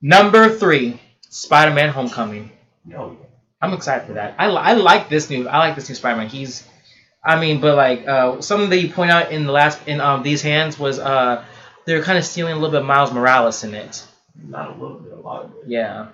Number 0.00 0.48
three, 0.48 1.00
Spider-Man: 1.28 1.90
Homecoming. 1.90 2.52
Yo, 2.86 3.18
I'm 3.60 3.74
excited 3.74 4.06
for 4.06 4.14
that. 4.14 4.34
I, 4.38 4.46
I 4.46 4.72
like 4.74 5.10
this 5.10 5.28
new. 5.28 5.46
I 5.46 5.58
like 5.58 5.74
this 5.74 5.88
new 5.90 5.94
Spider-Man. 5.94 6.28
He's, 6.28 6.66
I 7.22 7.38
mean, 7.38 7.60
but 7.60 7.76
like 7.76 8.08
uh, 8.08 8.40
something 8.40 8.70
that 8.70 8.78
you 8.78 8.90
point 8.90 9.10
out 9.10 9.30
in 9.30 9.44
the 9.44 9.52
last 9.52 9.86
in 9.86 10.00
um 10.00 10.22
these 10.22 10.40
hands 10.40 10.78
was 10.78 10.98
uh 10.98 11.44
they're 11.86 12.02
kind 12.02 12.18
of 12.18 12.24
stealing 12.24 12.52
a 12.52 12.56
little 12.56 12.70
bit 12.70 12.80
of 12.82 12.86
Miles 12.86 13.12
Morales 13.12 13.64
in 13.64 13.74
it. 13.74 14.06
not 14.42 14.70
a 14.70 14.80
little 14.80 14.98
bit, 14.98 15.12
a 15.12 15.16
lot 15.20 15.44
of 15.44 15.50
it, 15.52 15.56
Yeah, 15.66 16.08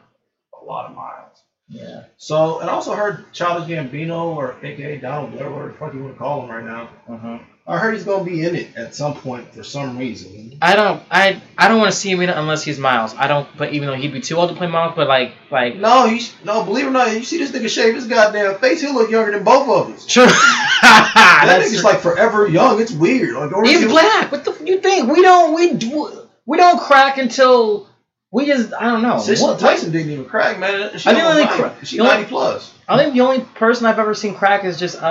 a 0.60 0.64
lot 0.64 0.90
of 0.90 0.96
miles. 0.96 1.38
yeah. 1.68 2.04
So, 2.16 2.60
and 2.60 2.68
I 2.70 2.72
also 2.72 2.94
heard 2.94 3.32
Childish 3.32 3.68
Gambino, 3.68 4.36
or 4.36 4.56
AKA 4.62 4.98
Donald 4.98 5.32
Blair, 5.32 5.50
whatever 5.50 5.68
the 5.72 5.78
fuck 5.78 5.94
you 5.94 6.02
want 6.02 6.14
to 6.14 6.18
call 6.18 6.42
him 6.44 6.50
right 6.50 6.64
now. 6.64 6.88
Uh-huh. 7.08 7.38
I 7.68 7.78
heard 7.78 7.94
he's 7.94 8.04
gonna 8.04 8.22
be 8.24 8.44
in 8.44 8.54
it 8.54 8.76
at 8.76 8.94
some 8.94 9.14
point 9.14 9.52
for 9.52 9.64
some 9.64 9.98
reason. 9.98 10.56
I 10.62 10.76
don't 10.76 11.02
I 11.10 11.42
I 11.58 11.66
don't 11.68 11.78
want 11.78 11.90
to 11.90 11.96
see 11.96 12.10
him 12.10 12.20
in 12.20 12.30
it 12.30 12.36
unless 12.36 12.62
he's 12.62 12.78
Miles. 12.78 13.14
I 13.16 13.26
don't. 13.26 13.48
But 13.58 13.72
even 13.72 13.88
though 13.88 13.94
he'd 13.94 14.12
be 14.12 14.20
too 14.20 14.36
old 14.36 14.50
to 14.50 14.56
play 14.56 14.68
Miles, 14.68 14.92
but 14.94 15.08
like 15.08 15.32
like 15.50 15.76
No, 15.76 16.06
he's 16.08 16.32
no. 16.44 16.62
Believe 16.64 16.84
it 16.84 16.88
or 16.88 16.92
not, 16.92 17.12
you 17.12 17.24
see 17.24 17.38
this 17.38 17.50
nigga 17.50 17.68
shave 17.68 17.94
his 17.94 18.06
goddamn 18.06 18.58
face. 18.58 18.80
He'll 18.80 18.94
look 18.94 19.10
younger 19.10 19.32
than 19.32 19.42
both 19.42 19.68
of 19.68 19.94
us. 19.94 20.06
true. 20.06 20.26
that 20.82 21.42
That's 21.44 21.72
nigga's 21.72 21.84
like 21.84 22.00
forever 22.00 22.46
young. 22.46 22.80
It's 22.80 22.92
weird. 22.92 23.34
Like, 23.34 23.66
he's 23.66 23.84
black. 23.86 24.30
What 24.30 24.44
the 24.44 24.52
f- 24.52 24.60
you 24.64 24.80
think? 24.80 25.10
We 25.10 25.22
don't 25.22 25.54
we 25.54 25.74
do 25.74 26.28
we 26.46 26.56
don't 26.56 26.80
crack 26.80 27.18
until 27.18 27.88
we 28.32 28.46
just 28.46 28.72
I 28.74 28.84
don't 28.90 29.02
know. 29.02 29.18
Cicely 29.18 29.46
What- 29.46 29.60
Tyson 29.60 29.92
didn't 29.92 30.10
even 30.12 30.24
crack, 30.26 30.58
man. 30.58 30.98
She 30.98 31.08
I 31.08 31.14
didn't 31.14 31.26
almost 31.26 31.46
really 31.50 31.60
90. 31.62 31.76
cra- 31.76 31.86
She 31.86 31.96
you 31.96 32.02
ninety 32.02 32.28
plus. 32.28 32.72
I 32.88 32.96
think 32.98 33.14
the 33.14 33.20
only 33.22 33.40
person 33.40 33.86
I've 33.86 33.98
ever 33.98 34.14
seen 34.14 34.34
crack 34.34 34.64
is 34.64 34.78
just 34.78 35.00
uh 35.02 35.06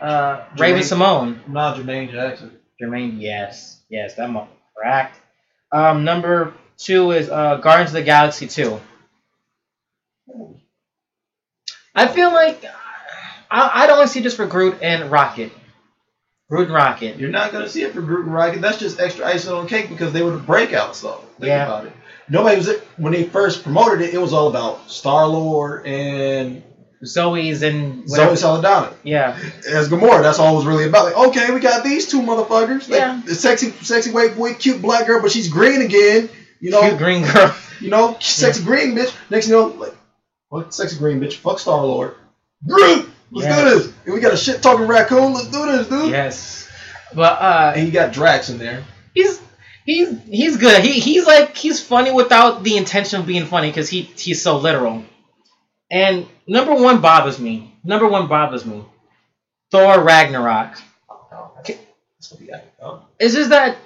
uh 0.00 0.44
Raven 0.58 0.80
Jermaine- 0.80 0.84
Simone. 0.84 1.40
Not 1.48 1.76
Jermaine 1.76 2.10
Jackson. 2.10 2.52
Jermaine, 2.82 3.16
yes, 3.20 3.80
yes, 3.88 4.14
that 4.14 4.30
mother 4.30 4.48
cracked. 4.76 5.18
Um, 5.72 6.04
number 6.04 6.52
two 6.76 7.10
is 7.12 7.28
uh 7.30 7.56
Guardians 7.56 7.90
of 7.90 7.94
the 7.94 8.02
Galaxy 8.02 8.46
two. 8.48 8.80
I 11.94 12.06
feel 12.08 12.30
like 12.32 12.64
I 13.50 13.70
I 13.82 13.86
don't 13.86 13.98
want 13.98 14.08
to 14.08 14.12
see 14.14 14.20
this 14.20 14.36
for 14.36 14.46
Groot 14.46 14.78
and 14.82 15.10
Rocket. 15.10 15.52
Groot 16.50 16.66
and 16.66 16.74
Rocket. 16.74 17.18
You're 17.18 17.30
not 17.30 17.52
gonna 17.52 17.68
see 17.68 17.82
it 17.82 17.92
for 17.92 18.00
Groot 18.00 18.26
and 18.26 18.34
Rocket. 18.34 18.60
That's 18.60 18.78
just 18.78 19.00
extra 19.00 19.26
icing 19.26 19.52
on 19.52 19.64
the 19.64 19.70
cake 19.70 19.88
because 19.88 20.12
they 20.12 20.22
were 20.22 20.30
the 20.32 20.38
breakout 20.38 20.94
though. 20.94 21.20
Think 21.38 21.48
Yeah. 21.48 21.64
about 21.66 21.86
it. 21.86 21.92
Nobody 22.30 22.56
was 22.56 22.68
it 22.68 22.86
when 22.96 23.12
they 23.12 23.24
first 23.24 23.62
promoted 23.62 24.00
it. 24.02 24.14
It 24.14 24.18
was 24.18 24.32
all 24.32 24.48
about 24.48 24.90
Star 24.90 25.26
Lord 25.26 25.86
and 25.86 26.62
Zoe's 27.04 27.62
and 27.62 28.08
Zoe 28.08 28.18
whatever. 28.18 28.36
Saldana 28.36 28.92
Yeah, 29.04 29.38
as 29.68 29.88
Gamora. 29.88 30.22
That's 30.22 30.38
all 30.38 30.52
it 30.54 30.56
was 30.56 30.66
really 30.66 30.84
about. 30.84 31.04
Like, 31.06 31.28
okay, 31.28 31.52
we 31.54 31.60
got 31.60 31.84
these 31.84 32.08
two 32.08 32.20
motherfuckers. 32.20 32.88
Like, 32.88 32.98
Yeah. 33.00 33.22
the 33.24 33.34
sexy, 33.34 33.70
sexy 33.82 34.10
white 34.10 34.36
boy, 34.36 34.54
cute 34.54 34.82
black 34.82 35.06
girl, 35.06 35.22
but 35.22 35.30
she's 35.30 35.48
green 35.48 35.80
again. 35.82 36.28
You 36.60 36.70
know, 36.72 36.80
cute 36.80 36.98
green 36.98 37.22
girl. 37.24 37.54
you 37.80 37.88
know, 37.90 38.16
sexy 38.20 38.64
green 38.64 38.94
bitch. 38.96 39.14
Next 39.30 39.46
you 39.48 39.54
know, 39.54 39.66
like, 39.68 39.94
what 40.48 40.74
sexy 40.74 40.98
green 40.98 41.20
bitch? 41.20 41.34
Fuck 41.36 41.58
Star 41.60 41.84
Lord. 41.84 42.14
Groot. 42.66 43.08
Let's 43.30 43.46
Yeah. 43.46 43.62
do 43.64 43.70
this. 43.78 43.92
And 44.06 44.14
we 44.14 44.20
got 44.20 44.32
a 44.32 44.36
shit 44.36 44.60
talking 44.62 44.86
raccoon. 44.86 45.34
Let's 45.34 45.48
do 45.48 45.66
this, 45.70 45.86
dude. 45.86 46.10
Yes, 46.10 46.68
but 47.14 47.40
uh, 47.40 47.72
And 47.76 47.86
you 47.86 47.92
got 47.92 48.12
Drax 48.12 48.48
in 48.50 48.58
there. 48.58 48.82
he's 49.14 49.40
he's 49.88 50.22
he's 50.28 50.56
good. 50.58 50.82
He 50.82 51.00
he's 51.00 51.26
like 51.26 51.56
he's 51.56 51.82
funny 51.82 52.12
without 52.12 52.62
the 52.62 52.76
intention 52.76 53.20
of 53.20 53.26
being 53.26 53.46
funny 53.46 53.68
because 53.68 53.88
he 53.88 54.02
he's 54.02 54.42
so 54.42 54.58
literal. 54.58 55.04
And 55.90 56.26
number 56.46 56.74
one 56.74 57.00
bothers 57.00 57.38
me. 57.38 57.74
Number 57.82 58.06
one 58.06 58.28
bothers 58.28 58.66
me. 58.66 58.84
Thor 59.70 60.02
Ragnarok. 60.02 60.78
That's 61.64 62.32
what 62.32 62.40
we 62.40 62.46
got. 62.48 62.64
Oh. 62.82 63.02
It's 63.18 63.34
just 63.34 63.50
that 63.50 63.78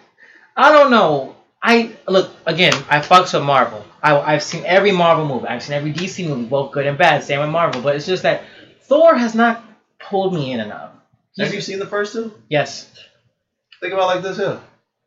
I 0.57 0.73
don't 0.73 0.91
know. 0.91 1.37
I 1.63 1.93
look 2.09 2.33
again. 2.47 2.75
I 2.91 2.99
fucks 2.99 3.33
with 3.33 3.45
Marvel. 3.45 3.85
I, 4.03 4.19
I've 4.19 4.43
seen 4.43 4.65
every 4.65 4.91
Marvel 4.91 5.27
movie. 5.29 5.47
I've 5.47 5.63
seen 5.63 5.77
every 5.77 5.93
DC 5.93 6.27
movie, 6.27 6.47
both 6.47 6.73
good 6.73 6.87
and 6.87 6.99
bad. 6.99 7.23
Same 7.23 7.39
with 7.39 7.51
Marvel. 7.51 7.81
But 7.81 7.95
it's 7.95 8.07
just 8.07 8.25
that 8.25 8.43
Thor 8.83 9.15
has 9.17 9.37
not 9.37 9.63
pulled 10.01 10.35
me 10.35 10.53
in 10.53 10.59
enough. 10.59 10.91
Have 11.39 11.55
you 11.55 11.61
seen 11.61 11.79
the 11.79 11.87
first 11.87 12.13
two? 12.13 12.35
Yes. 12.49 12.91
Think 13.81 13.93
about 13.93 14.03
it 14.11 14.15
like 14.17 14.23
this 14.23 14.39
here. 14.39 14.61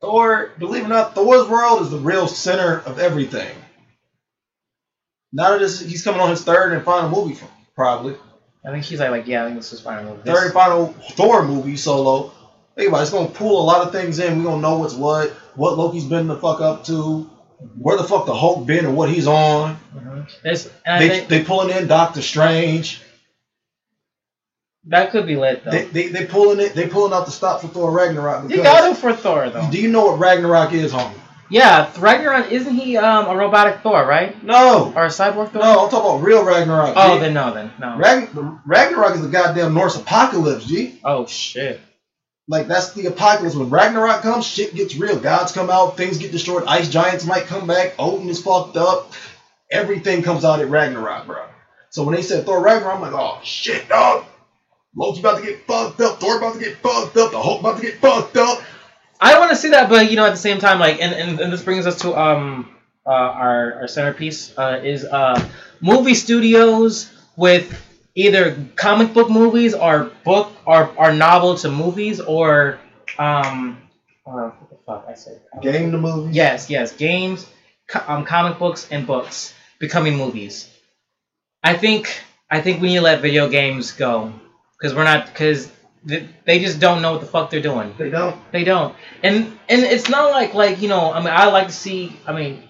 Thor, 0.06 0.52
believe 0.60 0.84
it 0.84 0.86
or 0.86 0.90
not, 0.90 1.16
Thor's 1.16 1.48
world 1.48 1.82
is 1.82 1.90
the 1.90 1.98
real 1.98 2.28
center 2.28 2.80
of 2.86 3.00
everything. 3.00 3.56
Now 5.34 5.52
that 5.52 5.60
this, 5.60 5.80
he's 5.80 6.04
coming 6.04 6.22
on 6.22 6.30
his 6.30 6.44
third 6.44 6.74
and 6.74 6.84
final 6.84 7.10
movie, 7.10 7.34
from, 7.36 7.50
probably 7.76 8.16
I 8.66 8.72
think 8.72 8.86
he's 8.86 9.00
like, 9.00 9.12
like 9.12 9.28
yeah. 9.28 9.44
I 9.44 9.48
think 9.48 9.58
this 9.58 9.74
is 9.74 9.82
final 9.82 10.04
movie. 10.12 10.22
third 10.24 10.46
and 10.46 10.54
final 10.54 10.88
Thor 11.12 11.46
movie 11.46 11.78
solo. 11.78 12.32
Think 12.76 12.90
about 12.90 13.00
it, 13.00 13.02
it's 13.04 13.12
gonna 13.12 13.30
pull 13.30 13.62
a 13.62 13.66
lot 13.66 13.86
of 13.86 13.92
things 13.92 14.20
in. 14.20 14.38
We're 14.38 14.50
gonna 14.50 14.62
know 14.62 14.78
what's 14.80 14.94
what, 14.94 15.30
what 15.56 15.78
Loki's 15.78 16.06
been 16.06 16.28
the 16.28 16.38
fuck 16.38 16.62
up 16.62 16.86
to, 16.86 17.30
where 17.78 17.98
the 17.98 18.04
fuck 18.04 18.26
the 18.26 18.34
Hulk 18.36 18.66
been 18.66 18.86
and 18.86 18.96
what 18.96 19.10
he's 19.10 19.28
on. 19.28 19.78
Mhm. 19.96 20.28
And 20.86 21.02
They 21.02 21.10
think 21.10 21.28
they 21.30 21.44
pulling 21.44 21.76
in 21.76 21.88
Doctor 21.88 22.22
Strange. 22.22 23.02
That 24.88 25.12
could 25.12 25.26
be 25.28 25.36
lit 25.36 25.64
though. 25.66 25.72
They, 25.72 25.86
they 25.86 26.08
they 26.10 26.26
pulling 26.26 26.60
it. 26.60 26.74
They 26.76 26.88
pulling 26.88 27.14
out 27.14 27.26
the 27.26 27.32
stop 27.32 27.62
for 27.62 27.68
Thor 27.68 27.92
Ragnarok. 27.92 28.50
you 28.50 28.62
got 28.64 28.90
him 28.90 28.96
for 28.96 29.14
Thor 29.14 29.50
though. 29.50 29.70
Do 29.72 29.80
you 29.82 29.90
know 29.90 30.06
what 30.06 30.20
Ragnarok 30.20 30.74
is, 30.74 30.92
homie? 30.94 31.14
Yeah, 31.48 31.92
Ragnarok 32.00 32.52
isn't 32.52 32.74
he 32.74 32.98
um 32.98 33.28
a 33.28 33.36
robotic 33.36 33.82
Thor, 33.82 34.06
right? 34.06 34.42
No, 34.44 34.92
Or 34.96 35.06
a 35.06 35.10
cyborg 35.10 35.52
Thor? 35.52 35.62
no, 35.62 35.84
I'm 35.86 35.90
talking 35.92 36.10
about 36.16 36.24
real 36.24 36.44
Ragnarok. 36.44 36.94
Oh, 36.96 37.16
G. 37.16 37.20
then 37.22 37.34
no, 37.36 37.54
then 37.54 37.72
no. 37.80 37.98
Ragn- 37.98 38.60
Ragnarok 38.66 39.16
is 39.16 39.22
the 39.22 39.28
goddamn 39.30 39.74
Norse 39.76 39.96
apocalypse, 39.96 40.66
G. 40.66 41.00
oh 41.04 41.26
shit. 41.28 41.80
Like 42.48 42.68
that's 42.68 42.94
the 42.94 43.08
apocalypse. 43.08 43.56
When 43.56 43.70
Ragnarok 43.70 44.22
comes, 44.22 44.46
shit 44.46 44.74
gets 44.76 44.96
real. 44.96 45.20
Gods 45.20 45.52
come 45.52 45.70
out, 45.70 45.98
things 45.98 46.18
get 46.20 46.32
destroyed. 46.32 46.64
Ice 46.68 46.90
giants 46.90 47.26
might 47.26 47.46
come 47.46 47.66
back. 47.68 47.94
Odin 48.00 48.30
is 48.30 48.42
fucked 48.42 48.78
up. 48.78 49.14
Everything 49.72 50.22
comes 50.24 50.46
out 50.46 50.60
at 50.60 50.70
Ragnarok, 50.70 51.26
bro. 51.26 51.44
So 51.90 52.04
when 52.04 52.16
they 52.16 52.22
said 52.22 52.46
Thor 52.46 52.62
Ragnarok, 52.62 52.96
I'm 52.96 53.02
like, 53.02 53.14
oh 53.14 53.40
shit, 53.44 53.88
dog. 53.90 54.26
Loki 54.96 55.20
about 55.20 55.40
to 55.40 55.46
get 55.46 55.66
fucked 55.68 56.00
up. 56.02 56.20
Thor 56.20 56.38
about 56.38 56.54
to 56.54 56.60
get 56.60 56.78
fucked 56.78 57.18
up. 57.18 57.32
The 57.32 57.42
Hulk 57.42 57.60
about 57.62 57.78
to 57.78 57.82
get 57.84 57.96
fucked 57.96 58.38
up. 58.38 58.62
I 59.20 59.40
want 59.40 59.52
to 59.52 59.56
see 59.56 59.70
that, 59.70 59.90
but 59.90 60.10
you 60.10 60.16
know, 60.18 60.26
at 60.26 60.32
the 60.32 60.38
same 60.38 60.60
time, 60.60 60.80
like, 60.80 61.02
and, 61.02 61.14
and, 61.14 61.40
and 61.40 61.52
this 61.54 61.64
brings 61.64 61.86
us 61.86 62.00
to 62.02 62.16
um 62.20 62.68
uh, 63.06 63.10
our 63.12 63.74
our 63.82 63.88
centerpiece 63.88 64.54
uh, 64.58 64.80
is 64.84 65.06
uh 65.06 65.40
movie 65.82 66.14
studios 66.16 67.08
with 67.38 67.82
either 68.16 68.56
comic 68.76 69.14
book 69.14 69.30
movies 69.30 69.74
or 69.74 70.12
book 70.24 70.50
or, 70.66 70.92
or 70.98 71.12
novel 71.14 71.56
to 71.56 71.70
movies 71.70 72.20
or 72.22 72.78
um 73.20 73.78
uh, 74.26 74.50
what 74.50 74.70
the 74.70 74.78
fuck 74.86 75.06
I 75.08 75.14
said 75.14 75.42
Game 75.62 75.92
to 75.92 75.98
movie. 75.98 76.34
Yes, 76.34 76.70
yes, 76.70 76.92
games, 76.92 77.48
co- 77.88 78.04
um, 78.08 78.24
comic 78.26 78.58
books, 78.60 78.88
and 78.92 79.06
books 79.06 79.54
becoming 79.80 80.18
movies. 80.18 80.68
I 81.64 81.76
think 81.76 82.22
I 82.50 82.62
think 82.62 82.82
we 82.82 82.90
need 82.90 82.96
to 82.98 83.02
let 83.02 83.22
video 83.22 83.48
games 83.50 83.92
go 83.92 84.34
because 84.86 84.96
we're 84.96 85.04
not 85.04 85.26
because 85.26 85.72
they, 86.04 86.60
just 86.60 86.80
don't 86.80 87.02
know 87.02 87.14
what 87.14 87.22
the 87.22 87.28
fuck 87.28 87.50
they're 87.50 87.60
doing. 87.62 87.96
They 87.98 88.12
don't. 88.12 88.40
They 88.52 88.64
don't, 88.64 88.96
and 89.24 89.58
and 89.68 89.82
it's 89.82 90.10
not 90.10 90.30
like 90.30 90.54
like 90.54 90.80
you 90.80 90.90
know 90.90 91.12
I 91.12 91.20
mean 91.20 91.34
I 91.34 91.48
like 91.48 91.68
to 91.68 91.74
see 91.74 92.16
I 92.28 92.34
mean 92.34 92.70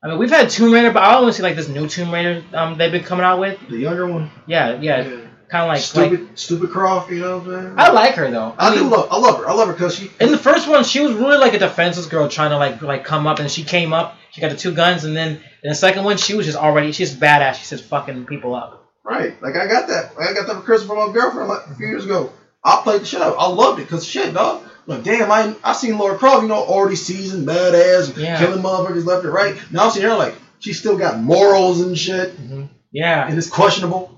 I 0.00 0.08
mean 0.08 0.18
we've 0.18 0.30
had 0.30 0.48
Tomb 0.48 0.72
Raider 0.72 0.92
but 0.92 1.02
I 1.02 1.20
want 1.20 1.32
to 1.32 1.32
see 1.32 1.42
like 1.42 1.56
this 1.56 1.68
new 1.68 1.88
Tomb 1.88 2.12
Raider 2.12 2.44
um 2.52 2.78
they've 2.78 2.92
been 2.92 3.02
coming 3.02 3.24
out 3.24 3.40
with. 3.40 3.58
The 3.68 3.78
younger 3.78 4.06
one. 4.06 4.30
Yeah, 4.46 4.80
yeah, 4.80 5.02
kind 5.48 5.64
of 5.64 5.68
like 5.68 5.80
stupid, 5.80 6.20
like 6.28 6.38
stupid 6.38 6.70
Croft. 6.70 7.10
You 7.10 7.18
know 7.18 7.38
what 7.38 7.48
I'm 7.48 7.62
saying? 7.64 7.74
I 7.78 7.90
like 7.90 8.14
her 8.14 8.30
though. 8.30 8.54
I, 8.56 8.72
do 8.72 8.82
mean, 8.82 8.90
love. 8.90 9.08
I 9.10 9.18
love 9.18 9.38
her. 9.38 9.48
I 9.48 9.54
love 9.54 9.66
her 9.66 9.74
because 9.74 9.96
she. 9.96 10.08
In 10.20 10.30
the 10.30 10.38
first 10.38 10.68
one, 10.68 10.84
she 10.84 11.00
was 11.00 11.14
really 11.14 11.38
like 11.38 11.54
a 11.54 11.58
defenseless 11.58 12.06
girl 12.06 12.28
trying 12.28 12.50
to 12.50 12.58
like 12.58 12.80
like 12.80 13.04
come 13.04 13.26
up, 13.26 13.40
and 13.40 13.50
she 13.50 13.64
came 13.64 13.92
up. 13.92 14.16
She 14.30 14.40
got 14.40 14.52
the 14.52 14.56
two 14.56 14.72
guns, 14.72 15.02
and 15.02 15.16
then 15.16 15.40
in 15.64 15.68
the 15.68 15.74
second 15.74 16.04
one, 16.04 16.16
she 16.16 16.34
was 16.34 16.46
just 16.46 16.58
already 16.58 16.92
she's 16.92 17.12
badass. 17.12 17.54
She's 17.54 17.70
just 17.70 17.84
fucking 17.86 18.26
people 18.26 18.54
up. 18.54 18.85
Right. 19.06 19.40
Like 19.40 19.54
I 19.56 19.68
got 19.68 19.86
that. 19.88 20.12
I 20.18 20.32
got 20.34 20.48
that 20.48 20.56
for 20.56 20.62
Christmas 20.62 20.88
from 20.88 20.98
my 21.06 21.12
girlfriend 21.14 21.48
like 21.48 21.66
a 21.70 21.74
few 21.76 21.86
years 21.86 22.04
ago. 22.04 22.32
I 22.64 22.80
played 22.82 23.02
the 23.02 23.04
shit 23.06 23.22
out. 23.22 23.36
I 23.38 23.46
loved 23.48 23.78
it 23.78 23.84
because 23.84 24.04
shit, 24.04 24.34
dog. 24.34 24.62
Like, 24.88 25.04
damn, 25.04 25.30
I 25.30 25.54
I 25.62 25.72
seen 25.74 25.96
Lara 25.96 26.18
Croft, 26.18 26.42
you 26.42 26.48
know, 26.48 26.56
already 26.56 26.96
seasoned, 26.96 27.46
badass, 27.46 28.16
Yeah. 28.16 28.38
killing 28.38 28.62
motherfuckers 28.62 29.04
left 29.06 29.24
and 29.24 29.32
right. 29.32 29.56
Now 29.70 29.84
I'm 29.84 29.90
seeing 29.92 30.06
her 30.06 30.16
like 30.16 30.34
she 30.58 30.72
still 30.72 30.96
got 30.96 31.20
morals 31.20 31.80
and 31.80 31.96
shit, 31.96 32.32
hmm 32.32 32.64
Yeah, 32.90 33.28
and 33.28 33.38
it's 33.38 33.48
questionable. 33.48 34.12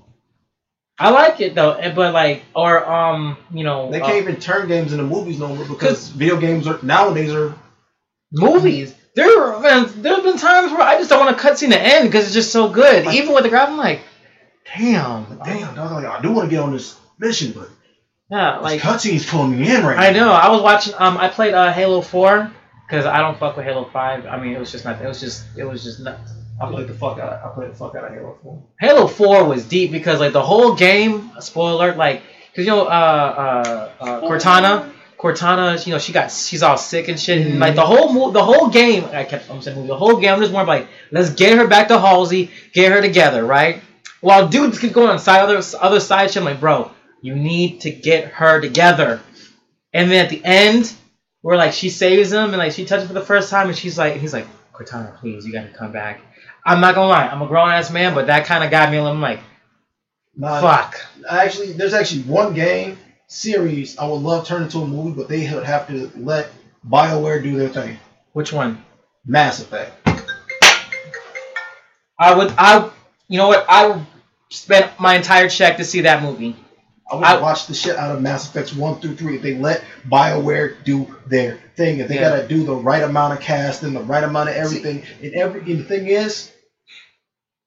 I 0.97 1.11
like 1.11 1.39
it 1.39 1.53
though, 1.55 1.73
eh, 1.73 1.93
but 1.93 2.13
like, 2.13 2.43
or 2.55 2.83
um, 2.89 3.37
you 3.53 3.63
know, 3.63 3.91
They 3.91 4.01
uh, 4.01 4.05
can't 4.07 4.17
even 4.17 4.39
turn 4.39 4.67
games 4.67 4.91
into 4.91 5.03
movies 5.05 5.37
no 5.39 5.53
more 5.55 5.65
because 5.65 6.09
video 6.09 6.37
games 6.37 6.67
are 6.67 6.79
nowadays 6.81 7.31
are 7.33 7.53
movies. 8.31 8.93
There 9.15 9.51
have 9.53 9.61
been 9.61 10.01
there 10.01 10.15
have 10.15 10.23
been 10.23 10.37
times 10.37 10.71
where 10.71 10.81
I 10.81 10.97
just 10.97 11.09
don't 11.09 11.19
want 11.25 11.35
a 11.37 11.39
cutscene 11.39 11.69
to 11.71 11.79
end 11.81 12.07
because 12.09 12.25
it's 12.25 12.33
just 12.33 12.51
so 12.51 12.69
good. 12.69 13.05
Like- 13.05 13.15
Even 13.15 13.33
with 13.33 13.43
the 13.43 13.49
graphic, 13.49 13.71
I'm 13.71 13.77
like, 13.77 14.01
damn, 14.77 15.39
damn 15.43 15.75
dog. 15.75 16.03
Like, 16.03 16.05
I 16.05 16.21
do 16.21 16.31
want 16.31 16.49
to 16.49 16.55
get 16.55 16.61
on 16.61 16.73
this 16.73 16.97
mission, 17.17 17.51
but 17.51 17.69
yeah, 18.29 18.57
like 18.57 18.83
like 18.83 19.01
cutscenes 19.01 19.27
pulling 19.27 19.59
me 19.59 19.73
in 19.73 19.83
right 19.83 19.95
now. 19.95 20.01
I 20.01 20.11
now. 20.11 20.25
know. 20.25 20.31
I 20.31 20.49
was 20.49 20.61
watching. 20.61 20.93
Um, 20.97 21.17
I 21.17 21.29
played 21.29 21.53
uh, 21.53 21.71
Halo 21.73 22.01
Four 22.01 22.51
because 22.87 23.05
I 23.05 23.19
don't 23.19 23.37
fuck 23.39 23.57
with 23.57 23.65
Halo 23.65 23.85
Five. 23.85 24.25
I 24.25 24.39
mean, 24.39 24.53
it 24.53 24.59
was 24.59 24.71
just 24.71 24.85
not. 24.85 25.01
It 25.01 25.07
was 25.07 25.19
just. 25.19 25.45
It 25.57 25.63
was 25.63 25.83
just 25.83 25.99
not. 25.99 26.19
I 26.61 26.69
played 26.69 26.87
the 26.87 26.93
fuck 26.93 27.17
out. 27.19 27.41
I 27.43 27.53
played 27.55 27.71
the 27.71 27.75
fuck 27.75 27.95
out 27.95 28.05
of 28.05 28.13
Halo 28.13 28.37
Four. 28.43 28.67
Halo 28.79 29.07
Four 29.07 29.45
was 29.45 29.65
deep 29.65 29.91
because 29.91 30.19
like 30.19 30.33
the 30.33 30.43
whole 30.43 30.75
game. 30.75 31.31
Spoiler 31.39 31.85
alert! 31.85 31.97
Like, 31.97 32.21
cause 32.55 32.65
you 32.65 32.71
know, 32.71 32.85
uh, 32.85 33.95
uh, 33.99 34.03
uh 34.03 34.21
Cortana. 34.21 34.91
Cortana, 35.17 35.85
you 35.85 35.91
know, 35.91 35.99
she 35.99 36.13
got 36.13 36.31
she's 36.31 36.63
all 36.63 36.77
sick 36.77 37.09
and 37.09 37.19
shit, 37.19 37.45
and 37.45 37.59
like 37.59 37.75
the 37.75 37.85
whole 37.85 38.13
mo- 38.13 38.31
the 38.31 38.43
whole 38.43 38.69
game. 38.69 39.03
I 39.11 39.25
kept 39.25 39.49
I'm 39.49 39.61
saying 39.61 39.75
movie, 39.75 39.89
the 39.89 39.97
whole 39.97 40.15
game. 40.17 40.33
I'm 40.33 40.39
just 40.39 40.53
more 40.53 40.63
like, 40.63 40.87
let's 41.11 41.31
get 41.31 41.57
her 41.57 41.67
back 41.67 41.89
to 41.89 41.99
Halsey, 41.99 42.51
get 42.73 42.93
her 42.93 43.01
together, 43.01 43.43
right? 43.43 43.81
While 44.21 44.47
dudes 44.49 44.79
keep 44.79 44.93
going 44.93 45.09
on 45.09 45.19
side 45.19 45.41
other 45.41 45.61
other 45.79 45.99
side 45.99 46.29
shit, 46.31 46.37
I'm 46.37 46.45
like, 46.45 46.59
bro, 46.59 46.91
you 47.21 47.35
need 47.35 47.81
to 47.81 47.91
get 47.91 48.25
her 48.33 48.59
together. 48.61 49.21
And 49.93 50.11
then 50.11 50.23
at 50.25 50.29
the 50.29 50.43
end, 50.43 50.93
where 51.41 51.57
like 51.57 51.73
she 51.73 51.89
saves 51.89 52.31
him 52.31 52.49
and 52.49 52.57
like 52.57 52.73
she 52.73 52.85
touches 52.85 53.03
him 53.03 53.07
for 53.09 53.13
the 53.13 53.25
first 53.25 53.49
time, 53.49 53.67
and 53.69 53.77
she's 53.77 53.97
like, 53.97 54.15
he's 54.17 54.33
like, 54.33 54.45
Cortana, 54.73 55.15
please, 55.17 55.45
you 55.45 55.53
gotta 55.53 55.69
come 55.69 55.91
back. 55.91 56.21
I'm 56.65 56.81
not 56.81 56.95
gonna 56.95 57.07
lie, 57.09 57.27
I'm 57.27 57.41
a 57.41 57.47
grown 57.47 57.69
ass 57.69 57.89
man, 57.91 58.13
but 58.13 58.27
that 58.27 58.45
kind 58.45 58.63
of 58.63 58.69
got 58.71 58.91
me. 58.91 58.97
a 58.97 59.01
little- 59.01 59.15
I'm 59.15 59.21
like, 59.21 59.39
Nah, 60.35 60.61
fuck. 60.61 60.99
Actually, 61.29 61.73
there's 61.73 61.93
actually 61.93 62.21
one 62.23 62.53
game 62.53 62.97
series 63.27 63.97
I 63.97 64.05
would 64.07 64.21
love 64.21 64.43
to 64.43 64.49
turn 64.49 64.63
into 64.63 64.79
a 64.79 64.87
movie, 64.87 65.11
but 65.15 65.27
they 65.27 65.51
would 65.53 65.63
have 65.65 65.87
to 65.87 66.11
let 66.17 66.49
BioWare 66.87 67.41
do 67.43 67.57
their 67.57 67.69
thing. 67.69 67.97
Which 68.33 68.53
one? 68.53 68.83
Mass 69.25 69.59
Effect. 69.61 69.91
I 72.19 72.35
would, 72.35 72.53
I, 72.57 72.89
you 73.29 73.37
know 73.37 73.47
what? 73.47 73.65
I 73.69 73.87
would 73.87 74.05
spend 74.49 74.89
my 74.99 75.15
entire 75.15 75.47
check 75.47 75.77
to 75.77 75.85
see 75.85 76.01
that 76.01 76.21
movie. 76.21 76.55
I 77.11 77.15
would 77.15 77.23
I- 77.25 77.39
watch 77.41 77.67
the 77.67 77.73
shit 77.73 77.95
out 77.95 78.13
of 78.15 78.21
Mass 78.21 78.47
Effects 78.49 78.73
one 78.75 78.99
through 78.99 79.15
three 79.15 79.37
if 79.37 79.41
they 79.41 79.55
let 79.55 79.83
BioWare 80.11 80.83
do 80.83 81.15
their 81.27 81.59
thing. 81.75 81.99
If 81.99 82.07
they 82.07 82.15
Yeah. 82.15 82.29
gotta 82.29 82.47
do 82.47 82.63
the 82.65 82.75
right 82.75 83.01
amount 83.03 83.33
of 83.33 83.39
cast 83.39 83.81
and 83.83 83.95
the 83.95 84.01
right 84.01 84.23
amount 84.23 84.49
of 84.49 84.55
everything, 84.55 85.03
and 85.23 85.33
every 85.33 85.61
and 85.61 85.79
the 85.79 85.83
thing 85.85 86.07
is, 86.07 86.51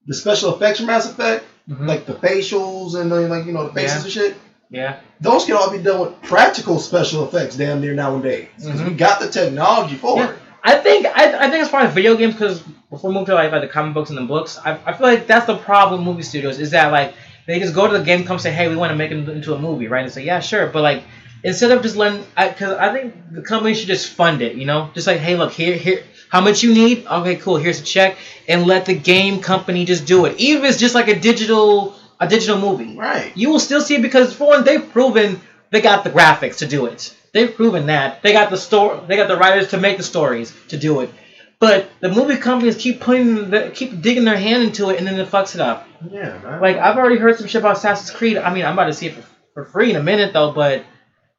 the 0.06 0.14
special 0.14 0.54
effects 0.54 0.78
from 0.78 0.86
Mass 0.88 1.08
Effect, 1.10 1.44
Mhm. 1.68 1.86
like 1.88 2.06
the 2.06 2.14
facials 2.14 2.94
and 2.94 3.10
the, 3.10 3.20
like 3.28 3.46
you 3.46 3.52
know 3.52 3.66
the 3.66 3.72
faces 3.72 3.98
Yeah. 3.98 4.02
and 4.04 4.12
shit, 4.12 4.36
yeah, 4.70 4.96
those 5.20 5.44
can 5.44 5.54
all 5.56 5.70
be 5.70 5.78
done 5.78 6.00
with 6.00 6.22
practical 6.22 6.78
special 6.80 7.24
effects 7.24 7.56
damn 7.56 7.80
near 7.80 7.94
nowadays. 7.94 8.48
Because 8.58 8.80
Mhm. 8.80 8.88
we 8.90 8.94
got 8.94 9.20
the 9.20 9.28
technology 9.28 9.94
for 9.96 10.18
Yeah. 10.18 10.30
it. 10.30 10.36
I 10.64 10.76
think 10.76 11.06
I, 11.06 11.46
I 11.46 11.50
think 11.50 11.62
it's 11.62 11.70
part 11.70 11.84
of 11.84 11.92
video 11.92 12.16
games 12.16 12.34
because 12.34 12.60
before 12.90 13.10
we 13.10 13.14
move 13.14 13.26
to 13.26 13.34
like, 13.34 13.50
like 13.50 13.62
the 13.62 13.68
comic 13.68 13.94
books 13.94 14.10
and 14.10 14.18
the 14.18 14.22
books, 14.22 14.58
I, 14.58 14.78
I 14.86 14.92
feel 14.92 15.06
like 15.06 15.26
that's 15.26 15.46
the 15.46 15.56
problem 15.56 16.00
with 16.00 16.06
movie 16.06 16.22
studios 16.22 16.60
is 16.60 16.70
that 16.70 16.92
like 16.92 17.14
they 17.46 17.58
just 17.58 17.74
go 17.74 17.90
to 17.90 17.98
the 17.98 18.04
game, 18.04 18.24
come 18.24 18.38
say, 18.38 18.52
hey, 18.52 18.68
we 18.68 18.76
want 18.76 18.90
to 18.90 18.96
make 18.96 19.10
it 19.10 19.28
into 19.28 19.54
a 19.54 19.58
movie, 19.58 19.88
right? 19.88 20.04
And 20.04 20.12
say, 20.12 20.24
yeah, 20.24 20.40
sure, 20.40 20.68
but 20.68 20.82
like 20.82 21.02
instead 21.42 21.72
of 21.72 21.82
just 21.82 21.96
letting, 21.96 22.24
because 22.36 22.76
I, 22.76 22.92
think 22.92 23.14
the 23.32 23.42
company 23.42 23.74
should 23.74 23.88
just 23.88 24.08
fund 24.08 24.42
it, 24.42 24.54
you 24.54 24.64
know, 24.64 24.90
just 24.94 25.08
like, 25.08 25.18
hey, 25.18 25.36
look 25.36 25.50
here, 25.52 25.76
here, 25.76 26.04
how 26.28 26.40
much 26.40 26.62
you 26.62 26.72
need? 26.72 27.04
Okay, 27.06 27.36
cool, 27.36 27.56
here's 27.56 27.80
a 27.80 27.84
check, 27.84 28.16
and 28.48 28.64
let 28.64 28.86
the 28.86 28.94
game 28.94 29.40
company 29.40 29.84
just 29.84 30.06
do 30.06 30.26
it, 30.26 30.38
even 30.38 30.64
if 30.64 30.70
it's 30.70 30.80
just 30.80 30.94
like 30.94 31.08
a 31.08 31.18
digital 31.18 31.96
a 32.20 32.28
digital 32.28 32.58
movie. 32.58 32.96
Right. 32.96 33.36
You 33.36 33.50
will 33.50 33.58
still 33.58 33.80
see 33.80 33.96
it 33.96 34.02
because 34.02 34.32
for 34.32 34.46
one, 34.46 34.62
they've 34.62 34.92
proven 34.92 35.40
they 35.70 35.80
got 35.80 36.04
the 36.04 36.10
graphics 36.10 36.58
to 36.58 36.68
do 36.68 36.86
it. 36.86 37.16
They've 37.32 37.54
proven 37.54 37.86
that 37.86 38.22
they 38.22 38.32
got 38.32 38.50
the 38.50 38.56
store, 38.56 39.02
they 39.06 39.16
got 39.16 39.28
the 39.28 39.36
writers 39.36 39.70
to 39.70 39.78
make 39.78 39.96
the 39.96 40.02
stories 40.02 40.54
to 40.68 40.76
do 40.76 41.00
it. 41.00 41.10
But 41.58 41.88
the 42.00 42.08
movie 42.08 42.36
companies 42.36 42.76
keep 42.76 43.00
putting, 43.00 43.50
the, 43.50 43.70
keep 43.72 44.02
digging 44.02 44.24
their 44.24 44.36
hand 44.36 44.64
into 44.64 44.90
it, 44.90 44.98
and 44.98 45.06
then 45.06 45.18
it 45.18 45.28
fucks 45.28 45.54
it 45.54 45.60
up. 45.60 45.86
Yeah, 46.10 46.38
man. 46.42 46.60
Like 46.60 46.76
I've 46.76 46.96
already 46.96 47.18
heard 47.18 47.38
some 47.38 47.46
shit 47.46 47.60
about 47.60 47.76
Assassin's 47.76 48.10
Creed. 48.10 48.36
I 48.36 48.52
mean, 48.52 48.64
I'm 48.64 48.72
about 48.72 48.86
to 48.86 48.92
see 48.92 49.06
it 49.06 49.14
for, 49.14 49.24
for 49.54 49.64
free 49.66 49.90
in 49.90 49.96
a 49.96 50.02
minute 50.02 50.32
though, 50.32 50.52
but 50.52 50.84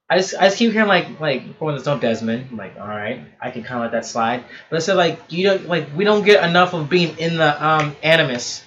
I 0.10 0.18
just 0.18 0.36
I 0.36 0.46
just 0.46 0.58
keep 0.58 0.72
hearing 0.72 0.88
like 0.88 1.20
like 1.20 1.58
for 1.58 1.66
when 1.66 1.76
there's 1.76 1.86
no 1.86 1.98
Desmond, 1.98 2.50
I'm 2.52 2.58
like 2.58 2.76
all 2.80 2.88
right, 2.88 3.26
I 3.42 3.52
can 3.52 3.64
kind 3.64 3.78
of 3.78 3.82
let 3.82 3.92
that 3.94 4.06
slide. 4.06 4.44
But 4.70 4.78
it 4.78 4.82
said 4.82 4.96
like 4.96 5.20
you 5.30 5.48
don't 5.48 5.68
like 5.68 5.90
we 5.96 6.04
don't 6.04 6.24
get 6.24 6.48
enough 6.48 6.74
of 6.74 6.90
being 6.90 7.18
in 7.18 7.38
the 7.38 7.66
um 7.66 7.96
Animus. 8.04 8.64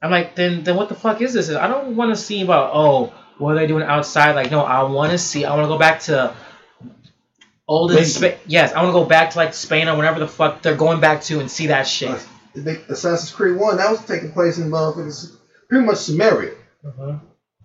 I'm 0.00 0.10
like 0.10 0.36
then 0.36 0.62
then 0.62 0.76
what 0.76 0.88
the 0.88 0.94
fuck 0.94 1.20
is 1.20 1.34
this? 1.34 1.50
I 1.50 1.66
don't 1.66 1.96
want 1.96 2.14
to 2.14 2.16
see 2.16 2.42
about 2.42 2.70
oh 2.74 3.12
what 3.38 3.52
are 3.52 3.58
they 3.58 3.66
doing 3.66 3.82
outside? 3.84 4.32
Like 4.34 4.50
no, 4.50 4.62
I 4.62 4.82
want 4.84 5.12
to 5.12 5.18
see. 5.18 5.44
I 5.44 5.54
want 5.54 5.64
to 5.64 5.68
go 5.68 5.78
back 5.78 6.00
to. 6.02 6.34
Spain. 8.04 8.36
Yes, 8.46 8.72
I 8.72 8.82
want 8.82 8.90
to 8.94 9.00
go 9.00 9.04
back 9.04 9.30
to 9.30 9.38
like 9.38 9.52
Spain 9.52 9.88
or 9.88 9.96
whatever 9.96 10.20
the 10.20 10.28
fuck 10.28 10.62
they're 10.62 10.76
going 10.76 11.00
back 11.00 11.22
to 11.22 11.40
and 11.40 11.50
see 11.50 11.66
that 11.66 11.82
shit. 11.86 12.24
They, 12.54 12.76
Assassin's 12.88 13.32
Creed 13.32 13.56
One 13.56 13.76
that 13.78 13.90
was 13.90 14.04
taking 14.04 14.30
place 14.32 14.58
in 14.58 14.70
motherfuckers 14.70 15.34
pretty 15.68 15.84
much 15.84 15.96
Samaria. 15.98 16.54
Mhm. 16.84 17.20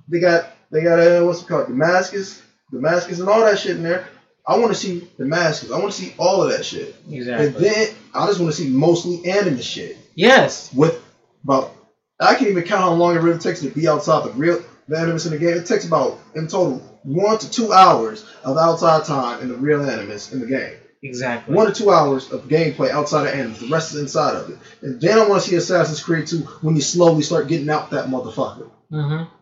They 0.08 0.20
got 0.20 0.46
they 0.72 0.82
got 0.82 1.00
uh, 1.00 1.24
what's 1.24 1.44
it 1.44 1.48
called 1.48 1.68
Damascus, 1.68 2.42
Damascus, 2.72 3.20
and 3.20 3.30
all 3.30 3.42
that 3.42 3.60
shit 3.60 3.78
in 3.78 3.84
there. 3.84 4.08
I 4.48 4.58
want 4.58 4.70
to 4.74 4.76
see 4.76 5.08
Damascus. 5.20 5.70
I 5.72 5.78
want 5.78 5.92
to 5.94 6.02
see 6.02 6.16
all 6.18 6.42
of 6.42 6.50
that 6.52 6.66
shit. 6.66 6.96
Exactly. 7.10 7.46
And 7.48 7.56
then 7.58 7.90
I 8.16 8.26
just 8.26 8.40
want 8.40 8.52
to 8.56 8.60
see 8.60 8.70
mostly 8.70 9.24
anime 9.30 9.62
shit 9.62 9.98
Yes. 10.16 10.74
with 10.74 11.00
about. 11.44 11.74
I 12.20 12.34
can't 12.36 12.50
even 12.50 12.64
count 12.64 12.82
how 12.82 12.94
long 12.94 13.16
it 13.16 13.22
really 13.22 13.38
takes 13.40 13.62
to 13.62 13.70
be 13.70 13.88
outside 13.88 14.26
the 14.28 14.32
real 14.32 14.64
the 14.92 15.00
animus 15.00 15.26
in 15.26 15.32
the 15.32 15.40
game. 15.40 15.58
It 15.58 15.66
takes 15.66 15.86
about 15.86 16.20
in 16.36 16.48
total 16.48 16.80
one 17.04 17.38
to 17.40 17.50
two 17.50 17.72
hours 17.72 18.26
of 18.44 18.58
outside 18.58 19.06
time 19.06 19.42
in 19.42 19.48
the 19.48 19.56
real 19.56 19.82
animus 19.90 20.34
in 20.34 20.42
the 20.42 20.46
game. 20.46 20.76
Exactly. 21.02 21.56
One 21.56 21.68
to 21.68 21.74
two 21.74 21.92
hours 21.92 22.32
of 22.32 22.44
gameplay 22.44 22.90
outside 22.90 23.28
of 23.28 23.34
animus. 23.34 23.60
The 23.60 23.70
rest 23.70 23.94
is 23.94 24.02
inside 24.02 24.36
of 24.36 24.50
it. 24.50 24.58
And 24.82 25.02
then 25.02 25.18
I 25.18 25.28
want 25.28 25.42
to 25.42 25.50
see 25.50 25.56
Assassin's 25.56 26.04
Creed 26.04 26.28
2 26.28 26.40
when 26.62 26.76
you 26.76 26.82
slowly 26.82 27.24
start 27.24 27.48
getting 27.48 27.70
out 27.70 27.90
that 27.92 28.08
motherfucker. 28.08 28.70
Mm-hmm. 28.92 29.34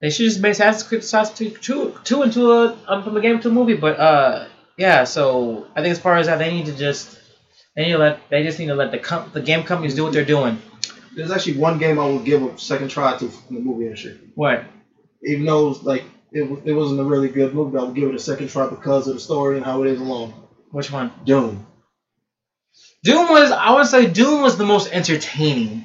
They 0.00 0.10
should 0.10 0.26
just 0.26 0.40
make 0.40 0.52
Assassin's 0.52 0.82
Creed 0.84 1.00
Assassin's 1.00 1.38
Creed 1.38 1.56
2, 1.60 1.94
2 2.04 2.22
into 2.22 2.52
a 2.52 2.78
um, 2.86 3.02
from 3.02 3.16
a 3.16 3.20
game 3.20 3.40
to 3.40 3.48
a 3.48 3.52
movie. 3.52 3.74
But 3.74 3.98
uh, 3.98 4.46
yeah. 4.76 5.04
So 5.04 5.66
I 5.74 5.80
think 5.80 5.92
as 5.92 5.98
far 5.98 6.16
as 6.16 6.26
that, 6.26 6.38
they 6.38 6.52
need 6.52 6.66
to 6.66 6.76
just 6.76 7.18
they 7.74 7.86
need 7.86 7.92
to 7.92 7.98
let 7.98 8.20
they 8.30 8.42
just 8.42 8.58
need 8.58 8.66
to 8.66 8.74
let 8.74 8.92
the 8.92 8.98
com- 8.98 9.30
the 9.32 9.40
game 9.40 9.64
companies 9.64 9.94
do 9.94 10.04
what 10.04 10.12
they're 10.12 10.24
doing. 10.24 10.60
There's 11.16 11.30
actually 11.30 11.58
one 11.58 11.78
game 11.78 11.98
I 11.98 12.06
would 12.08 12.24
give 12.24 12.42
a 12.42 12.58
second 12.58 12.88
try 12.88 13.16
to 13.16 13.24
in 13.24 13.54
the 13.54 13.60
movie 13.60 13.86
industry. 13.86 14.18
What? 14.34 14.64
Even 15.22 15.44
though 15.46 15.66
it 15.66 15.68
was, 15.68 15.82
like 15.82 16.04
it, 16.32 16.42
it 16.64 16.72
wasn't 16.72 17.00
a 17.00 17.04
really 17.04 17.28
good 17.28 17.54
movie, 17.54 17.78
I 17.78 17.82
would 17.82 17.94
give 17.94 18.08
it 18.08 18.14
a 18.14 18.18
second 18.18 18.48
try 18.48 18.68
because 18.68 19.06
of 19.08 19.14
the 19.14 19.20
story 19.20 19.56
and 19.56 19.64
how 19.64 19.82
it 19.82 19.90
is 19.90 20.00
alone. 20.00 20.34
Which 20.70 20.90
one? 20.90 21.12
Doom. 21.24 21.66
Doom 23.04 23.28
was 23.28 23.50
I 23.50 23.72
would 23.74 23.86
say 23.86 24.06
Doom 24.06 24.42
was 24.42 24.56
the 24.56 24.64
most 24.64 24.90
entertaining. 24.92 25.84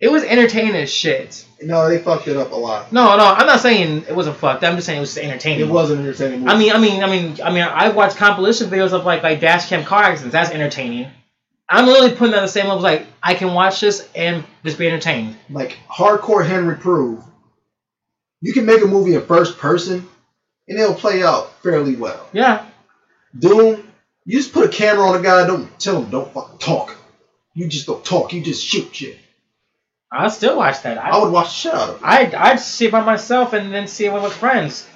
It 0.00 0.12
was 0.12 0.22
entertaining 0.22 0.76
as 0.76 0.92
shit. 0.92 1.44
No, 1.60 1.88
they 1.88 1.98
fucked 1.98 2.28
it 2.28 2.36
up 2.36 2.52
a 2.52 2.54
lot. 2.54 2.92
No, 2.92 3.16
no, 3.16 3.24
I'm 3.24 3.46
not 3.46 3.58
saying 3.58 4.04
it 4.08 4.14
wasn't 4.14 4.36
fucked. 4.36 4.62
I'm 4.62 4.76
just 4.76 4.86
saying 4.86 4.98
it 4.98 5.00
was 5.00 5.18
entertaining. 5.18 5.66
It 5.66 5.72
was 5.72 5.90
an 5.90 5.98
entertaining 5.98 6.40
movie. 6.40 6.52
I 6.52 6.56
mean, 6.56 6.72
I 6.72 6.78
mean, 6.78 7.02
I 7.02 7.10
mean, 7.10 7.40
I 7.42 7.50
mean, 7.50 7.62
I 7.64 7.88
watched 7.88 8.16
compilation 8.16 8.68
videos 8.68 8.92
of 8.92 9.04
like 9.04 9.24
like 9.24 9.40
dash 9.40 9.68
cam 9.68 9.84
car 9.84 10.04
accidents. 10.04 10.32
That's 10.32 10.50
entertaining. 10.50 11.10
I'm 11.68 11.86
literally 11.86 12.14
putting 12.14 12.32
that 12.32 12.38
on 12.38 12.44
the 12.44 12.48
same 12.48 12.66
level. 12.66 12.82
Like 12.82 13.06
I 13.22 13.34
can 13.34 13.52
watch 13.54 13.80
this 13.80 14.08
and 14.14 14.44
just 14.64 14.78
be 14.78 14.88
entertained. 14.88 15.36
like 15.50 15.76
hardcore 15.88 16.46
Henry 16.46 16.76
Prove, 16.76 17.22
you 18.40 18.52
can 18.52 18.66
make 18.66 18.82
a 18.82 18.86
movie 18.86 19.14
in 19.14 19.26
first 19.26 19.58
person 19.58 20.08
and 20.66 20.78
it'll 20.78 20.94
play 20.94 21.22
out 21.22 21.52
fairly 21.62 21.96
well. 21.96 22.28
Yeah, 22.32 22.66
Doom, 23.38 23.86
you 24.24 24.38
just 24.38 24.52
put 24.52 24.66
a 24.66 24.68
camera 24.68 25.08
on 25.08 25.20
a 25.20 25.22
guy, 25.22 25.46
don't 25.46 25.78
tell 25.78 26.02
him 26.02 26.10
don't 26.10 26.32
fucking 26.32 26.58
talk. 26.58 26.96
You 27.54 27.68
just 27.68 27.86
don't 27.86 28.04
talk, 28.04 28.32
you 28.32 28.42
just 28.42 28.64
shoot 28.64 28.94
shit. 28.94 29.18
I'll 30.10 30.30
still 30.30 30.56
watch 30.56 30.82
that. 30.82 30.96
I 30.96 31.10
I, 31.10 31.22
would 31.22 31.32
watch 31.32 31.48
the 31.48 31.52
shit 31.54 31.74
out 31.74 31.88
of 31.90 31.96
it. 31.96 32.02
I'd, 32.04 32.34
I'd 32.34 32.60
see 32.60 32.86
it 32.86 32.92
by 32.92 33.04
myself 33.04 33.52
and 33.52 33.74
then 33.74 33.86
see 33.86 34.06
it 34.06 34.12
with 34.12 34.32
friends. 34.32 34.86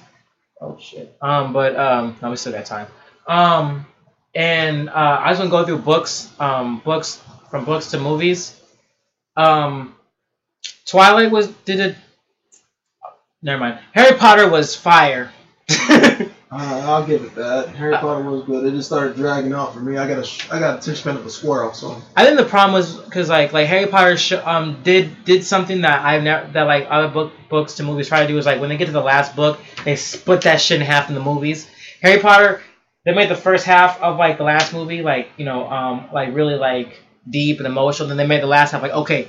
Oh 0.61 0.79
shit. 0.81 1.15
Um, 1.21 1.53
but 1.53 1.77
um, 1.77 2.17
no, 2.23 2.31
we 2.31 2.37
still 2.37 2.53
got 2.53 2.65
time. 2.65 2.87
Um, 3.27 3.87
and 4.35 4.89
uh, 4.89 4.93
I 4.93 5.31
was 5.31 5.39
gonna 5.39 5.51
go 5.51 5.65
through 5.65 5.79
books. 5.79 6.31
Um, 6.39 6.81
books 6.81 7.23
from 7.51 7.65
books 7.65 7.91
to 7.91 7.99
movies. 8.01 8.59
Um, 9.37 9.95
Twilight 10.87 11.31
was 11.31 11.49
did 11.65 11.81
it. 11.81 11.97
Never 13.43 13.61
mind. 13.61 13.79
Harry 13.93 14.17
Potter 14.17 14.49
was 14.49 14.75
fire. 14.77 15.31
Uh, 16.55 16.83
I'll 16.85 17.07
give 17.07 17.25
it 17.25 17.35
that. 17.35 17.69
Harry 17.71 17.97
Potter 17.97 18.29
was 18.29 18.45
good. 18.45 18.67
It 18.67 18.73
just 18.73 18.87
started 18.87 19.17
dragging 19.17 19.55
out 19.55 19.73
for 19.73 19.81
me. 19.81 19.97
I 19.97 20.07
got 20.07 20.19
a 20.19 20.23
sh- 20.25 20.51
I 20.51 20.59
got 20.59 20.75
attention 20.81 20.97
span 20.97 21.17
of 21.17 21.25
a 21.25 21.31
squirrel, 21.31 21.73
so 21.73 21.97
I 22.15 22.27
think 22.27 22.37
the 22.37 22.45
problem 22.45 22.75
was 22.75 22.95
because 22.99 23.31
like 23.31 23.55
like 23.55 23.67
Harry 23.69 23.87
Potter 23.87 24.19
sh- 24.19 24.33
um 24.33 24.83
did 24.83 25.25
did 25.25 25.45
something 25.47 25.81
that 25.81 26.05
I've 26.05 26.23
never 26.23 26.53
that 26.53 26.65
like 26.65 26.89
other 26.91 27.09
book 27.09 27.33
books 27.49 27.77
to 27.77 27.83
movies 27.85 28.09
try 28.09 28.21
to 28.21 28.29
do 28.29 28.37
is 28.37 28.45
like 28.45 28.61
when 28.61 28.69
they 28.69 28.77
get 28.77 28.85
to 28.85 28.93
the 28.93 29.01
last 29.01 29.35
book 29.35 29.61
they 29.87 29.97
split 29.97 30.43
that 30.43 30.61
shit 30.61 30.79
in 30.79 30.87
half 30.87 31.09
in 31.09 31.15
the 31.15 31.23
movies 31.23 31.71
Harry 32.03 32.21
Potter, 32.21 32.61
they 33.05 33.13
made 33.13 33.29
the 33.29 33.37
first 33.37 33.65
half 33.65 34.01
of 34.01 34.17
like 34.17 34.39
the 34.39 34.45
last 34.45 34.73
movie, 34.73 35.03
like 35.03 35.29
you 35.37 35.45
know, 35.45 35.69
um, 35.69 36.09
like 36.13 36.35
really 36.35 36.55
like 36.55 37.03
deep 37.29 37.59
and 37.59 37.67
emotional. 37.67 38.09
Then 38.09 38.17
they 38.17 38.27
made 38.27 38.43
the 38.43 38.47
last 38.49 38.73
half 38.73 38.83
like 38.83 38.93
okay, 38.93 39.29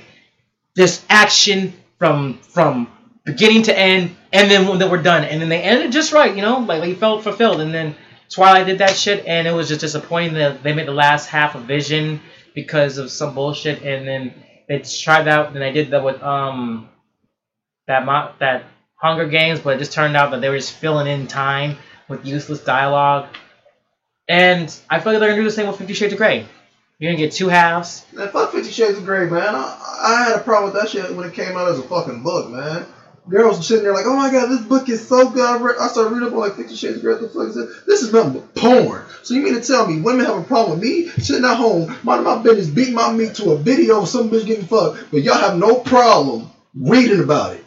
this 0.74 1.04
action 1.08 1.72
from 1.98 2.38
from 2.38 2.88
beginning 3.24 3.62
to 3.64 3.78
end, 3.78 4.14
and 4.32 4.50
then 4.50 4.68
when 4.68 4.90
were 4.90 5.02
done, 5.02 5.24
and 5.24 5.40
then 5.40 5.48
they 5.48 5.62
ended 5.62 5.92
just 5.92 6.12
right, 6.12 6.34
you 6.36 6.42
know, 6.42 6.58
like, 6.58 6.80
like 6.80 6.88
you 6.88 6.96
felt 6.96 7.22
fulfilled. 7.22 7.60
And 7.60 7.72
then 7.74 7.94
Twilight 8.28 8.66
did 8.66 8.78
that 8.78 8.96
shit, 8.96 9.24
and 9.26 9.46
it 9.46 9.52
was 9.52 9.68
just 9.68 9.80
disappointing 9.80 10.34
that 10.34 10.62
they 10.62 10.74
made 10.74 10.86
the 10.86 10.92
last 10.92 11.26
half 11.28 11.54
of 11.54 11.62
Vision 11.62 12.20
because 12.54 12.98
of 12.98 13.10
some 13.10 13.34
bullshit, 13.34 13.82
and 13.82 14.06
then 14.06 14.34
they 14.68 14.78
tried 14.80 15.28
out, 15.28 15.48
and 15.48 15.56
they 15.56 15.72
did 15.72 15.90
that 15.90 16.04
with 16.04 16.22
um 16.22 16.88
that 17.86 18.04
mo- 18.04 18.32
that 18.40 18.64
Hunger 18.96 19.26
Games, 19.26 19.60
but 19.60 19.76
it 19.76 19.78
just 19.78 19.92
turned 19.92 20.16
out 20.16 20.30
that 20.30 20.40
they 20.40 20.48
were 20.48 20.56
just 20.56 20.72
filling 20.72 21.06
in 21.06 21.26
time 21.26 21.76
with 22.08 22.24
useless 22.24 22.62
dialogue. 22.62 23.26
And 24.28 24.74
I 24.88 25.00
feel 25.00 25.12
like 25.12 25.20
they're 25.20 25.30
gonna 25.30 25.42
do 25.42 25.44
the 25.44 25.50
same 25.50 25.66
with 25.66 25.76
Fifty 25.76 25.94
Shades 25.94 26.12
of 26.12 26.18
Grey. 26.18 26.46
You're 26.98 27.12
gonna 27.12 27.22
get 27.22 27.32
two 27.32 27.48
halves. 27.48 28.06
Man, 28.12 28.28
fuck 28.28 28.52
Fifty 28.52 28.70
Shades 28.70 28.98
of 28.98 29.04
Grey, 29.04 29.28
man. 29.28 29.54
I, 29.54 30.00
I 30.02 30.24
had 30.28 30.36
a 30.36 30.42
problem 30.42 30.72
with 30.72 30.82
that 30.82 30.90
shit 30.90 31.14
when 31.14 31.28
it 31.28 31.34
came 31.34 31.56
out 31.56 31.68
as 31.68 31.78
a 31.78 31.82
fucking 31.82 32.22
book, 32.22 32.50
man. 32.50 32.86
Girls 33.28 33.56
were 33.56 33.62
sitting 33.62 33.84
there 33.84 33.94
like, 33.94 34.04
oh 34.06 34.16
my 34.16 34.30
god, 34.30 34.48
this 34.50 34.60
book 34.66 34.88
is 34.90 35.06
so 35.08 35.30
good. 35.30 35.44
I, 35.44 35.58
read, 35.58 35.76
I 35.80 35.88
started 35.88 36.10
reading 36.12 36.28
up 36.28 36.34
on 36.34 36.40
like 36.40 36.56
Fifty 36.56 36.76
Shades 36.76 36.96
of 36.96 37.02
Grey. 37.02 37.14
The 37.14 37.28
fuck 37.28 37.48
is 37.48 37.54
this? 37.54 37.82
This 37.86 38.02
is 38.02 38.12
nothing 38.12 38.34
but 38.34 38.54
porn. 38.54 39.04
So 39.22 39.34
you 39.34 39.42
mean 39.42 39.54
to 39.54 39.62
tell 39.62 39.86
me 39.86 40.00
women 40.00 40.24
have 40.26 40.38
a 40.38 40.42
problem 40.42 40.78
with 40.78 40.88
me 40.88 41.08
sitting 41.08 41.44
at 41.44 41.56
home, 41.56 41.94
minding 42.02 42.24
my 42.24 42.42
business, 42.42 42.68
beating 42.68 42.94
my 42.94 43.12
meat 43.12 43.34
to 43.36 43.52
a 43.52 43.58
video 43.58 44.02
of 44.02 44.08
some 44.08 44.30
bitch 44.30 44.46
getting 44.46 44.66
fucked, 44.66 45.10
but 45.10 45.22
y'all 45.22 45.38
have 45.38 45.58
no 45.58 45.76
problem 45.76 46.50
reading 46.74 47.20
about 47.20 47.54
it? 47.54 47.64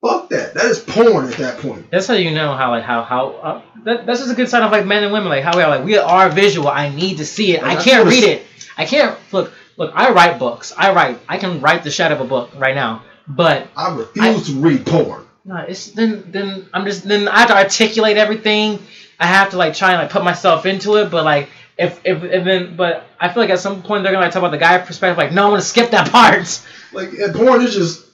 Fuck 0.00 0.28
that. 0.28 0.54
That 0.54 0.66
is 0.66 0.78
porn 0.78 1.26
at 1.26 1.38
that 1.38 1.58
point. 1.58 1.90
That's 1.90 2.06
how 2.06 2.14
you 2.14 2.30
know 2.30 2.54
how 2.54 2.70
like 2.70 2.84
how 2.84 3.02
how 3.02 3.30
uh, 3.30 3.62
that, 3.84 4.06
that's 4.06 4.20
just 4.20 4.30
a 4.30 4.34
good 4.36 4.48
sign 4.48 4.62
of 4.62 4.70
like 4.70 4.86
men 4.86 5.02
and 5.02 5.12
women 5.12 5.28
like 5.28 5.42
how 5.42 5.56
we 5.56 5.62
are 5.62 5.70
like 5.70 5.84
we 5.84 5.98
are 5.98 6.28
visual. 6.30 6.68
I 6.68 6.88
need 6.88 7.18
to 7.18 7.26
see 7.26 7.52
it. 7.54 7.62
I 7.64 7.74
can't 7.82 8.08
read 8.08 8.22
it. 8.24 8.46
I 8.76 8.84
can't 8.84 9.18
look 9.32 9.52
look. 9.76 9.92
I 9.94 10.12
write 10.12 10.38
books. 10.38 10.72
I 10.76 10.92
write. 10.92 11.18
I 11.28 11.38
can 11.38 11.60
write 11.60 11.82
the 11.82 11.90
shit 11.90 12.12
of 12.12 12.20
a 12.20 12.24
book 12.24 12.50
right 12.56 12.76
now. 12.76 13.02
But 13.26 13.68
I 13.76 13.94
refuse 13.94 14.46
to 14.46 14.54
read 14.60 14.86
porn. 14.86 15.26
no, 15.44 15.56
it's 15.56 15.90
then 15.90 16.30
then 16.30 16.68
I'm 16.72 16.84
just 16.84 17.02
then 17.02 17.26
I 17.26 17.40
have 17.40 17.48
to 17.48 17.56
articulate 17.56 18.16
everything. 18.16 18.78
I 19.18 19.26
have 19.26 19.50
to 19.50 19.56
like 19.56 19.74
try 19.74 19.92
and 19.94 20.02
like 20.02 20.10
put 20.10 20.22
myself 20.22 20.64
into 20.64 20.94
it. 20.96 21.10
But 21.10 21.24
like 21.24 21.48
if 21.76 22.00
if 22.04 22.22
and 22.22 22.46
then 22.46 22.76
but 22.76 23.04
I 23.20 23.30
feel 23.30 23.42
like 23.42 23.50
at 23.50 23.58
some 23.58 23.82
point 23.82 24.04
they're 24.04 24.12
gonna 24.12 24.24
like 24.24 24.32
talk 24.32 24.42
about 24.42 24.52
the 24.52 24.58
guy 24.58 24.78
perspective. 24.78 25.18
Like 25.18 25.32
no, 25.32 25.46
I'm 25.46 25.50
gonna 25.50 25.62
skip 25.62 25.90
that 25.90 26.08
part. 26.12 26.60
Like 26.92 27.10
porn 27.34 27.62
is 27.62 27.74
just 27.74 28.06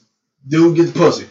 dude 0.48 0.76
gets 0.76 0.90
pussy. 0.92 1.28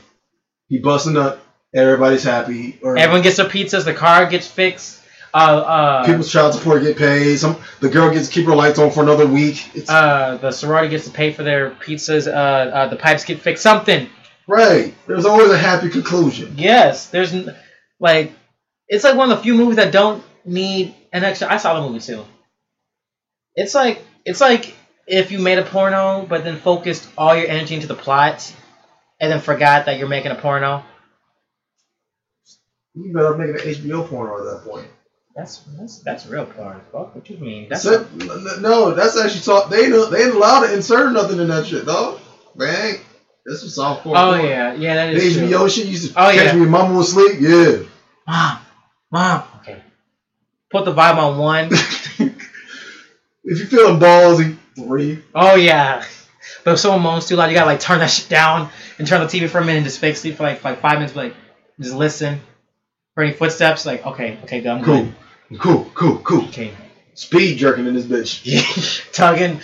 He 0.74 0.80
busts 0.80 1.06
a 1.06 1.12
nut, 1.12 1.40
everybody's 1.76 2.24
happy. 2.24 2.80
Or 2.82 2.98
Everyone 2.98 3.22
gets 3.22 3.38
their 3.38 3.46
pizzas. 3.48 3.86
The 3.86 3.94
car 3.94 4.26
gets 4.26 4.48
fixed. 4.48 5.02
Uh 5.32 5.38
uh. 5.38 6.06
people's 6.08 6.32
child 6.32 6.56
support 6.56 6.82
get 6.82 6.98
paid. 6.98 7.38
Some 7.38 7.58
the 7.80 7.90
girl 7.90 8.12
gets 8.12 8.28
to 8.28 8.34
keep 8.34 8.48
her 8.48 8.56
lights 8.56 8.80
on 8.80 8.90
for 8.90 9.04
another 9.04 9.28
week. 9.28 9.70
It's 9.76 9.88
uh, 9.88 10.40
the 10.42 10.50
sorority 10.50 10.90
gets 10.90 11.06
to 11.06 11.12
pay 11.12 11.32
for 11.32 11.44
their 11.44 11.70
pizzas. 11.70 12.26
Uh, 12.26 12.32
uh, 12.32 12.88
the 12.88 12.96
pipes 12.96 13.24
get 13.24 13.40
fixed. 13.40 13.62
Something. 13.62 14.10
right. 14.48 14.96
There's 15.06 15.26
always 15.26 15.52
a 15.52 15.60
happy 15.60 15.90
conclusion. 15.90 16.56
Yes, 16.58 17.08
there's 17.12 17.36
like, 18.00 18.32
it's 18.88 19.04
like 19.04 19.16
one 19.16 19.30
of 19.30 19.38
the 19.38 19.44
few 19.44 19.54
movies 19.54 19.76
that 19.76 19.92
don't 19.92 20.24
need 20.44 20.96
an 21.12 21.24
extra. 21.24 21.54
I 21.54 21.58
saw 21.58 21.80
the 21.80 21.88
movie 21.88 22.00
too. 22.00 22.26
It's 23.56 23.76
like 23.76 24.04
it's 24.26 24.42
like 24.42 24.74
if 25.06 25.32
you 25.32 25.38
made 25.38 25.60
a 25.60 25.66
porno, 25.66 26.26
but 26.26 26.44
then 26.44 26.58
focused 26.58 27.08
all 27.16 27.36
your 27.36 27.48
energy 27.48 27.76
into 27.76 27.86
the 27.86 27.94
plot, 27.94 28.52
and 29.20 29.32
then 29.32 29.40
forgot 29.42 29.86
that 29.86 29.98
you're 30.00 30.08
making 30.10 30.32
a 30.32 30.36
porno. 30.36 30.84
You 32.96 33.12
better 33.14 33.36
make 33.36 33.50
an 33.50 33.68
HBO 33.74 34.08
porno 34.08 34.38
at 34.40 34.54
that 34.64 34.70
point. 34.70 34.88
That's 35.36 35.62
that's 35.80 36.00
that's 36.00 36.28
real 36.28 36.46
porn. 36.46 36.80
Fuck, 36.92 37.16
what 37.16 37.28
you 37.30 37.38
mean? 37.38 37.68
That's 37.70 37.82
So- 37.84 38.06
n- 38.22 38.62
no, 38.62 38.92
that's 38.94 39.18
actually 39.18 39.40
soft. 39.40 39.72
They 39.72 39.90
don't- 39.90 40.12
they 40.12 40.26
ain't 40.26 40.36
allowed 40.36 40.68
to 40.68 40.74
insert 40.74 41.12
nothing 41.12 41.40
in 41.40 41.48
that 41.48 41.66
shit, 41.66 41.86
though. 41.86 42.20
They 42.56 42.70
ain't. 42.70 43.02
This 43.46 43.64
is 43.64 43.74
soft 43.76 44.04
porn. 44.04 44.16
oh 44.18 44.38
porn. 44.38 44.46
yeah, 44.46 44.74
yeah, 44.76 44.94
that 44.96 45.14
is 45.16 45.36
true. 45.38 45.48
HBO 45.48 45.68
shit 45.68 45.88
used 45.88 46.14
to 46.14 46.22
Oh, 46.24 46.32
catch 46.32 46.54
yeah. 46.54 46.60
me 46.60 46.66
mama 46.68 46.94
was 46.96 47.10
asleep. 47.10 47.38
Yeah. 47.42 47.78
Mom, 48.28 48.60
mom. 49.12 49.44
Okay. 49.62 49.82
Put 50.72 50.86
the 50.86 50.94
vibe 50.94 51.18
on 51.18 51.38
one. 51.40 51.70
If 53.46 53.60
you 53.60 53.66
feeling 53.66 54.00
ballsy, 54.00 54.56
three. 54.78 55.22
Oh 55.36 55.56
yeah. 55.56 56.06
But 56.64 56.74
if 56.74 56.80
someone 56.80 57.02
moans 57.02 57.26
too 57.28 57.36
loud, 57.36 57.48
you 57.48 57.56
gotta 57.56 57.68
like 57.70 57.80
turn 57.80 58.00
that 58.00 58.08
shit 58.12 58.30
down 58.30 58.70
and 58.98 59.08
turn 59.08 59.22
the 59.22 59.28
TV 59.28 59.50
for 59.50 59.60
a 59.60 59.62
minute 59.62 59.78
and 59.78 59.86
just 59.86 60.00
fake 60.00 60.16
sleep 60.18 60.36
for 60.38 60.44
like 60.44 60.64
like 60.64 60.80
five 60.82 60.94
minutes, 60.96 61.14
But, 61.14 61.26
like 61.26 61.36
just 61.80 61.96
listen 61.96 62.40
for 63.16 63.24
any 63.24 63.34
footsteps. 63.34 63.86
Like 63.86 64.06
okay, 64.06 64.38
okay, 64.44 64.62
good, 64.62 64.70
I'm 64.70 64.84
Cool. 64.84 65.04
good. 65.50 65.60
Cool, 65.60 65.92
cool, 65.94 66.18
cool. 66.20 66.46
Okay, 66.46 66.74
Speed 67.16 67.58
jerking 67.60 67.86
in 67.86 67.94
this 67.94 68.06
bitch. 68.06 69.12
tugging. 69.14 69.60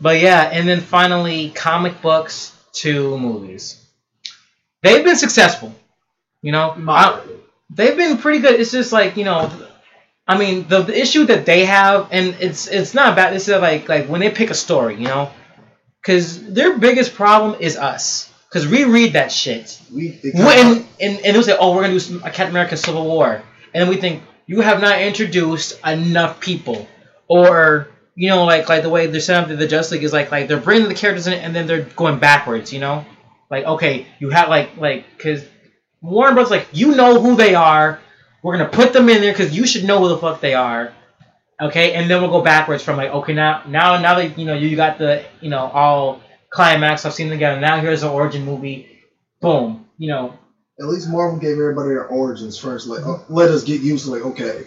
But 0.00 0.20
yeah, 0.20 0.42
and 0.52 0.68
then 0.68 0.80
finally, 0.80 1.50
comic 1.50 2.00
books 2.02 2.54
to 2.74 3.16
movies. 3.18 3.82
They've 4.82 5.04
been 5.04 5.16
successful. 5.16 5.74
You 6.42 6.52
know, 6.52 6.74
I- 6.88 7.20
they've 7.70 7.96
been 7.96 8.16
pretty 8.18 8.38
good. 8.40 8.58
It's 8.60 8.70
just 8.72 8.92
like 8.92 9.16
you 9.16 9.24
know, 9.24 9.50
I 10.26 10.38
mean, 10.38 10.66
the, 10.68 10.82
the 10.82 10.98
issue 10.98 11.24
that 11.26 11.44
they 11.46 11.64
have, 11.66 12.08
and 12.10 12.34
it's 12.40 12.66
it's 12.66 12.94
not 12.94 13.14
bad. 13.16 13.32
This 13.34 13.48
is 13.48 13.60
like 13.60 13.88
like 13.88 14.06
when 14.06 14.20
they 14.20 14.30
pick 14.30 14.50
a 14.50 14.54
story, 14.54 14.96
you 14.96 15.04
know, 15.04 15.30
because 16.00 16.52
their 16.52 16.78
biggest 16.78 17.14
problem 17.14 17.60
is 17.60 17.76
us. 17.76 18.32
Because 18.48 18.66
we 18.66 18.82
read 18.82 19.12
that 19.12 19.30
shit, 19.30 19.80
We, 19.94 20.18
when 20.34 20.84
and 21.00 21.20
and 21.24 21.36
they'll 21.36 21.42
say, 21.42 21.56
oh, 21.58 21.74
we're 21.74 21.82
gonna 21.82 22.00
do 22.00 22.16
a 22.18 22.30
Captain 22.30 22.48
America 22.48 22.76
Civil 22.76 23.06
War, 23.06 23.42
and 23.72 23.82
then 23.82 23.88
we 23.88 23.96
think 23.96 24.24
you 24.46 24.60
have 24.60 24.80
not 24.80 25.00
introduced 25.00 25.78
enough 25.86 26.40
people, 26.40 26.88
or 27.28 27.86
you 28.16 28.28
know, 28.28 28.44
like 28.44 28.68
like 28.68 28.82
the 28.82 28.90
way 28.90 29.06
they're 29.06 29.20
set 29.20 29.44
up 29.44 29.56
the 29.56 29.66
Justice 29.68 29.92
League 29.92 30.02
is 30.02 30.12
like 30.12 30.32
like 30.32 30.48
they're 30.48 30.56
bringing 30.58 30.88
the 30.88 30.96
characters 30.96 31.28
in 31.28 31.34
and 31.34 31.54
then 31.54 31.68
they're 31.68 31.82
going 31.82 32.18
backwards, 32.18 32.72
you 32.72 32.80
know, 32.80 33.04
like 33.50 33.64
okay, 33.64 34.06
you 34.18 34.30
have 34.30 34.48
like 34.48 34.76
like 34.78 35.04
because 35.16 35.44
Warner 36.02 36.34
Bros. 36.34 36.50
like 36.50 36.66
you 36.72 36.96
know 36.96 37.20
who 37.20 37.36
they 37.36 37.54
are, 37.54 38.00
we're 38.42 38.58
gonna 38.58 38.68
put 38.68 38.92
them 38.92 39.08
in 39.08 39.20
there 39.20 39.32
because 39.32 39.56
you 39.56 39.64
should 39.64 39.84
know 39.84 40.00
who 40.00 40.08
the 40.08 40.18
fuck 40.18 40.40
they 40.40 40.54
are, 40.54 40.92
okay, 41.60 41.92
and 41.94 42.10
then 42.10 42.20
we'll 42.22 42.30
go 42.30 42.42
backwards 42.42 42.82
from 42.82 42.96
like 42.96 43.10
okay 43.10 43.32
now 43.34 43.62
now 43.66 43.98
now 44.00 44.14
that 44.16 44.38
you 44.38 44.46
know 44.46 44.54
you 44.54 44.74
got 44.76 44.98
the 44.98 45.24
you 45.40 45.50
know 45.50 45.70
all 45.72 46.20
climax 46.50 47.04
I've 47.04 47.14
seen 47.14 47.28
them 47.28 47.36
together 47.36 47.60
now 47.60 47.80
here's 47.80 48.00
the 48.00 48.10
origin 48.10 48.44
movie, 48.44 48.88
boom, 49.40 49.86
you 49.98 50.08
know 50.08 50.38
At 50.80 50.86
least 50.86 51.08
Marvel 51.08 51.38
gave 51.38 51.58
everybody 51.58 51.90
their 51.90 52.06
origins 52.06 52.58
first. 52.58 52.86
Like, 52.86 53.04
uh, 53.06 53.18
let 53.28 53.50
us 53.50 53.64
get 53.64 53.80
used 53.82 54.06
to 54.06 54.10
like, 54.12 54.22
okay, 54.22 54.66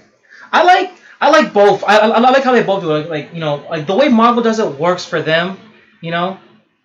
I 0.51 0.63
like 0.63 0.93
I 1.19 1.29
like 1.29 1.53
both. 1.53 1.83
I, 1.85 1.97
I, 1.97 2.07
I 2.09 2.19
like 2.19 2.43
how 2.43 2.51
they 2.51 2.63
both 2.63 2.81
do 2.81 2.91
it. 2.95 2.99
Like, 2.99 3.09
like 3.09 3.33
you 3.33 3.39
know, 3.39 3.65
like 3.69 3.87
the 3.87 3.95
way 3.95 4.09
Marvel 4.09 4.43
does 4.43 4.59
it 4.59 4.77
works 4.77 5.05
for 5.05 5.21
them. 5.21 5.57
You 6.01 6.11
know, 6.11 6.37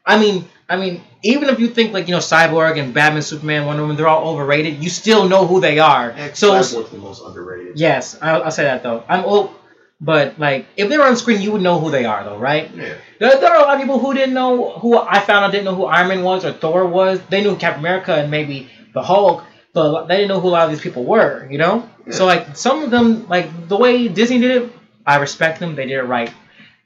I 0.06 0.18
mean, 0.18 0.48
I 0.68 0.76
mean, 0.76 1.02
even 1.22 1.48
if 1.48 1.59
you 1.59 1.66
think 1.68 1.92
like 1.92 2.06
you 2.06 2.12
know 2.12 2.20
Cyborg 2.20 2.78
and 2.78 2.94
Batman, 2.94 3.22
Superman, 3.22 3.66
Wonder 3.66 3.82
Woman, 3.82 3.96
they're 3.96 4.06
all 4.06 4.32
overrated. 4.32 4.82
You 4.82 4.90
still 4.90 5.28
know 5.28 5.46
who 5.46 5.61
they 5.61 5.78
are. 5.80 6.14
So 6.34 6.52
Cyborg's 6.52 6.90
the 6.90 6.98
most 6.98 7.22
underrated. 7.24 7.78
yes, 7.78 8.16
I'll, 8.22 8.44
I'll 8.44 8.50
say 8.50 8.62
that 8.64 8.82
though. 8.84 9.02
I'm 9.09 9.24
old, 9.24 9.50
but 10.01 10.38
like 10.38 10.66
if 10.76 10.88
they 10.88 10.99
were 10.99 11.05
on 11.05 11.16
screen, 11.16 11.40
you 11.40 11.53
would 11.53 11.62
know 11.62 11.80
who 11.80 11.90
they 11.90 12.05
are 12.05 12.24
though, 12.24 12.38
right? 12.38 12.70
Yeah. 12.74 12.94
There, 13.18 13.40
there 13.40 13.51
are 13.51 13.57
a 13.57 13.62
lot 13.62 13.74
of 13.74 13.80
people 13.80 13.99
who 13.99 14.14
didn't 14.14 14.34
know 14.34 14.72
who 14.78 14.96
I 14.96 15.20
found 15.20 15.44
out 15.44 15.53
didn't 15.53 15.64
know 15.64 15.74
who 15.74 15.84
Iron 15.84 16.09
Man 16.09 16.22
was 16.22 16.44
or 16.44 16.53
Thor 16.53 16.86
was. 16.86 17.20
They 17.28 17.42
knew 17.42 17.57
Captain 17.57 17.80
America 17.80 18.14
and 18.14 18.30
maybe 18.30 18.70
the 18.94 19.03
Hulk, 19.03 19.44
but 19.72 20.07
they 20.07 20.16
didn't 20.16 20.28
know 20.28 20.40
who 20.40 20.49
a 20.49 20.51
lot 20.51 20.64
of 20.66 20.70
these 20.70 20.80
people 20.80 21.05
were. 21.05 21.49
You 21.51 21.59
know. 21.59 21.88
So 22.11 22.26
like 22.26 22.57
some 22.57 22.82
of 22.82 22.90
them, 22.90 23.28
like 23.28 23.68
the 23.68 23.76
way 23.76 24.09
Disney 24.09 24.38
did 24.38 24.62
it, 24.62 24.72
I 25.07 25.16
respect 25.16 25.61
them. 25.61 25.74
They 25.74 25.86
did 25.86 25.99
it 25.99 26.05
right. 26.05 26.32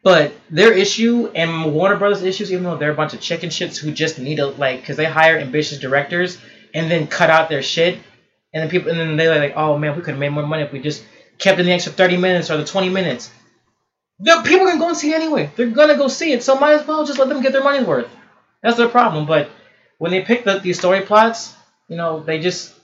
But 0.02 0.32
their 0.50 0.72
issue 0.72 1.30
and 1.32 1.72
Warner 1.72 1.96
Brothers 1.96 2.22
issues, 2.22 2.50
even 2.50 2.64
though 2.64 2.76
they're 2.76 2.90
a 2.90 2.94
bunch 2.94 3.14
of 3.14 3.20
chicken 3.20 3.50
shits 3.50 3.76
who 3.76 3.92
just 3.92 4.18
need 4.18 4.36
to 4.36 4.46
like, 4.46 4.80
because 4.80 4.96
they 4.96 5.04
hire 5.04 5.38
ambitious 5.38 5.78
directors 5.78 6.38
and 6.74 6.90
then 6.90 7.06
cut 7.06 7.30
out 7.30 7.48
their 7.48 7.62
shit, 7.62 7.98
and 8.52 8.62
then 8.62 8.68
people, 8.68 8.90
and 8.90 8.98
then 8.98 9.16
they're 9.16 9.38
like, 9.38 9.54
oh 9.56 9.78
man, 9.78 9.94
we 9.94 10.02
could 10.02 10.12
have 10.12 10.18
made 10.18 10.30
more 10.30 10.46
money 10.46 10.64
if 10.64 10.72
we 10.72 10.80
just 10.80 11.04
kept 11.38 11.58
in 11.60 11.66
the 11.66 11.72
extra 11.72 11.92
thirty 11.92 12.16
minutes 12.16 12.50
or 12.50 12.56
the 12.56 12.64
twenty 12.64 12.88
minutes. 12.88 13.30
The 14.20 14.42
people 14.44 14.66
are 14.66 14.70
gonna 14.70 14.78
go 14.80 14.88
and 14.88 14.96
see 14.96 15.12
it 15.12 15.16
anyway. 15.16 15.50
They're 15.56 15.66
gonna 15.66 15.96
go 15.96 16.08
see 16.08 16.32
it, 16.32 16.42
so 16.42 16.54
might 16.56 16.74
as 16.74 16.86
well 16.86 17.04
just 17.04 17.18
let 17.18 17.28
them 17.28 17.42
get 17.42 17.52
their 17.52 17.64
money's 17.64 17.86
worth. 17.86 18.08
That's 18.62 18.76
their 18.76 18.88
problem. 18.88 19.26
But 19.26 19.50
when 19.98 20.10
they 20.10 20.22
pick 20.22 20.44
the, 20.44 20.58
these 20.58 20.78
story 20.78 21.00
plots, 21.00 21.54
you 21.88 21.96
know, 21.96 22.20
they 22.20 22.38
just 22.38 22.74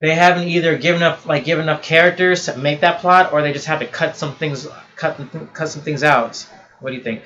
they 0.00 0.14
haven't 0.14 0.48
either 0.48 0.76
given 0.78 1.02
up 1.02 1.26
like 1.26 1.44
given 1.44 1.64
enough 1.64 1.82
characters 1.82 2.46
to 2.46 2.56
make 2.56 2.80
that 2.80 3.00
plot, 3.00 3.32
or 3.32 3.42
they 3.42 3.52
just 3.52 3.66
have 3.66 3.80
to 3.80 3.86
cut 3.86 4.16
some 4.16 4.34
things 4.34 4.66
cut 4.96 5.18
cut 5.52 5.68
some 5.68 5.82
things 5.82 6.02
out. 6.02 6.46
What 6.80 6.90
do 6.90 6.96
you 6.96 7.02
think? 7.02 7.22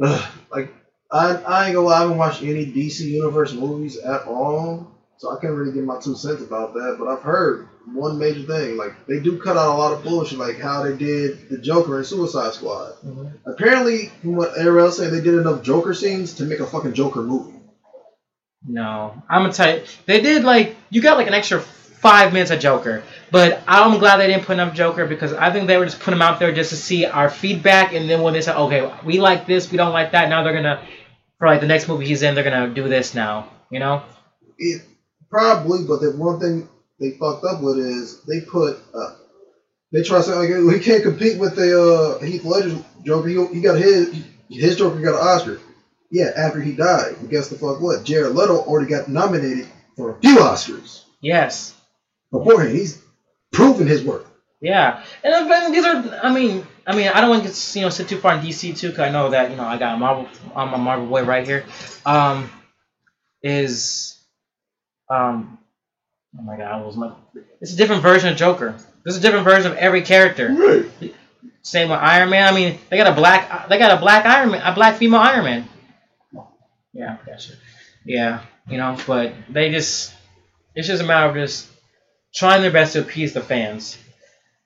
Ugh, 0.00 0.32
like, 0.50 0.74
I, 1.10 1.34
I 1.34 1.66
ain't 1.66 1.74
gonna 1.74 1.86
lie, 1.86 1.98
I 1.98 2.00
haven't 2.02 2.18
watched 2.18 2.42
any 2.42 2.64
DC 2.66 3.00
Universe 3.00 3.52
movies 3.52 3.98
at 3.98 4.22
all, 4.26 4.90
so 5.16 5.30
I 5.30 5.40
can't 5.40 5.54
really 5.54 5.72
give 5.72 5.84
my 5.84 6.00
two 6.00 6.16
cents 6.16 6.42
about 6.42 6.74
that. 6.74 6.96
But 6.98 7.08
I've 7.08 7.22
heard 7.22 7.68
one 7.86 8.18
major 8.18 8.42
thing, 8.42 8.76
like 8.76 9.06
they 9.06 9.20
do 9.20 9.38
cut 9.38 9.56
out 9.56 9.74
a 9.74 9.78
lot 9.78 9.92
of 9.92 10.02
bullshit, 10.02 10.38
like 10.38 10.58
how 10.58 10.82
they 10.82 10.96
did 10.96 11.48
the 11.48 11.58
Joker 11.58 11.98
in 11.98 12.04
Suicide 12.04 12.54
Squad. 12.54 12.94
Mm-hmm. 13.04 13.50
Apparently, 13.50 14.06
from 14.20 14.36
what 14.36 14.56
everyone 14.56 14.84
else 14.84 14.98
said, 14.98 15.12
they 15.12 15.20
did 15.20 15.34
enough 15.34 15.62
Joker 15.62 15.94
scenes 15.94 16.34
to 16.34 16.44
make 16.44 16.60
a 16.60 16.66
fucking 16.66 16.94
Joker 16.94 17.22
movie. 17.22 17.58
No, 18.66 19.22
I'm 19.28 19.42
gonna 19.42 19.52
tell 19.52 19.76
you. 19.76 19.84
They 20.06 20.20
did 20.20 20.44
like 20.44 20.76
you 20.90 21.02
got 21.02 21.18
like 21.18 21.26
an 21.26 21.34
extra 21.34 21.60
five 22.02 22.32
minutes 22.32 22.50
of 22.50 22.58
Joker. 22.58 23.04
But 23.30 23.62
I'm 23.66 23.98
glad 23.98 24.18
they 24.18 24.26
didn't 24.26 24.44
put 24.44 24.54
enough 24.54 24.74
Joker 24.74 25.06
because 25.06 25.32
I 25.32 25.50
think 25.52 25.68
they 25.68 25.78
were 25.78 25.86
just 25.86 26.00
putting 26.00 26.18
him 26.18 26.22
out 26.22 26.40
there 26.40 26.52
just 26.52 26.70
to 26.70 26.76
see 26.76 27.06
our 27.06 27.30
feedback, 27.30 27.94
and 27.94 28.10
then 28.10 28.22
when 28.22 28.34
they 28.34 28.42
said, 28.42 28.56
okay, 28.56 28.92
we 29.04 29.20
like 29.20 29.46
this, 29.46 29.70
we 29.70 29.78
don't 29.78 29.92
like 29.92 30.12
that, 30.12 30.28
now 30.28 30.42
they're 30.42 30.52
gonna 30.52 30.86
for 31.38 31.48
like 31.48 31.60
the 31.60 31.66
next 31.66 31.88
movie 31.88 32.06
he's 32.06 32.22
in, 32.22 32.34
they're 32.34 32.44
gonna 32.44 32.74
do 32.74 32.88
this 32.88 33.14
now. 33.14 33.48
You 33.70 33.78
know? 33.78 34.02
It 34.58 34.82
probably, 35.32 35.84
but 35.88 36.00
the 36.00 36.12
one 36.16 36.38
thing 36.38 36.68
they 37.00 37.12
fucked 37.12 37.44
up 37.44 37.62
with 37.62 37.78
is 37.78 38.20
they 38.28 38.42
put 38.42 38.78
uh, 38.94 39.14
they 39.90 40.02
try 40.02 40.18
to 40.18 40.22
say 40.22 40.32
like 40.32 40.76
he 40.76 40.84
can't 40.84 41.02
compete 41.02 41.38
with 41.40 41.56
the 41.56 42.18
uh, 42.20 42.24
Heath 42.24 42.44
Ledger 42.44 42.84
Joker. 43.04 43.28
He, 43.28 43.44
he 43.46 43.60
got 43.60 43.76
his 43.78 44.14
his 44.48 44.76
Joker 44.76 45.00
got 45.00 45.14
an 45.14 45.26
Oscar. 45.26 45.58
Yeah, 46.10 46.30
after 46.36 46.60
he 46.60 46.72
died. 46.72 47.16
And 47.20 47.30
guess 47.30 47.48
the 47.48 47.56
fuck 47.56 47.80
what? 47.80 48.04
Jared 48.04 48.34
Leto 48.34 48.58
already 48.58 48.86
got 48.88 49.08
nominated 49.08 49.66
for 49.96 50.10
a 50.16 50.20
few 50.20 50.36
Oscars 50.36 51.04
Yes. 51.22 51.74
beforehand. 52.30 52.76
He's 52.76 53.02
proven 53.50 53.86
his 53.86 54.04
work. 54.04 54.26
Yeah, 54.60 55.02
and 55.24 55.34
I 55.34 55.48
mean, 55.48 55.72
these 55.72 55.84
are. 55.84 56.20
I 56.22 56.32
mean, 56.32 56.64
I 56.86 56.94
mean, 56.94 57.08
I 57.08 57.20
don't 57.20 57.30
want 57.30 57.44
to 57.52 57.78
you 57.78 57.84
know 57.84 57.90
sit 57.90 58.08
too 58.08 58.18
far 58.18 58.34
in 58.34 58.40
DC 58.42 58.78
too, 58.78 58.90
because 58.90 59.00
I 59.00 59.10
know 59.10 59.30
that 59.30 59.50
you 59.50 59.56
know 59.56 59.64
I 59.64 59.76
got 59.76 59.94
a 59.96 59.98
Marvel. 59.98 60.28
I'm 60.54 60.72
a 60.72 60.78
Marvel 60.78 61.06
boy 61.06 61.24
right 61.24 61.44
here. 61.44 61.64
Um, 62.06 62.48
is 63.42 64.21
um, 65.12 65.58
oh 66.38 66.42
my 66.42 66.56
god, 66.56 66.84
was 66.84 66.96
my. 66.96 67.12
It's 67.60 67.72
a 67.72 67.76
different 67.76 68.02
version 68.02 68.30
of 68.30 68.36
Joker. 68.36 68.76
There's 69.04 69.16
a 69.16 69.20
different 69.20 69.44
version 69.44 69.72
of 69.72 69.78
every 69.78 70.02
character. 70.02 70.48
Right. 70.48 71.14
Same 71.62 71.90
with 71.90 71.98
Iron 71.98 72.30
Man. 72.30 72.52
I 72.52 72.56
mean, 72.56 72.78
they 72.88 72.96
got 72.96 73.06
a 73.06 73.14
black. 73.14 73.68
They 73.68 73.78
got 73.78 73.96
a 73.96 74.00
black 74.00 74.26
Iron 74.26 74.50
Man, 74.50 74.62
a 74.62 74.74
black 74.74 74.96
female 74.96 75.20
Iron 75.20 75.44
Man. 75.44 75.68
Yeah, 76.92 77.16
gotcha. 77.26 77.52
Yeah, 78.04 78.42
you 78.68 78.78
know, 78.78 78.96
but 79.06 79.34
they 79.48 79.70
just. 79.70 80.14
It's 80.74 80.88
just 80.88 81.02
a 81.02 81.06
matter 81.06 81.28
of 81.28 81.34
just 81.34 81.68
trying 82.34 82.62
their 82.62 82.70
best 82.70 82.94
to 82.94 83.00
appease 83.00 83.34
the 83.34 83.42
fans. 83.42 83.98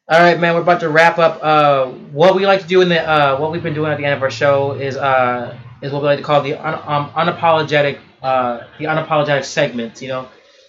All 0.09 0.21
right, 0.21 0.39
man. 0.39 0.55
We're 0.55 0.61
about 0.61 0.81
to 0.81 0.89
wrap 0.89 1.19
up. 1.19 1.41
Uh, 1.43 1.87
what 2.13 2.37
we 2.37 2.47
like 2.47 2.61
to 2.61 2.67
do 2.67 2.81
in 2.81 2.89
the 2.89 3.01
uh, 3.01 3.39
what 3.39 3.51
we've 3.51 3.63
been 3.63 3.75
doing 3.75 3.91
at 3.91 3.99
the 3.99 4.05
end 4.05 4.15
of 4.15 4.23
our 4.23 4.31
show 4.31 4.73
is 4.73 4.97
uh, 4.97 5.59
is 5.83 5.93
what 5.93 6.03
we 6.03 6.07
like 6.07 6.19
to 6.19 6.25
call 6.25 6.43
the 6.43 6.55
un- 6.55 6.83
um, 6.87 7.11
unapologetic 7.11 7.99
uh, 8.23 8.65
the 8.79 8.85
unapologetic 8.85 9.45
segments. 9.45 10.01
You 10.01 10.09
know, 10.09 10.29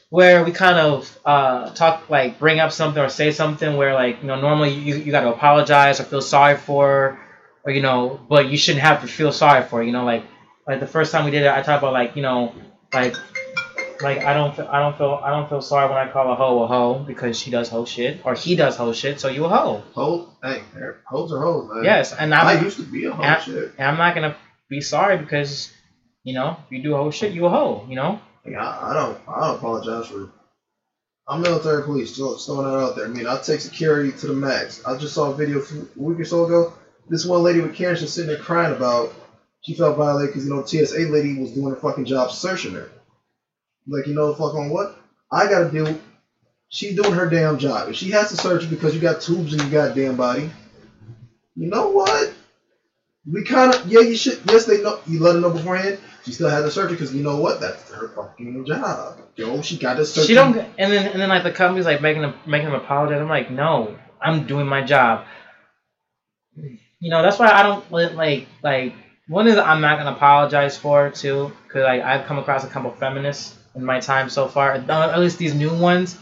where 0.09 0.43
we 0.43 0.51
kind 0.51 0.77
of 0.77 1.19
uh, 1.25 1.69
talk 1.71 2.09
like 2.09 2.39
bring 2.39 2.59
up 2.59 2.71
something 2.71 3.01
or 3.01 3.09
say 3.09 3.31
something 3.31 3.75
where 3.75 3.93
like 3.93 4.21
you 4.21 4.27
know 4.27 4.39
normally 4.39 4.73
you 4.73 4.95
you 4.95 5.11
got 5.11 5.21
to 5.21 5.29
apologize 5.29 5.99
or 5.99 6.03
feel 6.03 6.21
sorry 6.21 6.57
for 6.57 7.19
or 7.65 7.71
you 7.71 7.81
know 7.81 8.19
but 8.29 8.47
you 8.47 8.57
shouldn't 8.57 8.83
have 8.83 9.01
to 9.01 9.07
feel 9.07 9.31
sorry 9.31 9.63
for. 9.63 9.83
You 9.83 9.91
know, 9.91 10.05
like 10.05 10.23
like 10.67 10.79
the 10.79 10.87
first 10.87 11.11
time 11.11 11.25
we 11.25 11.31
did 11.31 11.43
it, 11.43 11.51
I 11.51 11.61
talked 11.61 11.83
about 11.83 11.93
like 11.93 12.15
you 12.15 12.21
know 12.21 12.53
like 12.93 13.15
like 14.01 14.19
I 14.19 14.33
don't 14.33 14.55
feel, 14.55 14.67
I 14.67 14.79
don't 14.79 14.97
feel 14.97 15.19
I 15.23 15.29
don't 15.31 15.49
feel 15.49 15.61
sorry 15.61 15.89
when 15.89 15.97
I 15.97 16.09
call 16.09 16.31
a 16.31 16.35
hoe 16.35 16.63
a 16.63 16.67
hoe 16.67 16.99
because 17.05 17.37
she 17.37 17.51
does 17.51 17.67
hoe 17.69 17.85
shit 17.85 18.21
or 18.25 18.33
he 18.33 18.55
does 18.55 18.77
hoe 18.77 18.93
shit, 18.93 19.19
so 19.19 19.27
you 19.27 19.43
a 19.45 19.49
hoe. 19.49 19.83
Hoes, 19.93 20.29
hey, 20.41 20.63
hoes 21.05 21.33
are 21.33 21.41
hoes, 21.41 21.69
man. 21.73 21.83
Yes, 21.83 22.13
and 22.13 22.33
I 22.33 22.53
I'm 22.53 22.63
used 22.63 22.77
to 22.77 22.83
be 22.83 23.05
a 23.05 23.11
hoe. 23.11 23.23
and, 23.23 23.43
shit. 23.43 23.73
and 23.77 23.87
I'm 23.87 23.97
not 23.97 24.15
gonna 24.15 24.35
be 24.69 24.81
sorry 24.81 25.17
because 25.17 25.73
you 26.23 26.33
know 26.33 26.57
if 26.65 26.71
you 26.71 26.83
do 26.83 26.95
hoe 26.95 27.11
shit, 27.11 27.33
you 27.33 27.45
a 27.45 27.49
hoe. 27.49 27.85
You 27.89 27.95
know. 27.95 28.21
Like, 28.47 28.55
I, 28.55 28.91
I 28.91 28.93
don't 28.93 29.19
I 29.27 29.47
don't 29.47 29.57
apologize 29.57 30.07
for. 30.07 30.29
I'm 31.27 31.41
military 31.41 31.83
police. 31.83 32.15
Just 32.15 32.45
throwing 32.45 32.65
that 32.65 32.77
out 32.77 32.95
there. 32.95 33.05
I 33.05 33.09
mean, 33.09 33.27
I 33.27 33.37
take 33.37 33.59
security 33.59 34.13
to 34.19 34.27
the 34.27 34.33
max. 34.33 34.85
I 34.85 34.97
just 34.97 35.13
saw 35.13 35.31
a 35.31 35.35
video 35.35 35.59
a 35.59 36.01
week 36.01 36.19
or 36.19 36.25
so 36.25 36.45
ago. 36.45 36.73
This 37.09 37.25
one 37.25 37.43
lady 37.43 37.59
with 37.59 37.75
cancer 37.75 38.07
sitting 38.07 38.29
there 38.29 38.41
crying 38.41 38.73
about 38.73 39.13
she 39.61 39.73
felt 39.73 39.97
violated 39.97 40.29
because 40.29 40.47
you 40.47 40.53
know 40.53 40.63
TSA 40.63 41.11
lady 41.11 41.37
was 41.37 41.51
doing 41.51 41.69
her 41.69 41.75
fucking 41.75 42.05
job 42.05 42.31
searching 42.31 42.73
her. 42.73 42.89
Like 43.87 44.07
you 44.07 44.15
know, 44.15 44.33
fuck 44.33 44.55
on 44.55 44.69
what? 44.69 44.97
I 45.31 45.47
gotta 45.47 45.69
do. 45.69 45.99
She's 46.69 46.95
doing 46.95 47.13
her 47.13 47.29
damn 47.29 47.57
job. 47.57 47.89
If 47.89 47.95
she 47.95 48.11
has 48.11 48.29
to 48.29 48.37
search 48.37 48.63
you 48.63 48.69
because 48.69 48.93
you 48.93 49.01
got 49.01 49.21
tubes 49.21 49.53
in 49.53 49.59
your 49.59 49.69
goddamn 49.87 50.15
body, 50.15 50.49
you 51.55 51.69
know 51.69 51.89
what? 51.89 52.33
We 53.29 53.43
kind 53.43 53.73
of 53.73 53.87
yeah. 53.91 54.01
You 54.01 54.15
should 54.15 54.39
yes. 54.45 54.65
They 54.65 54.81
know 54.81 54.99
you 55.07 55.19
let 55.19 55.33
them 55.33 55.41
know 55.41 55.51
beforehand. 55.51 55.97
She 56.27 56.33
still 56.33 56.49
had 56.49 56.63
to 56.63 56.71
search 56.71 56.89
because 56.89 57.15
you 57.15 57.23
know 57.23 57.37
what? 57.37 57.61
That's 57.61 57.89
her 57.89 58.09
fucking 58.09 58.65
job. 58.65 59.17
Yo, 59.37 59.61
she 59.61 59.77
got 59.77 59.93
to 59.93 60.05
search. 60.05 60.27
She 60.27 60.33
don't, 60.33 60.57
and 60.57 60.91
then 60.91 61.07
and 61.07 61.21
then 61.21 61.29
like 61.29 61.43
the 61.43 61.53
company's 61.53 61.85
like 61.85 62.01
making 62.01 62.21
them 62.21 62.33
making 62.45 62.69
them 62.69 62.75
apologize. 62.75 63.21
I'm 63.21 63.29
like, 63.29 63.49
no, 63.49 63.97
I'm 64.21 64.45
doing 64.45 64.67
my 64.67 64.83
job. 64.83 65.25
You 66.57 67.09
know, 67.11 67.21
that's 67.21 67.39
why 67.39 67.49
I 67.49 67.63
don't 67.63 67.89
like 67.93 68.45
like 68.61 68.93
one 69.29 69.47
is 69.47 69.57
I'm 69.57 69.79
not 69.79 69.99
gonna 69.99 70.17
apologize 70.17 70.77
for 70.77 71.11
too, 71.11 71.53
because 71.63 71.83
like 71.83 72.01
I've 72.01 72.25
come 72.25 72.39
across 72.39 72.65
a 72.65 72.67
couple 72.67 72.91
feminists 72.91 73.57
in 73.73 73.85
my 73.85 74.01
time 74.01 74.29
so 74.29 74.49
far, 74.49 74.73
uh, 74.73 75.11
at 75.11 75.19
least 75.21 75.37
these 75.37 75.55
new 75.55 75.73
ones. 75.73 76.17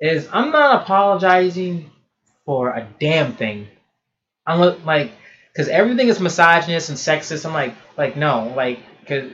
Is 0.00 0.28
I'm 0.32 0.50
not 0.50 0.82
apologizing 0.82 1.88
for 2.44 2.70
a 2.70 2.84
damn 2.98 3.34
thing. 3.34 3.68
I'm 4.44 4.84
like, 4.84 5.12
because 5.52 5.68
everything 5.68 6.08
is 6.08 6.18
misogynist 6.18 6.88
and 6.88 6.98
sexist. 6.98 7.46
I'm 7.46 7.54
like, 7.54 7.74
like 7.96 8.16
no, 8.16 8.52
like, 8.56 8.80
because 9.06 9.32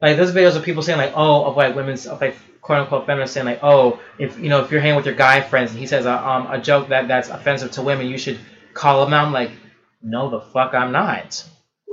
like 0.00 0.16
there's 0.16 0.32
videos 0.32 0.56
of 0.56 0.62
people 0.64 0.82
saying 0.82 0.98
like, 0.98 1.12
oh, 1.16 1.44
of 1.46 1.56
like 1.56 1.74
women's 1.74 2.06
of 2.06 2.20
like 2.20 2.36
quote 2.60 2.80
unquote 2.80 3.06
feminists 3.06 3.34
saying 3.34 3.46
like, 3.46 3.60
oh, 3.62 4.00
if 4.18 4.38
you 4.38 4.48
know 4.48 4.62
if 4.62 4.70
you're 4.70 4.80
hanging 4.80 4.96
with 4.96 5.06
your 5.06 5.14
guy 5.14 5.40
friends 5.40 5.70
and 5.70 5.80
he 5.80 5.86
says 5.86 6.06
a 6.06 6.12
um 6.28 6.46
a 6.50 6.60
joke 6.60 6.88
that 6.88 7.08
that's 7.08 7.28
offensive 7.28 7.70
to 7.72 7.82
women, 7.82 8.06
you 8.06 8.18
should 8.18 8.38
call 8.74 9.04
him 9.06 9.12
out. 9.12 9.26
I'm 9.26 9.32
like, 9.32 9.50
no, 10.02 10.30
the 10.30 10.40
fuck, 10.40 10.74
I'm 10.74 10.92
not. 10.92 11.44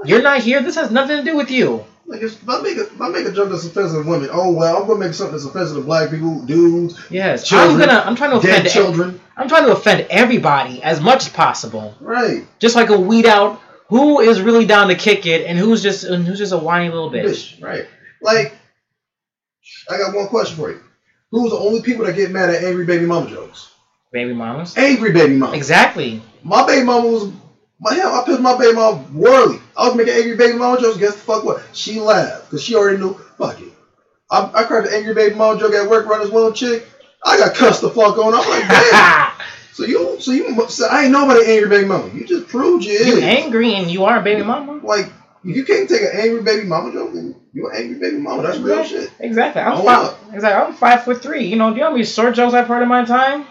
You're 0.04 0.22
not 0.22 0.42
here. 0.42 0.62
This 0.62 0.76
has 0.76 0.92
nothing 0.92 1.18
to 1.18 1.24
do 1.24 1.36
with 1.36 1.50
you. 1.50 1.84
Like 2.08 2.22
if, 2.22 2.48
I 2.48 2.62
make 2.62 2.78
a 2.78 2.82
if 2.84 3.02
I 3.02 3.10
make 3.10 3.26
a 3.26 3.32
joke 3.32 3.50
that's 3.50 3.66
offensive 3.66 4.04
to 4.04 4.08
women, 4.10 4.30
oh 4.32 4.54
well, 4.54 4.78
I'm 4.78 4.88
gonna 4.88 5.00
make 5.00 5.16
something 5.16 5.32
that's 5.34 5.46
offensive 5.46 5.78
to 5.78 5.82
black 5.84 6.12
people, 6.12 6.42
dudes, 6.46 7.00
Yes, 7.10 7.48
Children, 7.48 7.82
I'm 7.82 7.88
gonna. 7.88 8.04
I'm 8.06 8.16
trying 8.16 8.30
to 8.30 8.38
offend. 8.38 8.70
children. 8.70 9.20
I'm 9.36 9.50
trying 9.50 9.66
to 9.66 9.72
offend 9.72 10.06
everybody 10.12 10.84
as 10.84 11.02
much 11.02 11.26
as 11.26 11.30
possible, 11.30 11.96
Right. 12.00 12.46
just 12.60 12.76
so 12.76 12.86
a 12.86 13.00
weed 13.00 13.26
out 13.26 13.60
who 13.88 14.20
is 14.20 14.42
really 14.42 14.66
down 14.66 14.88
to 14.88 14.96
kick 14.96 15.26
it 15.26 15.46
and 15.46 15.58
who's 15.58 15.84
just 15.84 16.04
and 16.04 16.26
who's 16.26 16.38
just 16.38 16.54
a 16.54 16.58
whiny 16.58 16.90
little 16.90 17.12
bitch. 17.12 17.26
Bitch. 17.26 17.64
Right. 17.64 17.88
Like, 18.22 18.58
I 19.90 19.98
got 19.98 20.16
one 20.16 20.28
question 20.28 20.58
for 20.58 20.72
you. 20.72 20.82
Who's 21.32 21.52
the 21.52 21.58
only 21.58 21.82
people 21.82 22.06
that 22.06 22.16
get 22.16 22.32
mad 22.32 22.50
at 22.50 22.64
angry 22.64 22.86
baby 22.86 23.06
mama 23.06 23.30
jokes? 23.30 23.72
Baby 24.12 24.34
mamas. 24.34 24.78
Angry 24.78 25.12
baby 25.12 25.36
mama. 25.36 25.56
Exactly. 25.56 26.22
My 26.44 26.66
baby 26.66 26.86
mama 26.86 27.08
was 27.08 27.32
my 27.80 27.94
hell. 27.94 28.14
I 28.16 28.26
pissed 28.26 28.40
my 28.40 28.58
baby 28.58 28.74
mama 28.74 28.98
whirly. 29.12 29.60
I 29.76 29.88
was 29.88 29.96
making 29.96 30.14
angry 30.14 30.38
baby 30.38 30.58
mama 30.58 30.80
jokes. 30.80 30.98
Guess 30.98 31.16
the 31.16 31.20
fuck 31.20 31.44
what? 31.44 31.64
She 31.74 32.00
laughed 32.00 32.46
because 32.46 32.64
she 32.64 32.76
already 32.76 32.98
knew. 32.98 33.14
Fuck 33.38 33.60
it. 33.62 33.74
I, 34.32 34.50
I 34.54 34.64
cracked 34.64 34.88
the 34.90 34.96
angry 34.96 35.14
baby 35.14 35.36
mama 35.36 35.60
joke 35.60 35.74
at 35.74 35.90
work 35.90 36.08
around 36.08 36.22
this 36.22 36.32
one 36.32 36.54
chick. 36.54 36.88
I 37.24 37.38
got 37.38 37.56
cussed 37.56 37.82
the 37.82 37.90
fuck 37.90 38.18
on. 38.18 38.34
I'm 38.34 38.50
like, 38.50 38.68
damn. 38.92 39.32
So 39.76 39.84
you, 39.84 40.22
so 40.22 40.32
you, 40.32 40.70
so 40.70 40.88
I 40.88 41.04
ain't 41.04 41.12
nobody 41.12 41.46
angry 41.52 41.68
baby 41.68 41.86
mama. 41.86 42.10
You 42.14 42.26
just 42.26 42.48
proved 42.48 42.86
you 42.86 42.94
you 42.94 43.18
is. 43.18 43.24
angry 43.24 43.74
and 43.74 43.92
you 43.92 44.06
are 44.06 44.20
a 44.20 44.24
baby 44.24 44.42
mama. 44.42 44.80
Like, 44.82 45.08
if 45.44 45.54
you 45.54 45.66
can't 45.66 45.90
take 45.90 46.02
an 46.02 46.12
angry 46.14 46.44
baby 46.44 46.66
mama 46.66 46.94
joke, 46.94 47.12
then 47.14 47.36
you 47.52 47.68
an 47.70 47.76
angry 47.76 48.00
baby 48.00 48.18
mama. 48.18 48.44
That's 48.44 48.58
real 48.60 48.86
shit. 48.86 49.12
Exactly. 49.20 49.62
I'm 49.62 49.84
five. 49.84 50.16
Exactly. 50.34 50.66
I'm 50.66 50.74
five 50.76 51.04
foot 51.04 51.22
three. 51.22 51.48
You 51.48 51.58
know, 51.58 51.72
do 51.72 51.76
you 51.76 51.82
know 51.82 51.88
how 51.88 51.92
many 51.92 52.06
short 52.06 52.36
jokes 52.36 52.54
I've 52.54 52.68
heard 52.68 52.84
in 52.84 52.88
my 52.88 53.04
time? 53.04 53.48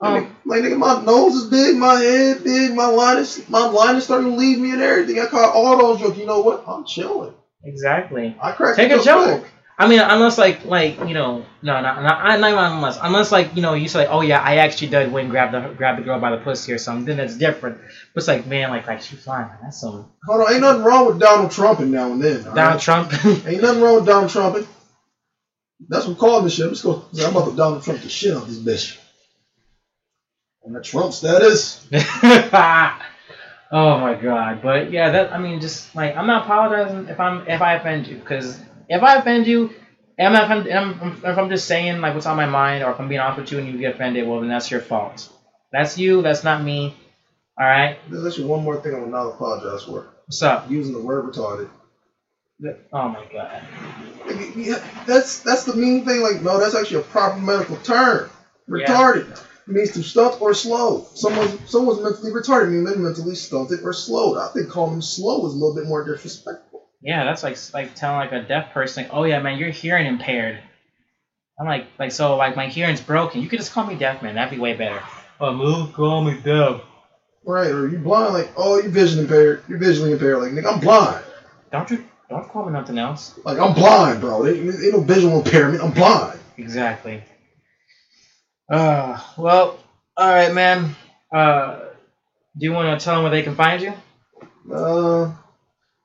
Um, 0.00 0.34
like 0.46 0.62
nigga, 0.62 0.78
my 0.78 1.02
nose 1.04 1.34
is 1.34 1.50
big, 1.50 1.76
my 1.76 1.96
head 1.96 2.42
big, 2.42 2.74
my 2.74 2.86
line 2.86 3.18
is 3.18 3.46
my 3.50 3.66
line 3.66 3.96
is 3.96 4.04
starting 4.04 4.30
to 4.30 4.36
leave 4.36 4.58
me 4.58 4.72
and 4.72 4.80
everything. 4.80 5.20
I 5.20 5.26
caught 5.26 5.54
all 5.54 5.76
those 5.76 6.00
jokes. 6.00 6.16
You 6.16 6.24
know 6.24 6.40
what? 6.40 6.64
I'm 6.66 6.86
chilling. 6.86 7.34
exactly. 7.64 8.34
I 8.40 8.52
cracked 8.52 8.76
Take 8.78 8.92
a 8.92 9.02
joke. 9.02 9.42
back. 9.42 9.52
I 9.80 9.88
mean, 9.88 10.00
unless 10.00 10.36
like 10.36 10.66
like 10.66 10.98
you 11.08 11.14
know, 11.14 11.46
no, 11.62 11.80
no, 11.80 11.82
no, 11.82 11.88
I- 11.90 12.36
not 12.36 12.50
even 12.50 12.62
unless 12.62 12.98
unless 13.00 13.32
like 13.32 13.56
you 13.56 13.62
know, 13.62 13.72
you 13.72 13.88
say, 13.88 14.06
oh 14.06 14.20
yeah, 14.20 14.42
I 14.42 14.56
actually 14.56 14.88
did 14.88 15.10
win, 15.10 15.30
grab 15.30 15.52
the 15.52 15.72
grab 15.74 15.96
the 15.96 16.02
girl 16.02 16.20
by 16.20 16.32
the 16.32 16.36
pussy 16.36 16.74
or 16.74 16.78
something. 16.78 17.06
Then 17.06 17.16
that's 17.16 17.38
different. 17.38 17.78
But 18.12 18.20
it's 18.20 18.28
like, 18.28 18.46
man, 18.46 18.68
like 18.68 18.86
like 18.86 19.00
she's 19.00 19.24
fine. 19.24 19.48
That's 19.62 19.80
some 19.80 20.10
Hold 20.26 20.42
on, 20.42 20.52
ain't 20.52 20.60
nothing 20.60 20.84
wrong 20.84 21.06
with 21.06 21.18
Donald 21.18 21.50
Trump 21.50 21.80
now 21.80 22.12
and 22.12 22.22
then. 22.22 22.42
Donald 22.42 22.56
right? 22.58 22.80
Trump. 22.80 23.24
Ain't 23.46 23.62
nothing 23.62 23.82
wrong 23.82 23.94
with 23.96 24.06
Donald 24.06 24.30
Trump. 24.30 24.66
That's 25.88 26.06
what 26.06 26.18
called 26.18 26.44
this 26.44 26.56
shit. 26.56 26.66
I'm 26.66 26.74
gonna 26.74 27.14
say 27.14 27.24
I'm 27.24 27.34
about 27.34 27.48
to 27.48 27.56
Donald 27.56 27.82
Trump 27.82 28.02
the 28.02 28.10
shit 28.10 28.36
out 28.36 28.46
this 28.46 28.58
bitch. 28.58 28.98
On 30.66 30.74
the 30.74 30.82
Trump 30.82 31.14
status. 31.14 31.86
oh 31.92 31.98
my 33.98 34.14
god! 34.20 34.60
But 34.60 34.92
yeah, 34.92 35.10
that 35.10 35.32
I 35.32 35.38
mean, 35.38 35.58
just 35.58 35.96
like 35.96 36.14
I'm 36.16 36.26
not 36.26 36.44
apologizing 36.44 37.08
if 37.08 37.18
I'm 37.18 37.48
if 37.48 37.62
I 37.62 37.76
offend 37.76 38.08
you, 38.08 38.16
because 38.16 38.60
if 38.90 39.02
I 39.02 39.16
offend 39.16 39.46
you, 39.46 39.70
and 40.18 40.34
if 40.34 40.50
I'm, 40.50 40.66
if 40.66 41.02
I'm 41.02 41.12
if 41.24 41.38
I'm 41.38 41.48
just 41.48 41.66
saying 41.66 42.00
like 42.02 42.14
what's 42.14 42.26
on 42.26 42.36
my 42.36 42.46
mind, 42.46 42.84
or 42.84 42.90
if 42.90 43.00
I'm 43.00 43.08
being 43.08 43.20
honest 43.20 43.38
with 43.38 43.52
you 43.52 43.58
and 43.58 43.68
you 43.68 43.78
get 43.78 43.94
offended, 43.94 44.26
well 44.26 44.40
then 44.40 44.50
that's 44.50 44.70
your 44.70 44.80
fault. 44.80 45.28
That's 45.72 45.96
you. 45.96 46.22
That's 46.22 46.44
not 46.44 46.60
me. 46.60 46.94
All 47.58 47.66
right. 47.66 47.96
There's 48.10 48.26
actually 48.26 48.46
one 48.46 48.62
more 48.62 48.76
thing 48.76 48.94
I 48.94 48.98
will 48.98 49.08
not 49.08 49.26
apologize 49.28 49.82
for. 49.82 50.06
What's 50.26 50.42
up? 50.42 50.70
Using 50.70 50.92
the 50.92 51.00
word 51.00 51.24
retarded. 51.24 51.68
Oh 52.92 53.08
my 53.08 53.24
god. 53.32 53.62
Yeah, 54.56 54.78
That's 55.06 55.40
that's 55.40 55.64
the 55.64 55.72
mean 55.74 56.04
thing. 56.04 56.20
Like, 56.20 56.42
no, 56.42 56.58
that's 56.58 56.74
actually 56.74 56.98
a 56.98 57.02
proper 57.02 57.38
medical 57.38 57.76
term. 57.76 58.28
Yeah. 58.68 58.86
Retarded 58.86 59.26
means 59.66 59.90
to 59.92 60.02
stunt 60.02 60.40
or 60.40 60.52
slow. 60.54 61.04
Someone's 61.14 61.56
someone's 61.70 62.00
mentally 62.00 62.32
retarded 62.32 62.70
means 62.70 62.84
they're 62.88 62.98
mentally 62.98 63.34
stunted 63.34 63.80
or 63.82 63.92
slowed. 63.92 64.36
I 64.36 64.48
think 64.48 64.68
calling 64.68 64.92
them 64.92 65.02
slow 65.02 65.46
is 65.46 65.52
a 65.52 65.56
little 65.56 65.74
bit 65.74 65.86
more 65.86 66.04
disrespectful. 66.04 66.69
Yeah, 67.02 67.24
that's 67.24 67.42
like 67.42 67.56
like 67.72 67.94
telling 67.94 68.18
like 68.18 68.32
a 68.32 68.42
deaf 68.42 68.72
person, 68.72 69.06
oh 69.10 69.24
yeah, 69.24 69.40
man, 69.40 69.58
you're 69.58 69.70
hearing 69.70 70.06
impaired. 70.06 70.58
I'm 71.58 71.66
like, 71.66 71.86
like 71.98 72.12
so, 72.12 72.36
like 72.36 72.56
my 72.56 72.68
hearing's 72.68 73.00
broken. 73.00 73.42
You 73.42 73.48
could 73.48 73.58
just 73.58 73.72
call 73.72 73.84
me 73.84 73.94
deaf, 73.94 74.22
man. 74.22 74.34
That'd 74.34 74.50
be 74.50 74.60
way 74.60 74.74
better. 74.74 75.02
Oh, 75.40 75.52
move, 75.54 75.92
call 75.92 76.22
me 76.22 76.38
deaf. 76.40 76.82
Right, 77.44 77.70
or 77.70 77.88
you 77.88 77.98
blind, 77.98 78.34
like, 78.34 78.52
oh, 78.56 78.80
you 78.80 78.90
vision 78.90 79.20
impaired. 79.20 79.62
You're 79.66 79.78
visually 79.78 80.12
impaired. 80.12 80.38
Like, 80.40 80.52
nigga, 80.52 80.72
I'm 80.74 80.80
blind. 80.80 81.24
Don't 81.72 81.90
you? 81.90 82.04
Don't 82.28 82.48
call 82.48 82.66
me 82.66 82.72
nothing 82.72 82.98
else. 82.98 83.38
Like, 83.44 83.58
I'm 83.58 83.74
blind, 83.74 84.20
bro. 84.20 84.46
Ain't, 84.46 84.58
ain't 84.58 84.92
no 84.92 85.00
visual 85.00 85.38
impairment. 85.38 85.82
I'm 85.82 85.92
blind. 85.92 86.38
Exactly. 86.58 87.22
Uh, 88.70 89.18
well, 89.36 89.78
all 90.16 90.28
right, 90.28 90.52
man. 90.52 90.94
Uh, 91.32 91.80
do 92.56 92.66
you 92.66 92.72
want 92.72 92.98
to 92.98 93.04
tell 93.04 93.14
them 93.14 93.24
where 93.24 93.30
they 93.32 93.42
can 93.42 93.54
find 93.54 93.82
you? 93.82 93.92
Uh, 94.72 95.32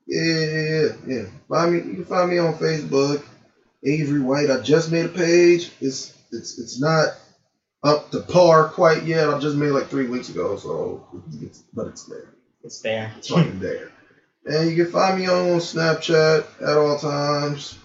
yeah, 0.08 0.90
yeah. 1.06 1.26
Find 1.50 1.72
me. 1.74 1.78
You 1.80 1.96
can 1.96 2.06
find 2.06 2.30
me 2.30 2.38
on 2.38 2.54
Facebook, 2.54 3.24
Avery 3.84 4.22
White. 4.22 4.50
I 4.50 4.62
just 4.62 4.92
made 4.92 5.06
a 5.06 5.10
page. 5.10 5.72
It's 5.82 6.14
it's 6.32 6.58
it's 6.60 6.80
not 6.80 7.10
up 7.84 8.12
to 8.12 8.20
par 8.20 8.70
quite 8.70 9.04
yet. 9.04 9.30
I 9.30 9.40
just 9.40 9.56
made 9.56 9.68
it 9.68 9.74
like 9.74 9.88
three 9.88 10.08
weeks 10.08 10.30
ago, 10.30 10.58
so 10.58 11.06
it's, 11.42 11.64
but 11.74 11.88
it's 11.88 12.04
there. 12.04 12.30
It's 12.64 12.82
there. 12.82 13.12
It's 13.18 13.30
fucking 13.30 13.60
there. 13.60 13.92
And 14.46 14.70
you 14.70 14.76
can 14.84 14.92
find 14.92 15.18
me 15.18 15.28
on 15.28 15.60
Snapchat 15.60 16.46
at 16.62 16.78
all 16.78 16.98
times. 17.00 17.78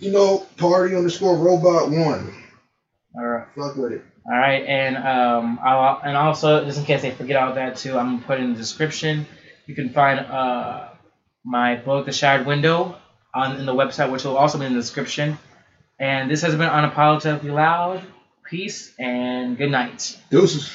You 0.00 0.10
know, 0.10 0.38
party 0.56 0.96
underscore 0.96 1.36
robot 1.36 1.90
one. 1.90 2.34
All 3.14 3.24
right. 3.24 3.46
Fuck 3.54 3.76
with 3.76 3.92
it. 3.92 4.04
All 4.26 4.38
right, 4.38 4.64
and 4.64 4.96
um, 4.96 5.60
I'll, 5.62 6.00
and 6.02 6.16
also 6.16 6.64
just 6.64 6.78
in 6.78 6.84
case 6.86 7.02
they 7.02 7.10
forget 7.10 7.36
all 7.36 7.54
that 7.54 7.76
too, 7.76 7.98
I'm 7.98 8.16
gonna 8.16 8.26
put 8.26 8.40
in 8.40 8.54
the 8.54 8.58
description. 8.58 9.26
You 9.66 9.74
can 9.74 9.90
find 9.90 10.18
uh 10.18 10.88
my 11.44 11.76
book, 11.76 12.06
The 12.06 12.12
Shattered 12.12 12.46
Window, 12.46 12.96
on 13.34 13.58
in 13.58 13.66
the 13.66 13.74
website, 13.74 14.10
which 14.10 14.24
will 14.24 14.36
also 14.36 14.58
be 14.58 14.64
in 14.64 14.72
the 14.72 14.80
description. 14.80 15.38
And 15.98 16.30
this 16.30 16.42
has 16.42 16.54
been 16.54 16.68
unapologetically 16.68 17.52
loud. 17.52 18.02
Peace 18.48 18.92
and 18.98 19.56
good 19.56 19.70
night. 19.70 20.18
Deuces. 20.30 20.70